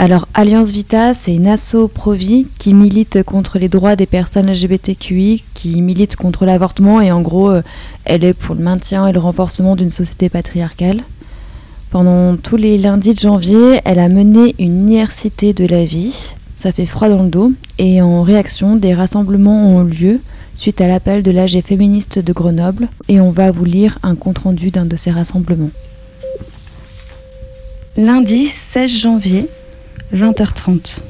Alors, 0.00 0.28
Alliance 0.32 0.70
Vita, 0.70 1.12
c'est 1.12 1.34
une 1.34 1.48
asso 1.48 1.88
pro-vie 1.92 2.46
qui 2.58 2.72
milite 2.72 3.24
contre 3.24 3.58
les 3.58 3.68
droits 3.68 3.96
des 3.96 4.06
personnes 4.06 4.48
LGBTQI, 4.48 5.42
qui 5.54 5.82
milite 5.82 6.14
contre 6.14 6.46
l'avortement 6.46 7.00
et 7.00 7.10
en 7.10 7.20
gros, 7.20 7.50
euh, 7.50 7.62
elle 8.04 8.22
est 8.22 8.32
pour 8.32 8.54
le 8.54 8.62
maintien 8.62 9.08
et 9.08 9.12
le 9.12 9.18
renforcement 9.18 9.74
d'une 9.74 9.90
société 9.90 10.28
patriarcale. 10.28 11.02
Pendant 11.90 12.36
tous 12.36 12.56
les 12.56 12.78
lundis 12.78 13.14
de 13.14 13.18
janvier, 13.18 13.80
elle 13.84 13.98
a 13.98 14.08
mené 14.08 14.54
une 14.60 14.88
IRCité 14.88 15.52
de 15.52 15.66
la 15.66 15.84
vie. 15.84 16.30
Ça 16.56 16.70
fait 16.70 16.86
froid 16.86 17.08
dans 17.08 17.24
le 17.24 17.28
dos. 17.28 17.50
Et 17.78 18.00
en 18.00 18.22
réaction, 18.22 18.76
des 18.76 18.94
rassemblements 18.94 19.74
ont 19.74 19.84
eu 19.84 19.90
lieu 19.90 20.20
suite 20.54 20.80
à 20.80 20.86
l'appel 20.86 21.24
de 21.24 21.32
l'AG 21.32 21.60
féministe 21.60 22.20
de 22.20 22.32
Grenoble. 22.32 22.86
Et 23.08 23.20
on 23.20 23.32
va 23.32 23.50
vous 23.50 23.64
lire 23.64 23.98
un 24.04 24.14
compte-rendu 24.14 24.70
d'un 24.70 24.84
de 24.84 24.94
ces 24.94 25.10
rassemblements. 25.10 25.70
Lundi 27.96 28.46
16 28.46 28.96
janvier, 28.96 29.48
20h30. 30.14 31.00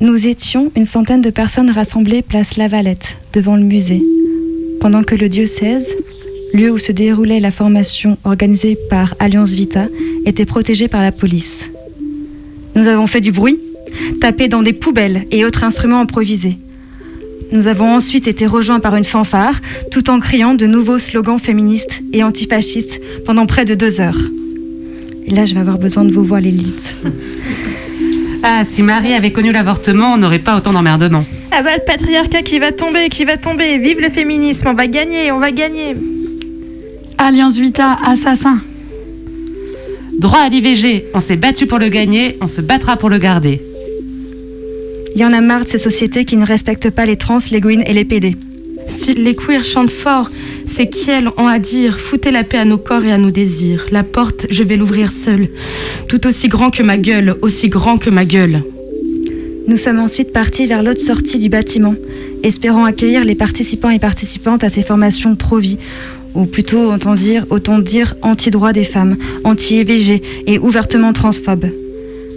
Nous 0.00 0.26
étions 0.28 0.70
une 0.76 0.84
centaine 0.84 1.22
de 1.22 1.30
personnes 1.30 1.70
rassemblées 1.70 2.22
place 2.22 2.56
Lavalette, 2.56 3.16
devant 3.32 3.56
le 3.56 3.64
musée, 3.64 4.02
pendant 4.80 5.02
que 5.02 5.14
le 5.14 5.28
diocèse, 5.28 5.94
lieu 6.52 6.70
où 6.70 6.78
se 6.78 6.92
déroulait 6.92 7.40
la 7.40 7.50
formation 7.50 8.18
organisée 8.24 8.78
par 8.88 9.14
Alliance 9.18 9.54
Vita, 9.54 9.86
était 10.24 10.44
protégé 10.44 10.86
par 10.86 11.02
la 11.02 11.12
police. 11.12 11.70
Nous 12.76 12.86
avons 12.86 13.06
fait 13.06 13.20
du 13.20 13.32
bruit, 13.32 13.58
tapé 14.20 14.48
dans 14.48 14.62
des 14.62 14.74
poubelles 14.74 15.26
et 15.30 15.44
autres 15.44 15.64
instruments 15.64 16.00
improvisés. 16.00 16.58
Nous 17.52 17.66
avons 17.66 17.92
ensuite 17.92 18.28
été 18.28 18.46
rejoints 18.46 18.80
par 18.80 18.96
une 18.96 19.04
fanfare, 19.04 19.60
tout 19.90 20.10
en 20.10 20.20
criant 20.20 20.54
de 20.54 20.66
nouveaux 20.66 20.98
slogans 20.98 21.38
féministes 21.38 22.02
et 22.12 22.22
antifascistes 22.22 23.00
pendant 23.24 23.46
près 23.46 23.64
de 23.64 23.74
deux 23.74 24.00
heures. 24.00 24.20
Et 25.26 25.34
là, 25.34 25.44
je 25.44 25.54
vais 25.54 25.60
avoir 25.60 25.78
besoin 25.78 26.04
de 26.04 26.12
vos 26.12 26.22
voix, 26.22 26.40
l'élite. 26.40 26.94
Ah, 28.48 28.64
si 28.64 28.84
Marie 28.84 29.12
avait 29.12 29.32
connu 29.32 29.50
l'avortement, 29.50 30.12
on 30.12 30.18
n'aurait 30.18 30.38
pas 30.38 30.56
autant 30.56 30.72
d'emmerdements. 30.72 31.24
Ah 31.50 31.62
bah 31.62 31.70
le 31.76 31.84
patriarcat 31.84 32.42
qui 32.42 32.60
va 32.60 32.70
tomber, 32.70 33.08
qui 33.08 33.24
va 33.24 33.36
tomber. 33.36 33.76
Vive 33.78 34.00
le 34.00 34.08
féminisme, 34.08 34.68
on 34.68 34.74
va 34.74 34.86
gagner, 34.86 35.32
on 35.32 35.40
va 35.40 35.50
gagner. 35.50 35.96
Alliance 37.18 37.58
Vita, 37.58 37.98
assassin. 38.04 38.60
Droit 40.18 40.38
à 40.38 40.48
l'IVG, 40.48 41.06
on 41.12 41.18
s'est 41.18 41.36
battu 41.36 41.66
pour 41.66 41.78
le 41.80 41.88
gagner, 41.88 42.38
on 42.40 42.46
se 42.46 42.60
battra 42.60 42.96
pour 42.96 43.10
le 43.10 43.18
garder. 43.18 43.60
Il 45.16 45.20
y 45.20 45.24
en 45.24 45.32
a 45.32 45.40
marre 45.40 45.64
de 45.64 45.70
ces 45.70 45.78
sociétés 45.78 46.24
qui 46.24 46.36
ne 46.36 46.46
respectent 46.46 46.90
pas 46.90 47.04
les 47.04 47.16
trans, 47.16 47.38
les 47.50 47.60
gouines 47.60 47.82
et 47.84 47.94
les 47.94 48.04
PD. 48.04 48.36
Si 48.86 49.14
les 49.14 49.34
queers 49.34 49.64
chantent 49.64 49.90
fort, 49.90 50.30
C'est 50.66 50.86
qu'elles 50.86 51.28
ont 51.36 51.46
à 51.46 51.58
dire, 51.58 51.98
foutez 51.98 52.30
la 52.30 52.44
paix 52.44 52.58
à 52.58 52.64
nos 52.64 52.78
corps 52.78 53.04
et 53.04 53.12
à 53.12 53.18
nos 53.18 53.30
désirs. 53.30 53.86
La 53.90 54.02
porte, 54.02 54.46
je 54.50 54.62
vais 54.62 54.76
l'ouvrir 54.76 55.10
seule. 55.10 55.48
Tout 56.08 56.26
aussi 56.26 56.48
grand 56.48 56.70
que 56.70 56.82
ma 56.82 56.98
gueule, 56.98 57.36
aussi 57.42 57.68
grand 57.68 57.96
que 57.96 58.10
ma 58.10 58.24
gueule. 58.24 58.62
Nous 59.68 59.76
sommes 59.76 59.98
ensuite 59.98 60.32
partis 60.32 60.66
vers 60.66 60.82
l'autre 60.82 61.00
sortie 61.00 61.38
du 61.38 61.48
bâtiment, 61.48 61.94
espérant 62.42 62.84
accueillir 62.84 63.24
les 63.24 63.34
participants 63.34 63.90
et 63.90 63.98
participantes 63.98 64.64
à 64.64 64.68
ces 64.70 64.82
formations 64.82 65.34
pro-vie, 65.34 65.78
ou 66.34 66.44
plutôt, 66.44 66.92
autant 66.92 67.14
dire, 67.14 67.46
autant 67.50 67.78
dire 67.78 68.14
anti-droit 68.22 68.72
des 68.72 68.84
femmes, 68.84 69.16
anti-EVG 69.44 70.22
et 70.46 70.58
ouvertement 70.58 71.12
transphobes. 71.12 71.70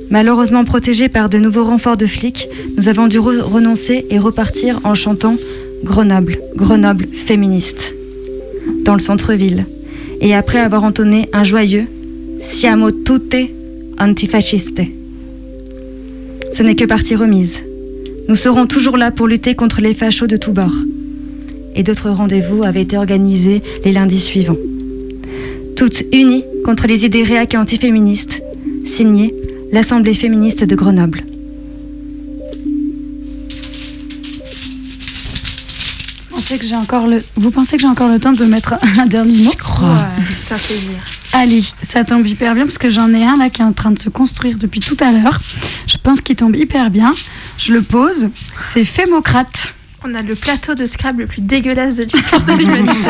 Malheureusement 0.09 0.63
protégés 0.63 1.09
par 1.09 1.29
de 1.29 1.37
nouveaux 1.37 1.65
renforts 1.65 1.97
de 1.97 2.07
flics, 2.07 2.47
nous 2.77 2.87
avons 2.87 3.07
dû 3.07 3.19
re- 3.19 3.41
renoncer 3.41 4.05
et 4.09 4.17
repartir 4.17 4.79
en 4.83 4.95
chantant 4.95 5.35
Grenoble, 5.83 6.39
Grenoble 6.55 7.07
féministe, 7.13 7.93
dans 8.89 8.95
le 8.95 9.01
centre-ville. 9.01 9.67
Et 10.19 10.33
après 10.33 10.57
avoir 10.57 10.83
entonné 10.83 11.29
un 11.31 11.43
joyeux 11.43 11.85
Siamo 12.41 12.89
tutte 12.89 13.35
antifasciste. 13.99 14.81
Ce 16.51 16.63
n'est 16.63 16.75
que 16.75 16.85
partie 16.85 17.15
remise. 17.15 17.63
Nous 18.27 18.35
serons 18.35 18.65
toujours 18.65 18.97
là 18.97 19.11
pour 19.11 19.27
lutter 19.27 19.53
contre 19.53 19.79
les 19.81 19.93
fachos 19.93 20.25
de 20.25 20.37
tous 20.37 20.53
bords. 20.53 20.81
Et 21.75 21.83
d'autres 21.83 22.09
rendez-vous 22.09 22.63
avaient 22.63 22.81
été 22.81 22.97
organisés 22.97 23.61
les 23.85 23.91
lundis 23.91 24.21
suivants. 24.21 24.57
Toutes 25.75 26.03
unies 26.11 26.45
contre 26.65 26.87
les 26.87 27.05
idées 27.05 27.23
réac 27.23 27.53
et 27.53 27.57
antiféministes, 27.57 28.41
signé 28.85 29.35
l'Assemblée 29.71 30.15
féministe 30.15 30.63
de 30.63 30.75
Grenoble. 30.75 31.28
Pensez 36.49 36.59
que 36.59 36.67
j'ai 36.67 36.75
encore 36.75 37.05
le, 37.05 37.23
vous 37.35 37.51
pensez 37.51 37.75
que 37.75 37.83
j'ai 37.83 37.87
encore 37.87 38.09
le 38.09 38.19
temps 38.19 38.31
de 38.31 38.43
mettre 38.45 38.73
un 38.97 39.05
dernier 39.05 39.43
mot? 39.43 39.53
Ça 40.47 40.57
fait 40.57 40.73
plaisir. 40.73 40.97
Allez, 41.31 41.63
ça 41.83 42.03
tombe 42.03 42.25
hyper 42.25 42.55
bien 42.55 42.65
parce 42.65 42.79
que 42.79 42.89
j'en 42.89 43.13
ai 43.13 43.23
un 43.23 43.37
là 43.37 43.51
qui 43.51 43.61
est 43.61 43.65
en 43.65 43.73
train 43.73 43.91
de 43.91 43.99
se 43.99 44.09
construire 44.09 44.57
depuis 44.57 44.79
tout 44.79 44.97
à 44.99 45.11
l'heure. 45.11 45.39
Je 45.85 45.97
pense 45.97 46.21
qu'il 46.21 46.35
tombe 46.35 46.55
hyper 46.55 46.89
bien. 46.89 47.13
Je 47.59 47.71
le 47.71 47.83
pose. 47.83 48.29
C'est 48.63 48.83
Fémocrate. 48.83 49.75
On 50.03 50.15
a 50.15 50.23
le 50.23 50.33
plateau 50.33 50.73
de 50.73 50.87
Scrabble 50.87 51.21
le 51.21 51.27
plus 51.27 51.41
dégueulasse 51.41 51.97
de 51.97 52.03
l'histoire 52.03 52.43
de 52.43 52.53
l'humanité. 52.53 52.93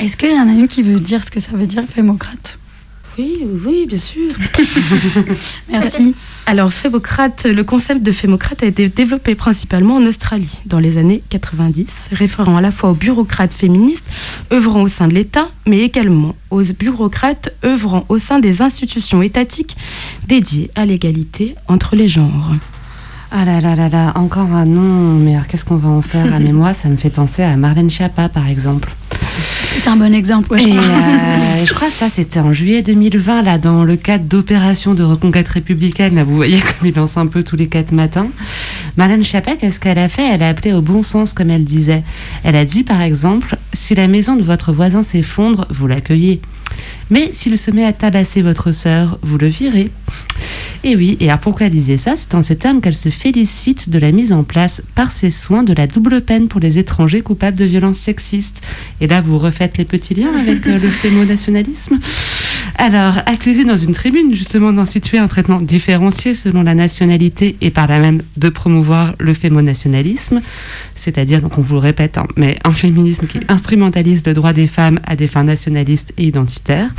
Est-ce 0.00 0.16
qu'il 0.16 0.34
y 0.34 0.40
en 0.40 0.48
a 0.48 0.52
une 0.52 0.66
qui 0.66 0.82
veut 0.82 0.98
dire 0.98 1.22
ce 1.22 1.30
que 1.30 1.38
ça 1.38 1.52
veut 1.52 1.66
dire 1.66 1.84
Fémocrate? 1.94 2.58
Oui, 3.16 3.38
oui, 3.64 3.86
bien 3.86 3.98
sûr. 3.98 4.32
Merci. 5.68 6.14
Alors, 6.50 6.72
Fémocrate, 6.72 7.44
le 7.44 7.62
concept 7.62 8.02
de 8.02 8.10
Fémocrate 8.10 8.62
a 8.62 8.66
été 8.66 8.88
développé 8.88 9.34
principalement 9.34 9.96
en 9.96 10.06
Australie 10.06 10.60
dans 10.64 10.78
les 10.78 10.96
années 10.96 11.22
90, 11.28 12.08
référant 12.12 12.56
à 12.56 12.62
la 12.62 12.70
fois 12.70 12.88
aux 12.88 12.94
bureaucrates 12.94 13.52
féministes 13.52 14.06
œuvrant 14.50 14.80
au 14.80 14.88
sein 14.88 15.08
de 15.08 15.12
l'État, 15.12 15.48
mais 15.66 15.80
également 15.80 16.34
aux 16.48 16.62
bureaucrates 16.62 17.54
œuvrant 17.66 18.06
au 18.08 18.16
sein 18.16 18.38
des 18.38 18.62
institutions 18.62 19.20
étatiques 19.20 19.76
dédiées 20.26 20.70
à 20.74 20.86
l'égalité 20.86 21.54
entre 21.68 21.96
les 21.96 22.08
genres. 22.08 22.52
Ah 23.30 23.44
là 23.44 23.60
là 23.60 23.76
là 23.76 23.90
là, 23.90 24.12
encore 24.14 24.50
un 24.52 24.64
nom, 24.64 25.18
mais 25.18 25.34
alors 25.34 25.48
qu'est-ce 25.48 25.66
qu'on 25.66 25.76
va 25.76 25.90
en 25.90 26.00
faire 26.00 26.32
à 26.32 26.38
mémoire? 26.38 26.74
Ça 26.82 26.88
me 26.88 26.96
fait 26.96 27.10
penser 27.10 27.42
à 27.42 27.54
Marlène 27.58 27.90
Schiappa, 27.90 28.30
par 28.30 28.48
exemple. 28.48 28.94
C'est 29.70 29.86
un 29.88 29.96
bon 29.96 30.12
exemple. 30.14 30.50
ouais, 30.52 30.58
je 30.58 30.68
et, 30.68 30.70
crois. 30.70 30.82
euh, 30.82 31.64
je 31.66 31.72
crois 31.72 31.88
que 31.88 31.94
ça, 31.94 32.08
c'était 32.08 32.40
en 32.40 32.52
juillet 32.52 32.82
2020, 32.82 33.42
là, 33.42 33.58
dans 33.58 33.84
le 33.84 33.96
cadre 33.96 34.24
d'opération 34.24 34.94
de 34.94 35.02
reconquête 35.02 35.48
républicaine. 35.48 36.14
Là, 36.16 36.24
vous 36.24 36.34
voyez 36.36 36.60
comme 36.60 36.88
il 36.88 36.94
lance 36.94 37.16
un 37.16 37.26
peu 37.26 37.42
tous 37.42 37.56
les 37.56 37.68
quatre 37.68 37.92
matins. 37.92 38.28
Marlène 38.96 39.24
Schiappa, 39.24 39.56
qu'est-ce 39.56 39.78
qu'elle 39.78 39.98
a 39.98 40.08
fait? 40.08 40.26
Elle 40.26 40.42
a 40.42 40.48
appelé 40.48 40.72
au 40.72 40.80
bon 40.80 41.02
sens, 41.02 41.32
comme 41.32 41.50
elle 41.50 41.64
disait. 41.64 42.02
Elle 42.44 42.56
a 42.56 42.64
dit, 42.64 42.82
par 42.82 43.00
exemple, 43.02 43.56
si 43.72 43.94
la 43.94 44.08
maison 44.08 44.36
de 44.36 44.42
votre 44.42 44.72
voisin 44.72 45.02
s'effondre, 45.02 45.66
vous 45.70 45.86
l'accueillez. 45.86 46.40
Mais 47.10 47.30
s'il 47.32 47.58
se 47.58 47.70
met 47.70 47.84
à 47.84 47.92
tabasser 47.92 48.42
votre 48.42 48.72
sœur, 48.72 49.18
vous 49.22 49.38
le 49.38 49.48
virez. 49.48 49.90
Et 50.84 50.94
oui, 50.94 51.16
et 51.20 51.28
alors 51.28 51.40
pourquoi 51.40 51.66
elle 51.66 51.72
disait 51.72 51.96
ça? 51.96 52.14
C'est 52.16 52.34
en 52.34 52.42
ces 52.42 52.56
termes 52.56 52.80
qu'elle 52.80 52.94
se 52.94 53.08
félicite 53.08 53.90
de 53.90 53.98
la 53.98 54.12
mise 54.12 54.32
en 54.32 54.44
place 54.44 54.80
par 54.94 55.10
ses 55.10 55.30
soins 55.30 55.64
de 55.64 55.72
la 55.72 55.86
double 55.86 56.20
peine 56.20 56.48
pour 56.48 56.60
les 56.60 56.78
étrangers 56.78 57.20
coupables 57.20 57.56
de 57.56 57.64
violences 57.64 57.98
sexistes. 57.98 58.60
Et 59.00 59.06
là, 59.06 59.20
vous 59.20 59.38
refaites 59.38 59.76
les 59.78 59.84
petits 59.84 60.14
liens 60.14 60.34
avec 60.38 60.66
euh, 60.66 60.78
le 60.78 60.88
fémonationalisme. 61.02 61.98
Alors, 62.80 63.16
accusé 63.26 63.64
dans 63.64 63.76
une 63.76 63.92
tribune 63.92 64.32
justement 64.32 64.72
d'instituer 64.72 65.18
un 65.18 65.26
traitement 65.26 65.60
différencié 65.60 66.36
selon 66.36 66.62
la 66.62 66.76
nationalité 66.76 67.56
et 67.60 67.70
par 67.70 67.88
là 67.88 67.98
même 67.98 68.22
de 68.36 68.48
promouvoir 68.48 69.16
le 69.18 69.34
fémonationalisme, 69.34 70.40
c'est-à-dire, 70.94 71.42
donc 71.42 71.58
on 71.58 71.60
vous 71.60 71.74
le 71.74 71.80
répète, 71.80 72.18
hein, 72.18 72.26
mais 72.36 72.56
un 72.62 72.70
féminisme 72.70 73.26
qui 73.26 73.40
instrumentalise 73.48 74.24
le 74.24 74.32
droit 74.32 74.52
des 74.52 74.68
femmes 74.68 75.00
à 75.04 75.16
des 75.16 75.26
fins 75.26 75.42
nationalistes 75.42 76.12
et 76.18 76.28
identitaires. 76.28 76.90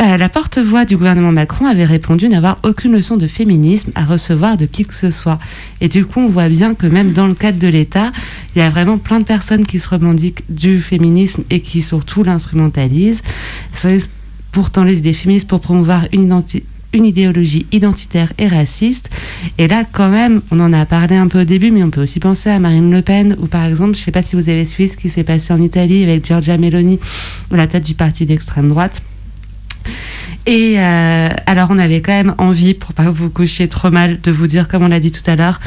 Euh, 0.00 0.16
la 0.16 0.30
porte-voix 0.30 0.86
du 0.86 0.96
gouvernement 0.96 1.32
Macron 1.32 1.66
avait 1.66 1.84
répondu 1.84 2.30
n'avoir 2.30 2.58
aucune 2.64 2.92
leçon 2.92 3.18
de 3.18 3.26
féminisme 3.26 3.92
à 3.94 4.06
recevoir 4.06 4.56
de 4.56 4.64
qui 4.64 4.86
que 4.86 4.94
ce 4.94 5.10
soit. 5.10 5.38
Et 5.82 5.88
du 5.88 6.06
coup, 6.06 6.20
on 6.20 6.28
voit 6.28 6.48
bien 6.48 6.74
que 6.74 6.86
même 6.86 7.12
dans 7.12 7.26
le 7.26 7.34
cadre 7.34 7.58
de 7.58 7.68
l'État, 7.68 8.10
il 8.56 8.60
y 8.60 8.62
a 8.62 8.70
vraiment 8.70 8.96
plein 8.96 9.20
de 9.20 9.24
personnes 9.24 9.66
qui 9.66 9.78
se 9.78 9.88
revendiquent 9.90 10.44
du 10.48 10.80
féminisme 10.80 11.42
et 11.50 11.60
qui 11.60 11.82
surtout 11.82 12.24
l'instrumentalisent. 12.24 13.22
Pourtant 14.52 14.84
les 14.84 14.98
idées 14.98 15.14
féministes 15.14 15.48
pour 15.48 15.60
promouvoir 15.60 16.06
une 16.12 17.04
idéologie 17.04 17.66
identitaire 17.72 18.32
et 18.38 18.46
raciste. 18.46 19.10
Et 19.58 19.66
là, 19.66 19.84
quand 19.90 20.10
même, 20.10 20.42
on 20.50 20.60
en 20.60 20.72
a 20.72 20.86
parlé 20.86 21.16
un 21.16 21.26
peu 21.26 21.40
au 21.40 21.44
début, 21.44 21.70
mais 21.70 21.82
on 21.82 21.90
peut 21.90 22.02
aussi 22.02 22.20
penser 22.20 22.50
à 22.50 22.58
Marine 22.58 22.90
Le 22.90 23.02
Pen, 23.02 23.36
ou 23.40 23.46
par 23.46 23.64
exemple, 23.64 23.94
je 23.94 24.00
ne 24.00 24.04
sais 24.04 24.12
pas 24.12 24.22
si 24.22 24.36
vous 24.36 24.50
avez 24.50 24.64
suivi 24.66 24.90
ce 24.90 24.96
qui 24.96 25.08
s'est 25.08 25.24
passé 25.24 25.52
en 25.52 25.60
Italie 25.60 26.02
avec 26.02 26.26
Giorgia 26.26 26.58
Meloni, 26.58 27.00
à 27.50 27.56
la 27.56 27.66
tête 27.66 27.84
du 27.84 27.94
parti 27.94 28.26
d'extrême 28.26 28.68
droite. 28.68 29.02
Et 30.46 30.74
euh, 30.78 31.28
alors, 31.46 31.68
on 31.70 31.78
avait 31.78 32.00
quand 32.00 32.12
même 32.12 32.34
envie, 32.38 32.74
pour 32.74 32.92
pas 32.94 33.10
vous 33.10 33.30
coucher 33.30 33.68
trop 33.68 33.90
mal, 33.90 34.20
de 34.20 34.30
vous 34.32 34.46
dire, 34.46 34.66
comme 34.66 34.82
on 34.82 34.88
l'a 34.88 34.98
dit 34.98 35.12
tout 35.12 35.28
à 35.30 35.36
l'heure, 35.36 35.60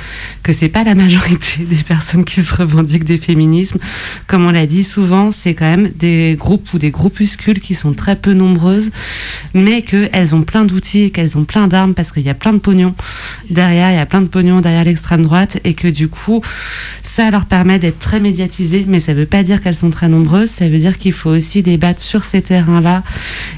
que 0.43 0.51
c'est 0.51 0.69
pas 0.69 0.83
la 0.83 0.95
majorité 0.95 1.59
des 1.69 1.83
personnes 1.83 2.25
qui 2.25 2.41
se 2.41 2.53
revendiquent 2.53 3.05
des 3.05 3.17
féminismes. 3.17 3.79
Comme 4.27 4.45
on 4.45 4.51
l'a 4.51 4.65
dit 4.65 4.83
souvent, 4.83 5.31
c'est 5.31 5.53
quand 5.53 5.69
même 5.69 5.89
des 5.95 6.35
groupes 6.37 6.73
ou 6.73 6.77
des 6.77 6.91
groupuscules 6.91 7.59
qui 7.59 7.73
sont 7.73 7.93
très 7.93 8.15
peu 8.15 8.33
nombreuses, 8.33 8.91
mais 9.53 9.81
qu'elles 9.81 10.35
ont 10.35 10.43
plein 10.43 10.65
d'outils 10.65 11.11
qu'elles 11.11 11.37
ont 11.37 11.45
plein 11.45 11.67
d'armes 11.67 11.93
parce 11.93 12.11
qu'il 12.11 12.23
y 12.23 12.29
a 12.29 12.33
plein 12.33 12.53
de 12.53 12.59
pognon 12.59 12.93
derrière, 13.49 13.91
il 13.91 13.95
y 13.95 13.99
a 13.99 14.05
plein 14.05 14.21
de 14.21 14.27
pognon 14.27 14.61
derrière 14.61 14.83
l'extrême 14.83 15.21
droite 15.21 15.59
et 15.63 15.73
que 15.73 15.87
du 15.87 16.07
coup, 16.07 16.41
ça 17.01 17.31
leur 17.31 17.45
permet 17.45 17.79
d'être 17.79 17.99
très 17.99 18.19
médiatisées, 18.19 18.85
mais 18.87 18.99
ça 18.99 19.13
veut 19.13 19.25
pas 19.25 19.43
dire 19.43 19.61
qu'elles 19.61 19.75
sont 19.75 19.89
très 19.89 20.07
nombreuses, 20.07 20.49
ça 20.49 20.67
veut 20.67 20.77
dire 20.77 20.97
qu'il 20.97 21.13
faut 21.13 21.29
aussi 21.29 21.63
débattre 21.63 22.01
sur 22.01 22.23
ces 22.23 22.41
terrains-là 22.41 23.03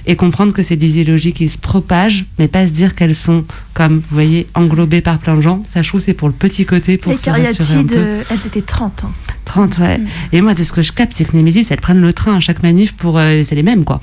et 0.06 0.16
comprendre 0.16 0.54
que 0.54 0.64
c'est 0.64 0.76
des 0.76 1.00
idéologies 1.08 1.34
qui 1.34 1.48
se 1.50 1.58
propagent, 1.58 2.26
mais 2.38 2.48
pas 2.48 2.68
se 2.68 2.72
dire 2.72 2.94
qu'elles 2.96 3.16
sont, 3.16 3.46
comme 3.74 3.96
vous 3.98 4.04
voyez, 4.16 4.48
englobées 4.54 5.02
par 5.02 5.20
plein 5.20 5.36
de 5.36 5.42
gens. 5.42 5.62
Ça, 5.64 5.82
je 5.82 5.88
trouve, 5.88 6.02
c'est 6.02 6.14
pour 6.14 6.28
le 6.28 6.34
petit 6.34 6.66
côté, 6.66 6.98
pour 6.98 7.12
Les 7.14 7.18
se 7.18 7.30
rassurer 7.30 7.48
un 7.50 7.54
cariatides, 7.54 7.88
peu. 7.92 7.98
euh, 7.98 8.24
elles 8.30 8.46
étaient 8.48 8.62
30. 8.62 9.04
hein. 9.06 9.12
30, 9.46 9.78
ouais. 9.80 10.02
Et 10.34 10.42
moi, 10.42 10.54
de 10.54 10.64
ce 10.64 10.74
que 10.74 10.82
je 10.82 10.92
capte, 10.92 11.14
c'est 11.16 11.24
que 11.24 11.36
Némésis, 11.36 11.72
elles 11.72 11.80
prennent 11.80 12.02
le 12.02 12.12
train 12.12 12.36
à 12.36 12.40
chaque 12.42 12.62
manif 12.64 12.92
pour. 12.94 13.18
euh, 13.18 13.42
c'est 13.44 13.56
les 13.56 13.64
mêmes, 13.64 13.86
quoi. 13.86 14.02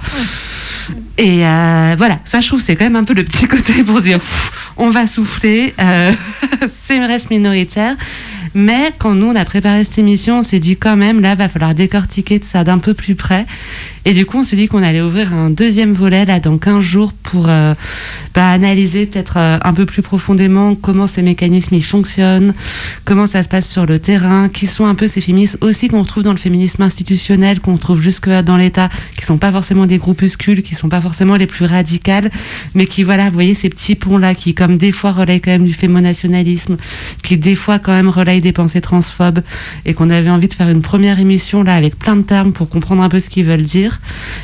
Et 1.18 1.46
euh, 1.46 1.94
voilà, 1.98 2.18
ça, 2.24 2.40
je 2.40 2.48
trouve, 2.48 2.60
c'est 2.60 2.74
quand 2.76 2.84
même 2.84 2.96
un 2.96 3.04
peu 3.04 3.14
le 3.14 3.24
petit 3.24 3.46
côté 3.46 3.82
pour 3.84 3.98
se 3.98 4.04
dire, 4.04 4.18
on 4.78 4.90
va 4.90 5.06
souffler, 5.06 5.74
euh, 5.80 6.12
c'est 6.70 6.96
une 6.96 7.04
reste 7.04 7.30
minoritaire. 7.30 7.96
Mais 8.56 8.92
quand 8.98 9.14
nous, 9.14 9.26
on 9.26 9.36
a 9.36 9.44
préparé 9.44 9.82
cette 9.84 9.98
émission, 9.98 10.38
on 10.38 10.42
s'est 10.42 10.60
dit 10.60 10.76
quand 10.76 10.96
même, 10.96 11.20
là, 11.20 11.34
va 11.34 11.48
falloir 11.48 11.74
décortiquer 11.74 12.38
de 12.38 12.44
ça 12.44 12.62
d'un 12.64 12.78
peu 12.78 12.94
plus 12.94 13.14
près. 13.16 13.46
Et 14.06 14.12
du 14.12 14.26
coup, 14.26 14.38
on 14.38 14.44
s'est 14.44 14.56
dit 14.56 14.68
qu'on 14.68 14.82
allait 14.82 15.00
ouvrir 15.00 15.32
un 15.32 15.48
deuxième 15.48 15.94
volet, 15.94 16.26
là, 16.26 16.38
dans 16.38 16.58
15 16.58 16.80
jours, 16.80 17.12
pour 17.14 17.48
euh, 17.48 17.74
bah, 18.34 18.50
analyser 18.50 19.06
peut-être 19.06 19.38
euh, 19.38 19.58
un 19.62 19.72
peu 19.72 19.86
plus 19.86 20.02
profondément 20.02 20.74
comment 20.74 21.06
ces 21.06 21.22
mécanismes 21.22 21.74
ils 21.74 21.84
fonctionnent, 21.84 22.52
comment 23.06 23.26
ça 23.26 23.42
se 23.42 23.48
passe 23.48 23.66
sur 23.66 23.86
le 23.86 23.98
terrain, 23.98 24.50
qui 24.50 24.66
sont 24.66 24.84
un 24.84 24.94
peu 24.94 25.08
ces 25.08 25.22
féministes 25.22 25.56
aussi 25.62 25.88
qu'on 25.88 26.02
retrouve 26.02 26.22
dans 26.22 26.32
le 26.32 26.38
féminisme 26.38 26.82
institutionnel, 26.82 27.60
qu'on 27.60 27.74
retrouve 27.74 28.02
jusque 28.02 28.28
dans 28.28 28.58
l'État, 28.58 28.90
qui 29.16 29.24
sont 29.24 29.38
pas 29.38 29.50
forcément 29.50 29.86
des 29.86 29.96
groupuscules, 29.96 30.62
qui 30.62 30.74
sont 30.74 30.90
pas 30.90 31.00
forcément 31.00 31.36
les 31.36 31.46
plus 31.46 31.64
radicales, 31.64 32.30
mais 32.74 32.86
qui, 32.86 33.04
voilà, 33.04 33.24
vous 33.26 33.34
voyez 33.34 33.54
ces 33.54 33.70
petits 33.70 33.94
ponts-là, 33.94 34.34
qui 34.34 34.54
comme 34.54 34.76
des 34.76 34.92
fois 34.92 35.12
relayent 35.12 35.40
quand 35.40 35.52
même 35.52 35.64
du 35.64 35.74
fémonationalisme, 35.74 36.76
qui 37.22 37.38
des 37.38 37.56
fois 37.56 37.78
quand 37.78 37.92
même 37.92 38.10
relayent 38.10 38.42
des 38.42 38.52
pensées 38.52 38.82
transphobes, 38.82 39.40
et 39.86 39.94
qu'on 39.94 40.10
avait 40.10 40.30
envie 40.30 40.48
de 40.48 40.54
faire 40.54 40.68
une 40.68 40.82
première 40.82 41.20
émission 41.20 41.62
là 41.62 41.74
avec 41.74 41.98
plein 41.98 42.16
de 42.16 42.22
termes 42.22 42.52
pour 42.52 42.68
comprendre 42.68 43.02
un 43.02 43.08
peu 43.08 43.20
ce 43.20 43.30
qu'ils 43.30 43.46
veulent 43.46 43.62
dire. 43.62 43.93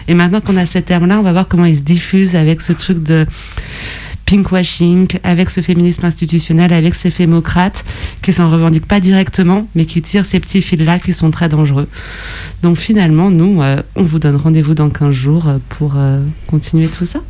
Et 0.09 0.15
maintenant 0.15 0.41
qu'on 0.41 0.57
a 0.57 0.67
ces 0.67 0.83
termes-là, 0.83 1.19
on 1.19 1.23
va 1.23 1.33
voir 1.33 1.49
comment 1.49 1.65
ils 1.65 1.77
se 1.77 1.83
diffusent 1.83 2.37
avec 2.37 2.61
ce 2.61 2.73
truc 2.73 3.03
de 3.03 3.27
pinkwashing, 4.31 5.09
avec 5.25 5.51
ce 5.51 5.61
féminisme 5.61 6.05
institutionnel, 6.07 6.73
avec 6.73 6.95
ces 6.95 7.11
fémocrates 7.11 7.85
qui 8.23 8.33
s'en 8.33 8.49
revendiquent 8.49 8.87
pas 8.87 9.01
directement, 9.01 9.67
mais 9.75 9.87
qui 9.87 10.03
tirent 10.03 10.27
ces 10.27 10.39
petits 10.39 10.63
fils-là 10.63 11.01
qui 11.01 11.13
sont 11.13 11.31
très 11.31 11.49
dangereux. 11.49 11.89
Donc 12.63 12.77
finalement, 12.77 13.31
nous, 13.31 13.61
euh, 13.61 13.83
on 13.97 14.05
vous 14.05 14.21
donne 14.21 14.37
rendez-vous 14.37 14.75
dans 14.75 14.89
15 14.89 15.11
jours 15.11 15.49
euh, 15.49 15.59
pour 15.69 15.95
euh, 15.97 16.21
continuer 16.47 16.87
tout 16.87 17.07
ça. 17.07 17.21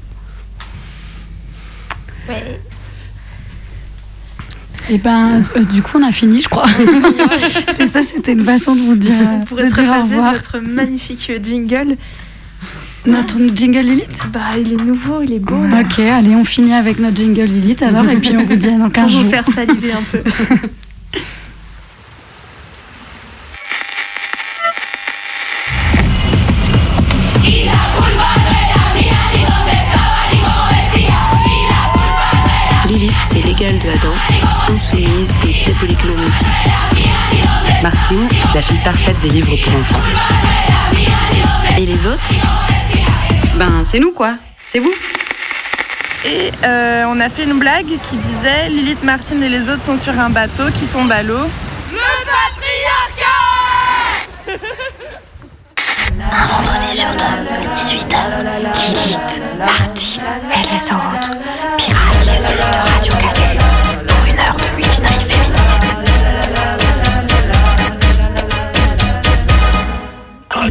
Et 4.92 4.98
ben, 4.98 5.42
euh, 5.56 5.60
du 5.64 5.82
coup, 5.82 5.98
on 5.98 6.02
a 6.06 6.10
fini, 6.10 6.42
je 6.42 6.48
crois. 6.48 6.66
c'est 7.72 7.86
ça, 7.88 8.02
c'était 8.02 8.32
une 8.32 8.44
façon 8.44 8.74
de 8.74 8.80
vous 8.80 8.96
dire, 8.96 9.14
On 9.40 9.44
pourrait 9.44 9.64
de 9.64 9.68
se 9.68 9.74
dire 9.74 9.84
au 9.84 9.92
repasser 9.92 10.14
revoir. 10.16 10.32
notre 10.32 10.58
magnifique 10.58 11.30
jingle. 11.42 11.96
Notre 13.06 13.38
jingle 13.54 13.78
Lilith 13.80 14.20
Bah, 14.32 14.40
il 14.58 14.72
est 14.72 14.84
nouveau, 14.84 15.22
il 15.22 15.32
est 15.34 15.38
beau. 15.38 15.54
là. 15.64 15.80
Ok, 15.82 16.00
allez, 16.00 16.34
on 16.34 16.44
finit 16.44 16.74
avec 16.74 16.98
notre 16.98 17.16
jingle 17.16 17.42
Lilith 17.44 17.82
alors, 17.82 18.04
et 18.10 18.16
puis 18.16 18.36
on 18.36 18.44
vous 18.44 18.56
dit 18.56 18.66
dans 18.76 18.90
15 18.90 18.92
Pour 19.04 19.08
jours. 19.10 19.22
vous 19.22 19.30
faire 19.30 19.46
saliver 19.46 19.92
un 19.92 20.02
peu. 20.10 20.18
Lilith, 32.88 33.12
c'est 33.28 33.42
l'égal 33.42 33.78
de 33.78 33.88
Adam, 33.88 34.09
insoumise 34.70 35.34
et 35.44 35.52
diaboliquement 35.52 36.14
mythique. 36.14 36.70
Martine, 37.82 38.28
la 38.54 38.62
fille 38.62 38.80
parfaite 38.84 39.18
des 39.20 39.30
livres 39.30 39.56
pour 39.64 39.80
enfants. 39.80 40.00
Et 41.78 41.86
les 41.86 42.06
autres 42.06 42.30
Ben, 43.56 43.82
c'est 43.84 43.98
nous 43.98 44.12
quoi. 44.12 44.34
C'est 44.66 44.78
vous. 44.78 44.92
Et 46.24 46.52
euh, 46.64 47.04
on 47.08 47.18
a 47.20 47.28
fait 47.28 47.44
une 47.44 47.58
blague 47.58 47.98
qui 48.08 48.16
disait 48.16 48.68
Lilith, 48.68 49.02
Martine 49.02 49.42
et 49.42 49.48
les 49.48 49.68
autres 49.70 49.82
sont 49.82 49.96
sur 49.96 50.18
un 50.18 50.30
bateau 50.30 50.70
qui 50.78 50.86
tombe 50.86 51.10
à 51.10 51.22
l'eau. 51.22 51.48
Un 56.32 56.46
vendredi 56.46 56.96
sur 56.96 57.08
deux, 57.12 57.24
à 57.24 57.74
18h, 57.74 58.16
Lilith, 58.74 59.42
Martine 59.58 60.22
et 60.52 60.62
les 60.70 60.84
autres 60.84 61.32
piratent 61.78 62.26
les 62.26 62.46
ondes 62.46 62.60
de 62.60 62.90
Radio 62.90 63.12
Canu 63.14 63.69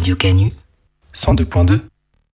Radio 0.10 0.18
Canu. 0.18 0.51
102.2 1.14 1.99